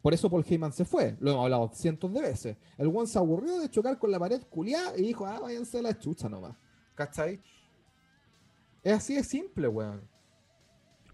Por 0.00 0.14
eso 0.14 0.30
Paul 0.30 0.42
Heyman 0.48 0.72
se 0.72 0.86
fue. 0.86 1.18
Lo 1.20 1.32
hemos 1.32 1.44
hablado 1.44 1.70
cientos 1.74 2.10
de 2.14 2.22
veces. 2.22 2.56
El 2.78 2.88
weón 2.88 3.06
se 3.06 3.18
aburrió 3.18 3.58
de 3.58 3.68
chocar 3.68 3.98
con 3.98 4.10
la 4.10 4.18
pared 4.18 4.40
culiada 4.48 4.96
y 4.96 5.02
dijo, 5.02 5.26
ah, 5.26 5.38
váyanse 5.38 5.80
a 5.80 5.82
la 5.82 5.98
chucha 5.98 6.26
nomás. 6.26 6.56
¿Cachai? 6.94 7.42
Es 8.82 8.94
así 8.94 9.16
de 9.16 9.22
simple, 9.22 9.68
weón. 9.68 10.00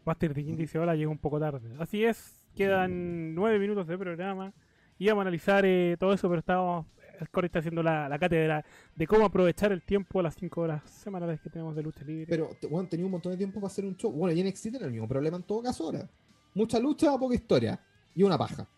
Master 0.05 0.32
de 0.32 0.45
King 0.45 0.57
dice, 0.59 0.78
hola, 0.78 0.95
llego 0.95 1.11
un 1.11 1.18
poco 1.18 1.40
tarde. 1.40 1.74
Así 1.80 2.05
es, 2.05 2.40
quedan 2.55 3.34
nueve 3.34 3.59
minutos 3.59 3.88
de 3.88 3.99
programa. 3.99 4.55
Íbamos 4.97 5.22
a 5.22 5.22
analizar 5.22 5.64
eh, 5.66 5.97
todo 5.99 6.12
eso, 6.12 6.28
pero 6.28 6.38
estábamos... 6.38 6.86
El 7.21 7.29
Corey 7.31 7.47
está 7.47 7.61
haciendo 7.61 7.83
la, 7.83 8.09
la 8.09 8.19
cátedra 8.19 8.65
de 8.95 9.07
cómo 9.07 9.25
aprovechar 9.25 9.73
el 9.73 9.83
tiempo 9.83 10.21
a 10.21 10.23
las 10.23 10.35
cinco 10.35 10.63
horas 10.63 10.83
semanales 10.91 11.41
que 11.41 11.51
tenemos 11.51 11.75
de 11.75 11.83
lucha 11.83 12.05
libre. 12.05 12.27
Pero, 12.29 12.51
weón, 12.71 12.89
tenía 12.89 13.07
un 13.07 13.13
montón 13.13 13.33
de 13.33 13.39
tiempo 13.39 13.61
para 13.61 13.71
hacer 13.71 13.85
un 13.85 13.97
show. 13.97 14.11
Bueno, 14.13 14.37
y 14.37 14.41
en 14.41 14.49
NXT 14.49 14.63
tiene 14.63 14.87
el 14.87 14.93
mismo 14.93 15.09
problema 15.09 15.37
en 15.37 15.43
todo 15.43 15.63
caso 15.63 15.85
ahora. 15.85 16.09
Mucha 16.55 16.79
lucha, 16.79 17.17
poca 17.19 17.35
historia. 17.35 17.81
Y 18.15 18.23
una 18.23 18.37
paja. 18.37 18.69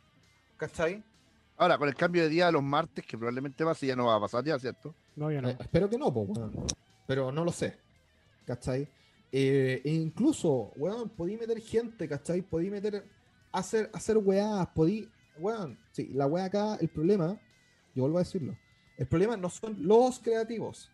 ¿Cachai? 0.57 1.03
Ahora, 1.57 1.78
con 1.78 1.89
el 1.89 1.95
cambio 1.95 2.22
de 2.22 2.28
día 2.28 2.49
a 2.49 2.53
los 2.53 2.62
martes, 2.62 3.05
que 3.07 3.16
probablemente 3.16 3.64
va, 3.64 3.74
si 3.74 3.87
ya 3.87 3.97
no 3.97 4.07
va 4.07 4.16
a 4.16 4.20
pasar 4.20 4.45
ya, 4.45 4.59
¿cierto? 4.59 4.95
no, 5.16 5.30
ya 5.30 5.41
no. 5.41 5.49
Eh, 5.49 5.57
espero 5.61 5.89
que 5.89 5.99
no, 5.99 6.12
pues, 6.12 6.28
weón. 6.28 6.66
Pero 7.07 7.30
no 7.30 7.45
lo 7.45 7.53
sé. 7.53 7.76
¿Cachai? 8.45 8.89
Eh, 9.30 9.80
e 9.85 9.91
incluso, 9.93 10.72
weón, 10.76 11.09
podí 11.11 11.37
meter 11.37 11.61
gente, 11.61 12.09
¿cachai? 12.09 12.43
Podí 12.43 12.70
meter. 12.70 13.05
Hacer, 13.53 13.91
hacer 13.93 14.18
weás, 14.18 14.66
podí. 14.74 15.09
Weón, 15.39 15.78
sí, 15.91 16.11
la 16.14 16.26
wea 16.26 16.45
acá, 16.45 16.76
el 16.80 16.89
problema, 16.89 17.39
yo 17.95 18.03
vuelvo 18.03 18.18
a 18.18 18.22
decirlo. 18.22 18.57
El 18.97 19.07
problema 19.07 19.36
no 19.36 19.51
son 19.51 19.76
los 19.78 20.18
creativos. 20.18 20.90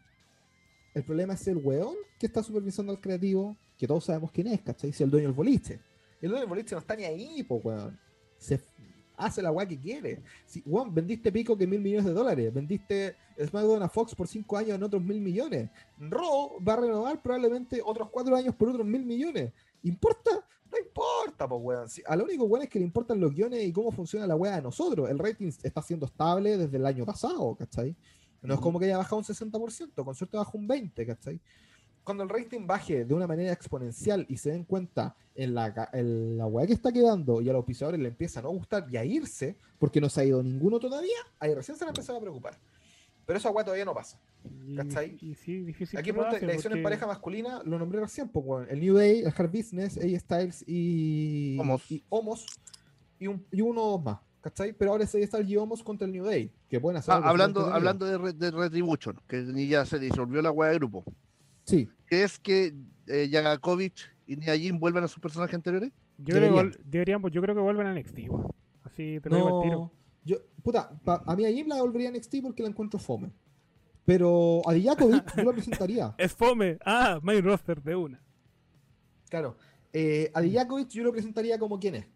El 0.94 1.04
problema 1.04 1.34
es 1.34 1.46
el 1.46 1.58
weón 1.58 1.94
que 2.18 2.26
está 2.26 2.42
supervisando 2.42 2.92
al 2.92 3.00
creativo, 3.00 3.56
que 3.78 3.86
todos 3.86 4.04
sabemos 4.04 4.30
quién 4.32 4.48
es, 4.48 4.60
¿cachai? 4.60 4.92
Si 4.92 5.02
el 5.02 5.10
dueño 5.10 5.28
del 5.28 5.36
boliche. 5.36 5.80
El 6.20 6.30
dueño 6.30 6.40
del 6.40 6.48
boliche 6.48 6.74
no 6.74 6.80
está 6.80 6.96
ni 6.96 7.04
ahí, 7.04 7.42
pues, 7.42 7.64
weón. 7.64 7.98
Se 8.38 8.60
hace 9.16 9.42
la 9.42 9.52
weá 9.52 9.66
que 9.66 9.78
quiere. 9.78 10.22
Si, 10.46 10.62
weón, 10.66 10.94
vendiste 10.94 11.30
pico 11.30 11.56
que 11.56 11.66
mil 11.66 11.80
millones 11.80 12.06
de 12.06 12.12
dólares. 12.12 12.52
Vendiste 12.52 13.16
SmackDown 13.38 13.82
a 13.82 13.88
Fox 13.88 14.14
por 14.14 14.26
cinco 14.26 14.56
años 14.56 14.76
en 14.76 14.82
otros 14.82 15.02
mil 15.02 15.20
millones. 15.20 15.70
Raw 15.98 16.62
va 16.62 16.72
a 16.74 16.76
renovar 16.76 17.22
probablemente 17.22 17.80
otros 17.84 18.10
cuatro 18.10 18.34
años 18.34 18.54
por 18.54 18.70
otros 18.70 18.86
mil 18.86 19.04
millones. 19.04 19.52
¿Importa? 19.82 20.44
No 21.20 21.24
importa, 21.24 21.48
pues, 21.48 21.60
weón. 21.62 21.88
Si- 21.88 22.02
a 22.06 22.16
lo 22.16 22.24
único 22.24 22.44
weón 22.44 22.64
es 22.64 22.70
que 22.70 22.78
le 22.78 22.84
importan 22.84 23.20
los 23.20 23.32
guiones 23.34 23.62
y 23.64 23.72
cómo 23.72 23.90
funciona 23.92 24.26
la 24.26 24.36
weá 24.36 24.56
de 24.56 24.62
nosotros. 24.62 25.08
El 25.10 25.18
rating 25.18 25.48
está 25.62 25.82
siendo 25.82 26.06
estable 26.06 26.56
desde 26.56 26.76
el 26.76 26.86
año 26.86 27.04
pasado, 27.04 27.54
¿cachai? 27.56 27.94
No 28.42 28.54
es 28.54 28.60
como 28.60 28.78
que 28.78 28.86
haya 28.86 28.96
bajado 28.96 29.18
un 29.18 29.24
60%, 29.24 30.02
con 30.04 30.14
suerte 30.14 30.36
bajó 30.38 30.56
un 30.56 30.66
20%, 30.66 31.06
¿cachai? 31.06 31.40
Cuando 32.02 32.22
el 32.22 32.30
rating 32.30 32.66
baje 32.66 33.04
de 33.04 33.14
una 33.14 33.26
manera 33.26 33.52
exponencial 33.52 34.24
y 34.28 34.38
se 34.38 34.50
den 34.50 34.64
cuenta 34.64 35.14
en 35.34 35.54
la, 35.54 35.90
en 35.92 36.38
la 36.38 36.46
weá 36.46 36.66
que 36.66 36.72
está 36.72 36.90
quedando 36.90 37.42
y 37.42 37.50
a 37.50 37.52
los 37.52 37.60
auspiciadores 37.60 38.00
le 38.00 38.08
empieza 38.08 38.40
a 38.40 38.42
no 38.42 38.50
gustar 38.50 38.86
y 38.90 38.96
a 38.96 39.04
irse, 39.04 39.56
porque 39.78 40.00
no 40.00 40.08
se 40.08 40.22
ha 40.22 40.24
ido 40.24 40.42
ninguno 40.42 40.80
todavía, 40.80 41.18
ahí 41.38 41.52
recién 41.54 41.76
se 41.76 41.84
a 41.84 41.88
empezar 41.88 42.16
a 42.16 42.20
preocupar. 42.20 42.58
Pero 43.30 43.38
esa 43.38 43.50
weá 43.52 43.64
todavía 43.64 43.84
no 43.84 43.94
pasa. 43.94 44.18
¿cachai? 44.76 45.16
y 45.20 45.36
sí, 45.36 45.60
difícil 45.60 45.96
Aquí 46.00 46.10
pregunta, 46.12 46.44
la 46.44 46.52
edición 46.52 46.72
en 46.76 46.82
pareja 46.82 47.06
masculina 47.06 47.62
lo 47.64 47.78
nombré 47.78 48.00
recién, 48.00 48.28
pues. 48.28 48.68
El 48.68 48.80
New 48.80 48.96
Day, 48.96 49.20
el 49.20 49.28
Hard 49.36 49.52
Business, 49.52 49.96
AJ 49.96 50.18
Styles 50.18 50.64
y 50.66 51.56
Homos. 51.60 51.88
y, 51.92 52.02
Homos, 52.08 52.46
y, 53.20 53.28
un, 53.28 53.46
y 53.52 53.60
uno 53.60 53.82
o 53.82 53.90
dos 53.92 54.02
más, 54.04 54.18
¿cachai? 54.40 54.72
Pero 54.72 54.90
ahora 54.90 55.04
es 55.04 55.14
AJ 55.14 55.26
Styles 55.28 55.48
y 55.48 55.56
Homos 55.56 55.80
contra 55.84 56.06
el 56.08 56.12
New 56.12 56.24
Day, 56.24 56.50
que 56.68 56.80
pueden 56.80 56.96
hacer 56.98 57.14
Ah, 57.14 57.20
hablando 57.22 57.66
hablando 57.66 58.04
de, 58.04 58.18
re- 58.18 58.32
de 58.32 58.50
Retribution, 58.50 59.20
que 59.28 59.42
ni 59.42 59.68
ya 59.68 59.84
se 59.86 60.00
disolvió 60.00 60.42
la 60.42 60.50
weá 60.50 60.70
de 60.70 60.78
grupo. 60.78 61.04
Sí, 61.62 61.88
¿Crees 62.06 62.32
es 62.32 62.38
que 62.40 62.74
eh, 63.06 63.28
Jagakovic 63.30 63.94
y 64.26 64.34
Nia 64.38 64.56
Jim 64.56 64.76
vuelvan 64.80 65.04
a 65.04 65.08
sus 65.08 65.20
personajes 65.20 65.54
anteriores? 65.54 65.92
Yo 66.18 66.34
creo, 66.34 66.48
que 66.48 66.56
Deberían. 66.56 66.76
deberíamos, 66.84 67.30
yo 67.30 67.40
creo 67.42 67.54
que 67.54 67.60
vuelven 67.60 67.86
a 67.86 67.94
NXT. 67.94 68.18
Así 68.82 69.20
te 69.20 69.30
lo 69.30 69.36
digo 69.36 69.56
al 69.58 69.62
tiro. 69.62 69.92
Yo, 70.24 70.36
puta, 70.62 70.90
pa- 71.04 71.22
a 71.26 71.36
mí 71.36 71.44
a 71.44 71.50
Jim 71.50 71.66
la 71.68 71.80
volvería 71.80 72.08
a 72.08 72.12
NXT 72.12 72.36
porque 72.42 72.62
la 72.62 72.68
encuentro 72.68 72.98
fome. 72.98 73.32
Pero 74.04 74.62
a 74.66 74.72
Dijakovic 74.72 75.24
yo 75.36 75.44
la 75.44 75.52
presentaría. 75.52 76.14
Es 76.18 76.32
fome. 76.32 76.78
Ah, 76.84 77.18
main 77.22 77.44
roster 77.44 77.82
de 77.82 77.94
una. 77.96 78.20
Claro. 79.28 79.56
Eh, 79.92 80.30
a 80.34 80.40
Dijakovic 80.40 80.88
yo 80.88 81.04
lo 81.04 81.12
presentaría 81.12 81.58
como 81.58 81.78
quien 81.78 81.94
es. 81.96 82.06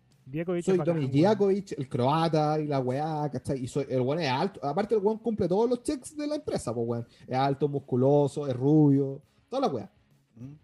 Soy 0.65 0.79
Dominik. 0.79 1.11
Dijakovic, 1.11 1.73
el 1.79 1.89
croata 1.89 2.59
y 2.59 2.67
la 2.67 2.81
weá, 2.81 3.29
¿cachai? 3.31 3.63
Y 3.63 3.69
soy, 3.69 3.87
el 3.91 4.01
weón 4.01 4.21
es 4.21 4.31
alto. 4.31 4.65
Aparte, 4.65 4.95
el 4.95 5.03
weón 5.03 5.19
cumple 5.19 5.47
todos 5.47 5.69
los 5.69 5.83
checks 5.83 6.17
de 6.17 6.27
la 6.27 6.37
empresa, 6.37 6.75
pues 6.75 6.87
weón. 6.89 7.07
Es 7.27 7.37
alto, 7.37 7.69
musculoso, 7.69 8.47
es 8.49 8.57
rubio, 8.57 9.21
toda 9.51 9.69
la 9.69 9.69
weá. 9.69 9.91
Mm. 10.37 10.55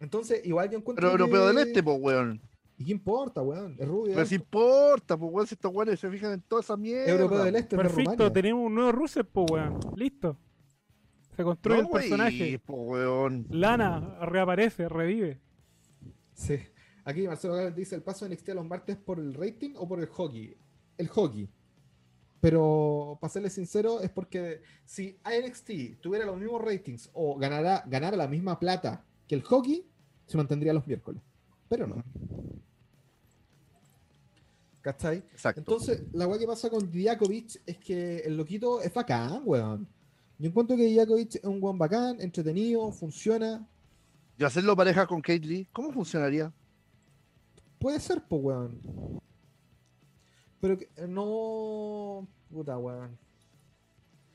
Entonces, 0.00 0.40
igual 0.44 0.70
yo 0.70 0.78
encuentro. 0.78 1.10
Pero 1.10 1.12
europeo 1.24 1.42
que- 1.42 1.46
del 1.58 1.68
este, 1.68 1.82
pues 1.82 1.98
weón. 2.00 2.40
¿Y 2.78 2.84
qué 2.84 2.92
importa, 2.92 3.42
weón? 3.42 3.74
Es 3.78 3.88
rubio. 3.88 4.12
Pero 4.12 4.22
es 4.22 4.28
si 4.28 4.34
alto. 4.34 4.44
importa, 4.44 5.16
pues 5.16 5.32
weón, 5.32 5.46
si 5.46 5.54
estos 5.54 5.72
weones 5.74 5.98
se 5.98 6.10
fijan 6.10 6.32
en 6.32 6.42
toda 6.42 6.60
esa 6.60 6.76
mierda. 6.76 7.10
Europeo 7.10 7.44
del 7.44 7.56
este, 7.56 7.76
Perfecto, 7.76 8.30
tenemos 8.30 8.66
un 8.66 8.74
nuevo 8.74 8.92
Rusev, 8.92 9.26
pues 9.26 9.46
weón. 9.50 9.80
Listo. 9.96 10.36
Se 11.36 11.42
construye 11.44 11.82
No, 11.82 11.86
el 11.88 11.92
personaje. 11.92 12.58
pues 12.64 12.78
weón. 12.82 13.46
Lana 13.50 14.18
reaparece, 14.26 14.88
revive. 14.88 15.40
Sí. 16.34 16.58
Aquí 17.04 17.26
Marcelo 17.26 17.70
dice: 17.70 17.94
el 17.94 18.02
paso 18.02 18.24
de 18.26 18.34
NXT 18.34 18.48
a 18.50 18.54
los 18.54 18.66
martes 18.66 18.96
por 18.96 19.18
el 19.18 19.32
rating 19.34 19.72
o 19.76 19.86
por 19.88 20.00
el 20.00 20.06
hockey. 20.06 20.56
El 20.98 21.08
hockey. 21.08 21.48
Pero, 22.40 23.16
para 23.20 23.32
serles 23.32 23.54
sincero, 23.54 24.00
es 24.02 24.10
porque 24.10 24.60
si 24.84 25.18
NXT 25.24 26.00
tuviera 26.00 26.26
los 26.26 26.38
mismos 26.38 26.62
ratings 26.62 27.10
o 27.14 27.36
ganara, 27.38 27.82
ganara 27.86 28.16
la 28.16 28.28
misma 28.28 28.58
plata 28.60 29.04
que 29.26 29.34
el 29.34 29.42
hockey, 29.42 29.88
se 30.26 30.36
mantendría 30.36 30.72
los 30.72 30.86
miércoles. 30.86 31.22
Pero 31.68 31.86
no. 31.86 32.04
¿Cachai? 34.86 35.16
Exacto. 35.32 35.60
Entonces, 35.60 36.04
la 36.12 36.28
weá 36.28 36.38
que 36.38 36.46
pasa 36.46 36.70
con 36.70 36.88
Dijakovic 36.88 37.60
es 37.66 37.76
que 37.78 38.18
el 38.18 38.36
loquito 38.36 38.80
es 38.80 38.94
bacán, 38.94 39.42
weón. 39.44 39.88
Yo 40.38 40.48
encuentro 40.48 40.76
que 40.76 40.84
Dijakovic 40.84 41.34
es 41.34 41.44
un 41.44 41.60
weón 41.60 41.76
bacán, 41.76 42.20
entretenido, 42.20 42.92
funciona. 42.92 43.68
y 44.38 44.44
hacerlo 44.44 44.76
pareja 44.76 45.04
con 45.04 45.20
Kate 45.20 45.40
Lee, 45.40 45.68
¿cómo 45.72 45.90
funcionaría? 45.90 46.52
Puede 47.80 47.98
ser, 47.98 48.22
pues, 48.28 48.40
weón. 48.40 48.80
Pero 50.60 50.78
que, 50.78 50.88
eh, 50.94 51.08
no. 51.08 52.28
Puta, 52.48 52.78
weón. 52.78 53.18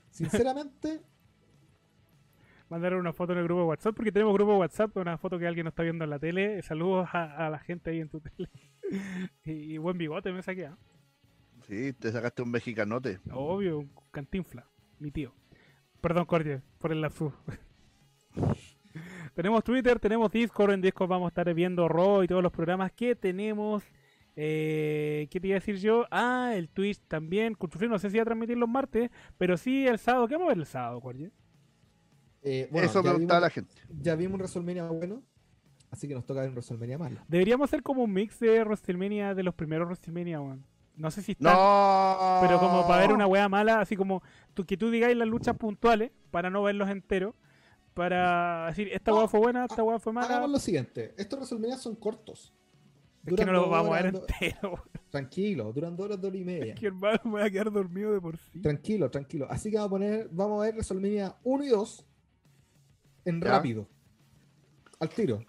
Sinceramente, 0.09 1.01
Mandaron 2.69 2.99
una 2.99 3.13
foto 3.13 3.31
en 3.31 3.39
el 3.39 3.45
grupo 3.45 3.61
de 3.61 3.67
WhatsApp, 3.67 3.95
porque 3.95 4.11
tenemos 4.11 4.33
grupo 4.33 4.51
de 4.51 4.57
WhatsApp, 4.59 4.97
una 4.97 5.17
foto 5.17 5.39
que 5.39 5.47
alguien 5.47 5.63
nos 5.63 5.71
está 5.71 5.83
viendo 5.83 6.03
en 6.03 6.09
la 6.09 6.19
tele. 6.19 6.61
Saludos 6.61 7.07
a, 7.13 7.47
a 7.47 7.49
la 7.49 7.59
gente 7.59 7.89
ahí 7.91 8.01
en 8.01 8.09
tu 8.09 8.19
tele. 8.19 8.49
y, 9.45 9.77
buen 9.77 9.97
bigote 9.97 10.31
me 10.31 10.41
saqué, 10.41 10.67
¿ah? 10.67 10.77
Sí, 11.67 11.93
te 11.93 12.11
sacaste 12.11 12.41
un 12.41 12.51
mexicanote. 12.51 13.19
Obvio, 13.31 13.79
un 13.79 13.91
cantinfla, 14.11 14.67
mi 14.99 15.11
tío. 15.11 15.33
Perdón, 16.01 16.25
Corje, 16.25 16.61
por 16.79 16.91
el 16.91 17.01
lapsus. 17.01 17.33
tenemos 19.35 19.63
Twitter, 19.63 19.99
tenemos 19.99 20.31
Discord. 20.31 20.73
En 20.73 20.81
Discord 20.81 21.09
vamos 21.09 21.27
a 21.27 21.29
estar 21.29 21.53
viendo 21.53 21.87
Raw 21.87 22.23
y 22.23 22.27
todos 22.27 22.41
los 22.41 22.51
programas 22.51 22.91
que 22.91 23.15
tenemos. 23.15 23.83
Eh, 24.35 25.27
¿Qué 25.29 25.39
te 25.39 25.47
iba 25.47 25.57
a 25.57 25.59
decir 25.59 25.75
yo? 25.77 26.05
Ah, 26.09 26.53
el 26.55 26.69
Twitch 26.69 26.99
también. 27.07 27.53
Culturfree 27.53 27.89
no 27.89 27.99
sé 27.99 28.09
si 28.09 28.17
va 28.17 28.23
a 28.23 28.25
transmitir 28.25 28.57
los 28.57 28.69
martes, 28.69 29.11
pero 29.37 29.55
sí 29.55 29.85
el 29.87 29.99
sábado. 29.99 30.27
¿Qué 30.27 30.35
vamos 30.35 30.47
a 30.47 30.53
ver 30.53 30.57
el 30.57 30.65
sábado, 30.65 30.99
Corje? 30.99 31.31
Eh, 32.41 32.67
bueno, 32.71 32.87
Eso 32.87 33.03
preguntaba 33.03 33.41
la 33.41 33.49
gente. 33.51 33.75
ya 33.89 34.15
vimos 34.15 34.33
un 34.33 34.39
WrestleMania 34.39 34.85
bueno, 34.85 35.21
así 35.91 36.07
que 36.07 36.15
nos 36.15 36.25
toca 36.25 36.39
ver 36.41 36.49
un 36.49 36.55
WrestleMania 36.55 36.97
malo. 36.97 37.21
Deberíamos 37.27 37.69
hacer 37.69 37.83
como 37.83 38.03
un 38.03 38.11
mix 38.13 38.39
de 38.39 38.63
WrestleMania 38.63 39.35
de 39.35 39.43
los 39.43 39.53
primeros 39.53 39.85
WrestleMania, 39.87 40.41
weón. 40.41 40.65
No 40.95 41.09
sé 41.11 41.21
si 41.21 41.31
está. 41.33 41.53
No. 41.53 42.39
Pero 42.41 42.59
como 42.59 42.87
para 42.87 43.01
ver 43.01 43.13
una 43.13 43.25
weá 43.27 43.47
mala, 43.49 43.79
así 43.79 43.95
como 43.95 44.21
tú, 44.53 44.65
que 44.65 44.77
tú 44.77 44.89
digáis 44.91 45.15
las 45.15 45.27
luchas 45.27 45.55
puntuales, 45.55 46.11
para 46.31 46.49
no 46.49 46.63
verlos 46.63 46.89
enteros, 46.89 47.33
para 47.93 48.67
decir, 48.67 48.89
esta 48.91 49.11
No, 49.11 49.17
weá 49.19 49.27
fue 49.27 49.39
buena, 49.39 49.65
esta 49.65 49.83
weá 49.83 49.99
fue 49.99 50.13
mala, 50.13 50.27
Hagamos 50.27 50.49
lo 50.51 50.59
siguiente, 50.59 51.13
estos 51.17 51.39
WrestleMania 51.39 51.77
son 51.77 51.95
cortos. 51.95 52.53
es 53.25 53.33
que 53.35 53.45
no 53.45 53.51
los 53.53 53.69
vamos 53.69 53.97
a 53.97 54.01
ver 54.01 54.15
enteros. 54.15 54.79
Tranquilo, 55.09 55.71
duran 55.73 55.95
dos 55.95 56.05
horas, 56.05 56.21
dos 56.21 56.29
horas 56.29 56.41
y 56.41 56.45
media. 56.45 56.73
Es 56.73 56.79
que 56.79 56.87
hermano 56.87 57.19
me 57.25 57.31
voy 57.31 57.41
a 57.41 57.49
quedar 57.49 57.71
dormido 57.71 58.11
de 58.13 58.21
por 58.21 58.37
sí. 58.37 58.61
Tranquilo, 58.61 59.09
tranquilo. 59.11 59.47
Así 59.49 59.69
que 59.71 59.77
vamos 59.77 59.87
a 59.87 59.91
poner, 59.91 60.29
vamos 60.31 60.59
a 60.61 60.65
ver 60.65 60.73
WrestleMania 60.75 61.35
1 61.43 61.63
y 61.63 61.67
2 61.69 62.05
en 63.25 63.41
Ya. 63.41 63.47
rápido. 63.49 63.87
Al 64.99 65.09
tiro. 65.09 65.43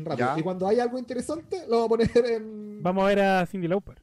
En 0.00 0.04
rápido. 0.06 0.34
Ya. 0.34 0.38
Y 0.38 0.42
cuando 0.42 0.66
hay 0.66 0.80
algo 0.80 0.98
interesante, 0.98 1.66
lo 1.68 1.80
vamos 1.82 1.86
a 1.86 1.88
poner 1.88 2.32
en. 2.32 2.82
Vamos 2.82 3.04
a 3.04 3.06
ver 3.08 3.20
a 3.20 3.46
Cindy 3.46 3.68
Lauper. 3.68 4.02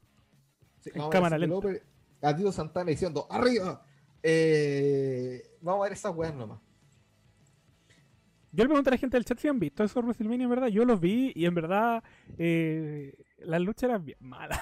Sí, 0.80 0.90
en 0.94 1.08
cámara 1.10 1.36
a 1.36 1.38
Cyndi 1.38 1.52
lenta. 1.52 1.68
Lauper, 1.68 1.82
a 2.22 2.36
Tito 2.36 2.52
Santana 2.52 2.90
diciendo 2.90 3.26
¡Arriba! 3.30 3.84
Eh, 4.22 5.42
vamos 5.60 5.80
a 5.80 5.84
ver 5.84 5.92
esas 5.92 6.14
weas 6.14 6.34
nomás. 6.34 6.60
Yo 8.50 8.64
le 8.64 8.68
pregunto 8.68 8.90
a 8.90 8.92
la 8.92 8.98
gente 8.98 9.16
del 9.16 9.24
chat 9.24 9.38
si 9.38 9.48
han 9.48 9.58
visto 9.58 9.84
esos 9.84 10.02
WrestleMania, 10.02 10.44
en 10.44 10.50
verdad. 10.50 10.68
Yo 10.68 10.84
los 10.84 11.00
vi 11.00 11.32
y 11.34 11.44
en 11.44 11.54
verdad 11.54 12.02
eh, 12.38 13.14
las 13.38 13.60
luchas 13.60 13.84
eran 13.84 14.04
bien 14.04 14.18
malas. 14.20 14.60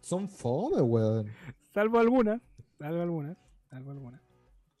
Son 0.00 0.28
fome, 0.28 0.80
weón. 0.80 1.30
Salvo 1.74 1.98
algunas. 1.98 2.40
Salvo 2.78 3.02
algunas. 3.02 3.36
Salvo 3.68 3.90
algunas. 3.90 4.27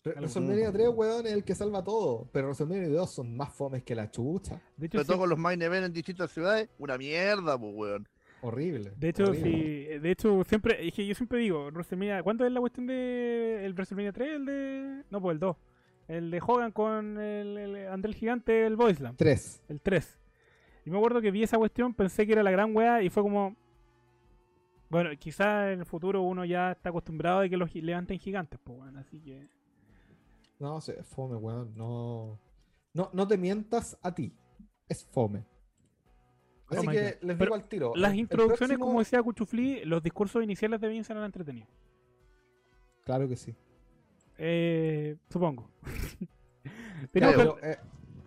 WrestleMania 0.04 0.72
3, 0.72 0.88
weón, 0.94 1.26
es 1.26 1.32
el 1.32 1.44
que 1.44 1.54
salva 1.54 1.82
todo. 1.84 2.28
Pero 2.32 2.46
WrestleMania 2.48 2.88
2 2.88 3.10
son 3.10 3.36
más 3.36 3.52
fomes 3.52 3.82
que 3.82 3.94
la 3.94 4.10
chucha. 4.10 4.60
De 4.76 4.86
hecho, 4.86 4.98
Sobre 4.98 5.06
todo 5.06 5.16
sí- 5.16 5.20
con 5.20 5.28
los 5.30 5.38
main 5.38 5.60
event 5.62 5.86
en 5.86 5.92
distintas 5.92 6.30
ciudades, 6.30 6.68
una 6.78 6.96
mierda, 6.96 7.58
pues, 7.58 7.72
weón. 7.74 8.08
Horrible. 8.40 8.92
De 8.96 9.08
hecho, 9.08 9.24
horrible. 9.24 9.50
sí, 9.94 9.98
de 9.98 10.10
hecho, 10.12 10.44
siempre, 10.44 10.86
es 10.86 10.94
que 10.94 11.04
yo 11.06 11.14
siempre 11.14 11.40
digo, 11.40 11.66
WrestleMania, 11.72 12.22
¿cuánto 12.22 12.46
es 12.46 12.52
la 12.52 12.60
cuestión 12.60 12.86
de 12.86 13.64
el 13.64 13.72
WrestleMania 13.74 14.12
3? 14.12 14.28
El 14.36 14.46
de, 14.46 15.02
no, 15.10 15.20
pues 15.20 15.34
el 15.34 15.40
2. 15.40 15.56
El 16.06 16.30
de 16.30 16.40
Hogan 16.40 16.72
con 16.72 17.18
el, 17.18 17.58
el 17.58 17.88
André 17.88 18.10
el 18.10 18.14
Gigante, 18.16 18.64
el 18.64 18.76
Boyslam, 18.76 19.16
3. 19.16 19.62
el 19.68 19.80
3. 19.80 20.18
Y 20.86 20.90
me 20.90 20.96
acuerdo 20.96 21.20
que 21.20 21.30
vi 21.32 21.42
esa 21.42 21.58
cuestión, 21.58 21.92
pensé 21.92 22.26
que 22.26 22.32
era 22.32 22.42
la 22.42 22.50
gran 22.50 22.74
wea 22.74 23.02
y 23.02 23.10
fue 23.10 23.22
como, 23.22 23.56
bueno, 24.88 25.10
quizás 25.18 25.72
en 25.72 25.80
el 25.80 25.84
futuro 25.84 26.22
uno 26.22 26.44
ya 26.46 26.70
está 26.72 26.88
acostumbrado 26.88 27.40
a 27.40 27.48
que 27.48 27.56
los 27.58 27.74
levanten 27.74 28.18
gigantes, 28.18 28.58
pues 28.64 28.78
bueno, 28.78 28.98
así 29.00 29.20
que... 29.20 29.48
No, 30.58 30.80
sí, 30.80 30.92
es 30.96 31.06
fome, 31.06 31.36
weón. 31.36 31.72
No, 31.76 32.38
no, 32.94 33.10
no 33.12 33.26
te 33.28 33.36
mientas 33.38 33.96
a 34.02 34.14
ti. 34.14 34.32
Es 34.88 35.04
fome. 35.04 35.44
Así 36.68 36.86
Oh 36.86 36.90
que 36.90 36.98
God. 37.02 37.04
les 37.04 37.18
Pero 37.20 37.36
digo 37.38 37.54
al 37.54 37.68
tiro. 37.68 37.92
Las 37.96 38.10
el- 38.10 38.14
el 38.16 38.20
introducciones, 38.20 38.58
próximo- 38.76 38.86
como 38.86 38.98
decía 38.98 39.22
Cuchufli, 39.22 39.84
los 39.84 40.02
discursos 40.02 40.42
iniciales 40.42 40.80
de 40.80 40.88
Vince 40.88 41.12
eran 41.12 41.24
entretenidos. 41.24 41.68
Claro 43.04 43.28
que 43.28 43.36
sí. 43.36 43.54
Eh, 44.36 45.16
supongo. 45.30 45.70
Pero, 47.12 47.58
eh, 47.62 47.78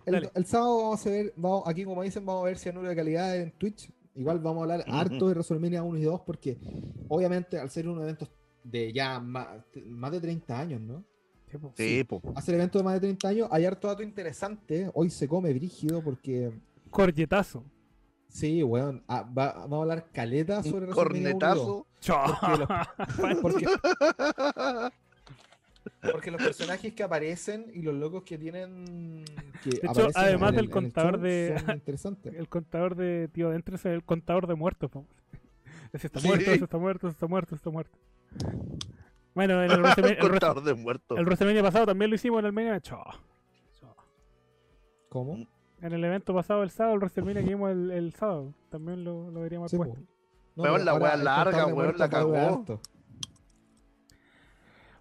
el, 0.06 0.44
sábado 0.46 0.78
vamos 0.82 1.06
a 1.06 1.10
ver, 1.10 1.32
vamos, 1.36 1.62
aquí 1.66 1.84
como 1.84 2.02
dicen, 2.02 2.26
vamos 2.26 2.42
a 2.42 2.46
ver 2.46 2.58
si 2.58 2.68
hay 2.68 2.74
de 2.76 2.96
calidad 2.96 3.36
en 3.36 3.52
Twitch. 3.52 3.90
Igual 4.14 4.40
vamos 4.40 4.58
a 4.60 4.62
hablar 4.62 4.80
Ujú. 4.88 4.96
harto 4.96 5.28
de 5.28 5.34
WrestleMania 5.34 5.82
1 5.82 5.98
y 5.98 6.02
2 6.02 6.20
porque 6.22 6.58
obviamente 7.08 7.58
al 7.58 7.70
ser 7.70 7.88
un 7.88 8.00
evento 8.02 8.28
de 8.64 8.92
ya 8.92 9.20
más, 9.20 9.48
más 9.86 10.10
de 10.12 10.20
30 10.20 10.58
años, 10.58 10.80
¿no? 10.80 11.04
Sí, 11.52 11.58
po. 11.58 11.72
Sí, 11.76 12.04
pues. 12.04 12.22
Hacer 12.36 12.54
evento 12.54 12.78
de 12.78 12.84
más 12.84 12.94
de 12.94 13.00
30 13.00 13.28
años, 13.28 13.48
hay 13.50 13.64
harto 13.66 13.88
dato 13.88 14.02
interesante. 14.02 14.90
Hoy 14.94 15.10
se 15.10 15.28
come 15.28 15.52
brígido 15.52 16.02
porque 16.02 16.50
Corjetazo. 16.90 17.64
sí, 18.28 18.62
weón, 18.62 19.02
ah, 19.08 19.22
va- 19.22 19.52
vamos 19.52 19.78
a 19.78 19.82
hablar 19.82 20.10
caleta 20.12 20.62
sobre 20.62 20.86
Un 20.86 20.92
WrestleMania 20.94 21.36
1 21.36 21.54
y 21.54 21.58
2. 21.58 21.64
cornetazo. 21.64 21.86
Porque 22.40 22.58
los, 22.58 22.68
porque, 23.42 23.66
porque 26.12 26.30
los 26.30 26.42
personajes 26.42 26.92
que 26.94 27.02
aparecen 27.02 27.66
y 27.74 27.82
los 27.82 27.94
locos 27.94 28.22
que 28.24 28.38
tienen. 28.38 29.24
Que 29.62 29.70
hecho, 29.86 30.08
además 30.14 30.50
del 30.52 30.60
el- 30.60 30.64
el 30.66 30.70
contador 30.70 31.20
de- 31.20 31.56
son 31.64 31.74
interesantes. 31.76 32.34
El 32.34 32.48
contador 32.48 32.94
de 32.96 33.28
tío 33.32 33.50
dentro 33.50 33.76
es 33.76 33.84
el 33.84 34.02
contador 34.04 34.46
de 34.46 34.54
muertos. 34.54 34.90
Ese 35.92 36.06
está 36.06 36.20
Sí. 36.20 36.26
muerto, 36.28 36.50
ese 36.50 36.64
está 36.64 36.78
muerto, 36.78 37.06
ese 37.06 37.14
está 37.14 37.26
muerto, 37.26 37.54
ese 37.54 37.60
está 37.60 37.70
muerto. 37.70 37.98
Bueno, 39.34 39.62
en 39.62 39.70
el 39.70 39.80
WrestleMania, 39.82 40.18
el, 40.18 40.24
Wrestle- 40.24 40.30
Contador 40.30 40.62
de 40.62 40.74
muertos. 40.74 41.18
el 41.18 41.24
WrestleMania 41.24 41.62
pasado 41.62 41.86
también 41.86 42.10
lo 42.10 42.16
hicimos 42.16 42.40
en 42.40 42.46
el 42.46 42.52
Mania. 42.52 42.80
Chao. 42.80 43.04
¿Cómo? 45.08 45.46
En 45.80 45.92
el 45.92 46.02
evento 46.04 46.32
pasado, 46.32 46.62
el 46.62 46.70
sábado, 46.70 46.94
el 46.94 47.00
WrestleMania 47.00 47.42
que 47.42 47.48
vimos 47.50 47.70
el, 47.70 47.90
el 47.90 48.12
sábado. 48.14 48.54
También 48.70 49.04
lo, 49.04 49.30
lo 49.30 49.38
deberíamos 49.40 49.70
Sí, 49.70 49.76
puesto. 49.76 49.98
No, 50.54 50.62
Weón, 50.64 50.84
la 50.84 50.92
el 51.14 51.24
larga, 51.24 51.66
weón, 51.66 51.94
la 51.98 52.08
durar 52.08 52.10
cagó. 52.10 52.78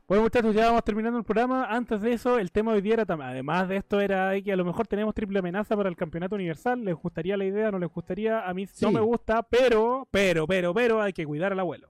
Bueno, 0.08 0.24
muchachos, 0.24 0.54
ya 0.54 0.66
vamos 0.68 0.84
terminando 0.84 1.18
el 1.20 1.24
programa. 1.24 1.66
Antes 1.66 2.02
de 2.02 2.12
eso, 2.12 2.38
el 2.38 2.52
tema 2.52 2.72
de 2.72 2.78
hoy 2.78 2.82
día 2.82 2.96
era, 2.96 3.06
además 3.08 3.70
de 3.70 3.78
esto, 3.78 4.02
era 4.02 4.40
que 4.42 4.52
a 4.52 4.58
lo 4.58 4.66
mejor 4.66 4.86
tenemos 4.86 5.16
triple 5.16 5.40
amenaza 5.40 5.78
para 5.78 5.88
el 5.88 5.96
campeonato 5.96 6.36
universal. 6.36 6.84
¿Les 6.84 6.96
gustaría 6.96 7.38
la 7.38 7.46
idea? 7.46 7.72
¿No 7.72 7.80
les 7.80 7.90
gustaría? 7.90 8.42
A 8.46 8.54
mí 8.54 8.68
Sí. 8.68 8.84
no 8.84 8.92
me 8.92 9.00
gusta, 9.00 9.42
pero, 9.44 10.06
pero, 10.12 10.46
pero, 10.48 10.74
pero, 10.74 11.02
hay 11.02 11.14
que 11.14 11.26
cuidar 11.26 11.54
al 11.54 11.60
abuelo. 11.62 11.88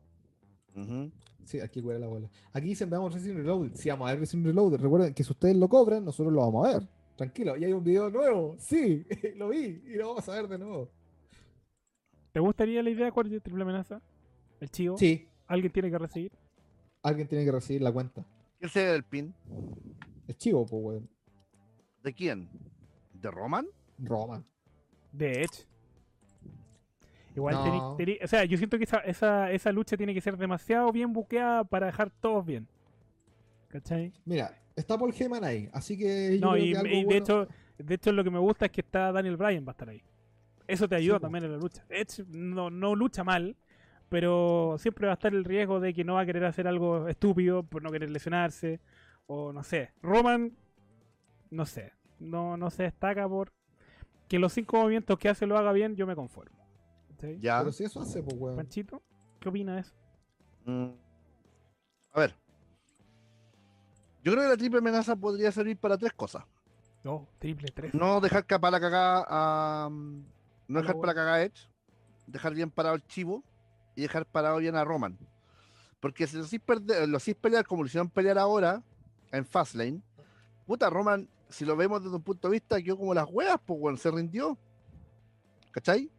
Ujú. 0.76 1.10
Sí, 1.46 1.60
aquí 1.60 1.82
cuela 1.82 2.00
la 2.00 2.06
abuela. 2.06 2.30
Aquí 2.54 2.68
dicen, 2.68 2.89
veamos 2.89 3.14
Resident 3.14 3.39
Reloaded. 3.39 3.76
Sí, 3.76 3.89
vamos 3.89 4.08
a 4.08 4.12
ver 4.12 4.20
Resident 4.22 4.48
Reloaded. 4.48 4.80
Recuerden 4.80 5.14
que 5.14 5.24
si 5.24 5.32
ustedes 5.32 5.56
lo 5.56 5.68
cobran, 5.68 6.06
nosotros 6.06 6.34
lo 6.34 6.42
vamos 6.42 6.68
a 6.68 6.78
ver. 6.78 6.88
Tranquilo, 7.16 7.58
y 7.58 7.66
hay 7.66 7.74
un 7.74 7.84
video 7.84 8.10
nuevo. 8.10 8.56
Sí, 8.60 9.06
lo 9.36 9.50
vi 9.50 9.82
y 9.86 9.96
lo 9.96 10.10
vamos 10.10 10.28
a 10.30 10.34
ver 10.34 10.48
de 10.48 10.58
nuevo. 10.58 10.89
¿Te 12.32 12.39
gustaría 12.39 12.82
la 12.82 12.89
idea 12.89 13.12
cuál 13.12 13.34
es 13.34 13.44
triple 13.44 13.64
amenaza? 13.64 14.02
¿El 14.60 14.70
chivo? 14.70 14.98
Sí, 14.98 15.28
¿Alguien 15.48 15.72
tiene 15.74 15.92
que 15.92 15.98
recibir? 15.98 16.32
alguien 17.04 17.28
tiene 17.28 17.44
que 17.44 17.52
recibir 17.52 17.82
la 17.82 17.92
cuenta. 17.92 18.26
¿Quién 18.58 18.70
sería 18.72 18.94
el 18.96 19.04
pin? 19.04 19.34
Es 20.28 20.38
chivo, 20.38 20.66
pues, 20.66 20.82
weón. 20.84 21.10
¿De 22.04 22.14
quién? 22.14 22.48
¿De 23.14 23.30
Roman? 23.30 23.68
Roman. 23.98 24.46
De 25.12 25.42
Edge. 25.42 25.68
Igual 27.36 27.56
No. 27.56 27.96
o 27.96 28.28
sea, 28.28 28.44
yo 28.46 28.58
siento 28.58 28.78
que 28.78 28.84
esa, 28.84 28.98
esa, 29.00 29.52
esa 29.52 29.72
lucha 29.72 29.96
tiene 29.98 30.14
que 30.14 30.22
ser 30.22 30.38
demasiado 30.38 30.92
bien 30.92 31.14
buqueada 31.14 31.64
para 31.64 31.86
dejar 31.88 32.10
todos 32.10 32.46
bien. 32.46 32.68
¿Cachai? 33.70 34.12
Mira, 34.26 34.58
está 34.76 34.98
Paul 34.98 35.14
Heyman 35.18 35.44
ahí, 35.44 35.70
así 35.72 35.98
que 35.98 36.38
yo 36.40 36.46
No, 36.46 36.52
creo 36.54 36.66
y, 36.66 36.72
que 36.74 36.78
algo 36.78 36.90
y 36.90 36.98
de 37.00 37.06
bueno- 37.06 37.18
hecho, 37.18 37.48
de 37.78 37.94
hecho 37.96 38.12
lo 38.12 38.24
que 38.24 38.32
me 38.32 38.40
gusta 38.40 38.66
es 38.66 38.72
que 38.72 38.82
está 38.82 39.12
Daniel 39.14 39.38
Bryan 39.38 39.64
va 39.66 39.70
a 39.70 39.72
estar 39.72 39.90
ahí. 39.90 40.04
Eso 40.68 40.88
te 40.88 40.96
ayuda 40.96 41.20
también 41.20 41.46
en 41.46 41.52
la 41.54 41.58
lucha. 41.58 41.84
Edge 41.90 42.24
no, 42.30 42.70
no 42.70 42.96
lucha 42.96 43.24
mal, 43.24 43.56
pero 44.10 44.76
siempre 44.78 45.08
va 45.08 45.14
a 45.14 45.16
estar 45.16 45.34
el 45.34 45.44
riesgo 45.46 45.80
de 45.80 45.94
que 45.94 46.04
no 46.04 46.16
va 46.16 46.22
a 46.22 46.26
querer 46.26 46.44
hacer 46.46 46.68
algo 46.68 47.08
estúpido 47.08 47.64
por 47.64 47.82
no 47.82 47.92
querer 47.92 48.10
lesionarse. 48.10 48.80
O 49.28 49.54
no 49.54 49.64
sé. 49.64 49.92
Roman, 50.02 50.52
no 51.50 51.66
sé. 51.66 51.94
No, 52.20 52.58
no 52.58 52.70
se 52.70 52.84
destaca 52.84 53.28
por 53.28 53.52
que 54.28 54.38
los 54.40 54.54
cinco 54.54 54.78
movimientos 54.82 55.18
que 55.18 55.30
hace 55.30 55.46
lo 55.46 55.58
haga 55.58 55.72
bien, 55.74 55.96
yo 55.96 56.06
me 56.08 56.16
conformo. 56.16 56.61
¿Cachai? 57.22 57.39
Ya. 57.39 57.59
Pero 57.59 57.72
si 57.72 57.84
eso 57.84 58.01
hace, 58.01 58.24
pues, 58.24 58.36
weón. 58.38 58.55
Panchito, 58.55 59.01
¿qué 59.39 59.49
opina 59.49 59.76
de 59.76 59.82
eso? 59.82 59.93
Mm. 60.65 60.89
A 62.13 62.19
ver. 62.19 62.36
Yo 64.24 64.32
creo 64.32 64.43
que 64.43 64.49
la 64.49 64.57
triple 64.57 64.80
amenaza 64.80 65.15
podría 65.15 65.51
servir 65.51 65.78
para 65.78 65.97
tres 65.97 66.13
cosas. 66.13 66.43
No, 67.03 67.28
triple 67.39 67.69
tres. 67.74 67.93
No 67.93 68.19
dejar 68.22 68.45
que 68.45 68.59
para 68.59 68.72
la 68.72 68.80
cagada 68.80 69.26
a. 69.28 69.89
mm, 69.89 70.24
No 70.67 70.80
dejar 70.82 70.95
para 70.95 71.07
la 71.07 71.15
cagada 71.15 71.36
a 71.38 71.43
Edge. 71.43 71.69
Dejar 72.28 72.53
bien 72.53 72.69
parado 72.69 72.95
el 72.95 73.05
chivo. 73.07 73.43
Y 73.95 74.01
dejar 74.03 74.26
parado 74.26 74.57
bien 74.57 74.76
a 74.76 74.84
Roman. 74.86 75.17
Porque 75.99 76.26
si 76.28 76.38
lo 76.38 76.43
perder- 76.43 77.07
lo 77.07 77.19
pelear 77.36 77.65
como 77.65 77.84
lo 77.84 77.88
hicieron 77.88 78.09
pelear 78.09 78.38
ahora 78.38 78.82
en 79.32 79.45
Fastlane. 79.45 80.01
Puta, 80.65 80.89
Roman, 80.89 81.28
si 81.49 81.65
lo 81.65 81.76
vemos 81.76 82.01
desde 82.03 82.15
un 82.15 82.24
punto 82.24 82.47
de 82.47 82.53
vista, 82.53 82.82
quedó 82.82 82.97
como 82.97 83.13
las 83.13 83.28
huevas, 83.30 83.59
pues 83.65 83.80
bueno, 83.80 83.97
se 83.97 84.09
rindió. 84.11 84.57
¿Cachai? 85.72 86.09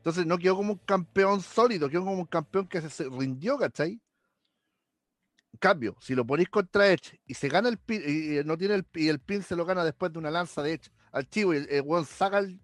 Entonces 0.00 0.24
no 0.26 0.38
quedó 0.38 0.56
como 0.56 0.72
un 0.72 0.78
campeón 0.78 1.42
sólido, 1.42 1.88
quedó 1.90 2.04
como 2.04 2.20
un 2.20 2.26
campeón 2.26 2.66
que 2.66 2.80
se, 2.80 2.88
se 2.88 3.04
rindió, 3.08 3.58
¿cachai? 3.58 4.00
En 5.52 5.58
cambio, 5.58 5.94
si 6.00 6.14
lo 6.14 6.24
ponéis 6.26 6.48
contra 6.48 6.90
Edge 6.90 7.20
y 7.26 7.34
se 7.34 7.48
gana 7.48 7.68
el 7.68 7.76
pin, 7.76 8.00
y 8.06 8.38
y 8.38 8.44
no 8.44 8.56
tiene 8.56 8.76
el, 8.76 8.86
y 8.94 9.08
el 9.08 9.18
pin 9.20 9.42
se 9.42 9.56
lo 9.56 9.66
gana 9.66 9.84
después 9.84 10.10
de 10.12 10.18
una 10.18 10.30
lanza 10.30 10.62
de 10.62 10.72
Edge 10.74 10.90
al 11.12 11.28
chivo 11.28 11.52
y 11.52 11.58
el, 11.58 11.68
el 11.70 11.82
weón 11.82 12.06
saca, 12.06 12.38
el- 12.38 12.58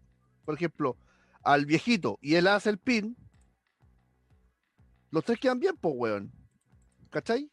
por 0.44 0.54
ejemplo, 0.54 0.96
al 1.42 1.66
viejito 1.66 2.18
y 2.22 2.36
él 2.36 2.46
hace 2.46 2.70
el 2.70 2.78
pin, 2.78 3.16
los 5.10 5.24
tres 5.24 5.38
quedan 5.38 5.60
bien, 5.60 5.76
pues, 5.76 5.94
weón. 5.96 6.32
¿Cachai? 7.10 7.50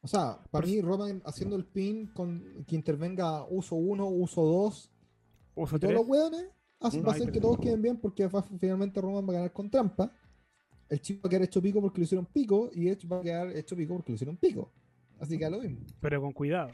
O 0.00 0.06
sea, 0.06 0.38
para 0.50 0.66
mí 0.66 0.80
Roman 0.80 1.20
haciendo 1.24 1.56
el 1.56 1.64
pin 1.66 2.06
con 2.08 2.64
que 2.66 2.76
intervenga 2.76 3.44
uso 3.44 3.74
1, 3.76 4.06
uso 4.06 4.42
2 4.42 4.90
Uso 5.54 5.76
y 5.76 5.80
todos 5.80 5.94
los 5.94 6.06
tres. 6.06 6.50
No 6.80 7.02
va 7.02 7.12
a 7.12 7.14
hacer 7.14 7.32
que 7.32 7.40
todos 7.40 7.58
queden 7.58 7.82
bien 7.82 7.96
porque 7.96 8.28
finalmente 8.60 9.00
Roman 9.00 9.26
va 9.26 9.30
a 9.30 9.36
ganar 9.36 9.52
con 9.52 9.68
trampa. 9.70 10.12
El 10.88 11.00
chico 11.00 11.22
va 11.24 11.26
a 11.26 11.30
quedar 11.30 11.42
hecho 11.42 11.60
pico 11.60 11.80
porque 11.80 11.98
lo 11.98 12.04
hicieron 12.04 12.26
pico 12.26 12.70
y 12.72 12.88
Edge 12.88 13.06
va 13.06 13.18
a 13.18 13.22
quedar 13.22 13.56
hecho 13.56 13.76
pico 13.76 13.94
porque 13.94 14.12
lo 14.12 14.14
hicieron 14.14 14.36
pico. 14.36 14.72
Así 15.20 15.36
que 15.36 15.44
a 15.44 15.50
lo 15.50 15.58
mismo. 15.60 15.80
pero 16.00 16.20
con 16.20 16.32
cuidado. 16.32 16.70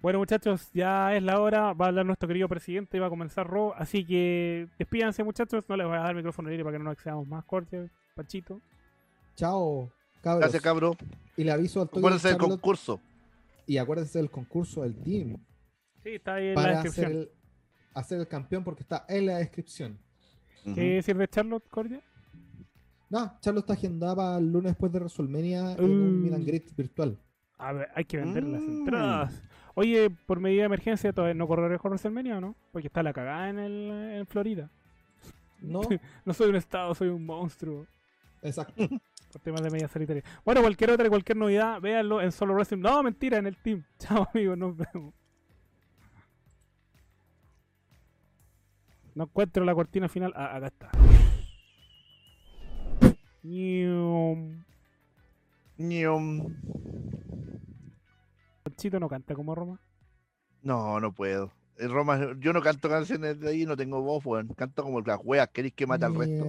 Bueno, 0.00 0.18
muchachos, 0.18 0.70
ya 0.74 1.14
es 1.16 1.22
la 1.22 1.40
hora. 1.40 1.72
Va 1.72 1.86
a 1.86 1.88
hablar 1.88 2.04
nuestro 2.04 2.28
querido 2.28 2.48
presidente 2.48 2.96
y 2.96 3.00
va 3.00 3.06
a 3.06 3.10
comenzar 3.10 3.48
Raw. 3.48 3.72
Así 3.76 4.04
que 4.04 4.68
despídanse, 4.78 5.22
muchachos. 5.24 5.64
No 5.68 5.76
les 5.76 5.86
voy 5.86 5.96
a 5.96 6.00
dar 6.00 6.10
el 6.10 6.16
micrófono 6.16 6.48
libre 6.50 6.64
para 6.64 6.74
que 6.74 6.78
no 6.78 6.84
nos 6.84 6.94
excedamos 6.94 7.26
más 7.26 7.44
cortes, 7.44 7.90
Panchito. 8.14 8.60
Chao, 9.36 9.90
cabros. 10.22 10.40
Gracias, 10.40 10.62
cabro. 10.62 10.96
Y 11.36 11.44
le 11.44 11.52
aviso 11.52 11.80
al 11.80 11.88
Acuérdense 11.88 12.28
del 12.28 12.38
concurso. 12.38 13.00
y 13.66 13.78
acuérdense 13.78 14.18
del 14.18 14.30
concurso 14.30 14.82
del 14.82 14.94
team 14.96 15.36
Sí, 16.02 16.10
está 16.10 16.34
ahí 16.34 16.48
en 16.48 16.54
la 16.54 16.62
hacer 16.62 16.82
descripción. 16.82 17.28
El, 17.94 18.00
hacer 18.00 18.20
el 18.20 18.28
campeón 18.28 18.64
porque 18.64 18.82
está 18.82 19.04
en 19.08 19.26
la 19.26 19.38
descripción. 19.38 19.98
¿Qué 20.74 20.94
decir 20.94 21.16
de 21.16 21.28
Charlotte, 21.28 21.64
Cordia? 21.68 22.00
No, 23.10 23.36
Charlo 23.40 23.60
está 23.60 23.74
agendada 23.74 24.16
para 24.16 24.38
el 24.38 24.50
lunes 24.50 24.72
después 24.72 24.90
de 24.90 24.98
WrestleMania 24.98 25.72
en 25.72 25.80
Uh. 25.84 25.86
un 25.86 26.22
meet 26.22 26.34
and 26.34 26.46
greet 26.46 26.74
virtual. 26.76 27.18
A 27.58 27.72
ver, 27.72 27.88
hay 27.94 28.04
que 28.04 28.16
vender 28.16 28.42
las 28.44 28.62
Mm. 28.62 28.78
entradas. 28.80 29.42
Oye, 29.74 30.08
por 30.10 30.40
medida 30.40 30.62
de 30.62 30.66
emergencia, 30.66 31.12
¿todavía 31.12 31.34
no 31.34 31.46
correré 31.46 31.78
con 31.78 31.90
WrestleMania 31.90 32.38
o 32.38 32.40
no? 32.40 32.56
Porque 32.72 32.88
está 32.88 33.02
la 33.02 33.12
cagada 33.12 33.50
en, 33.50 33.58
el, 33.58 33.90
en 34.18 34.26
Florida. 34.26 34.70
No, 35.60 35.80
No 36.24 36.32
soy 36.34 36.48
un 36.50 36.56
estado, 36.56 36.94
soy 36.94 37.08
un 37.08 37.24
monstruo. 37.24 37.86
exacto. 38.42 38.74
Por 39.32 39.42
temas 39.42 39.62
de 39.62 39.70
media 39.70 39.88
sanitaria. 39.88 40.22
Bueno, 40.44 40.60
cualquier 40.62 40.92
otra, 40.92 41.08
cualquier 41.08 41.36
novedad, 41.36 41.80
véanlo 41.80 42.22
en 42.22 42.30
Solo 42.32 42.54
Wrestling. 42.54 42.78
No, 42.80 43.02
mentira, 43.02 43.38
en 43.38 43.46
el 43.46 43.56
team. 43.56 43.82
Chao, 43.98 44.28
amigos, 44.32 44.56
nos 44.56 44.76
vemos. 44.76 45.12
No 49.14 49.24
encuentro 49.24 49.64
la 49.64 49.74
cortina 49.74 50.08
final. 50.08 50.32
Ah, 50.34 50.56
acá 50.56 50.66
está. 50.66 50.90
Ñom. 55.76 56.54
Panchito 58.62 58.98
no 58.98 59.08
canta 59.08 59.34
como 59.34 59.54
Roma. 59.54 59.80
No, 60.62 60.98
no 61.00 61.12
puedo. 61.12 61.52
En 61.76 61.90
Roma, 61.90 62.34
yo 62.38 62.52
no 62.52 62.62
canto 62.62 62.88
canciones 62.88 63.38
de 63.40 63.50
ahí, 63.50 63.66
no 63.66 63.76
tengo 63.76 64.00
voz, 64.00 64.24
weón. 64.24 64.48
Canto 64.56 64.82
como 64.82 65.00
las 65.00 65.20
weas, 65.22 65.48
queréis 65.48 65.74
que 65.74 65.86
mate 65.86 66.04
al 66.06 66.14
resto. 66.14 66.44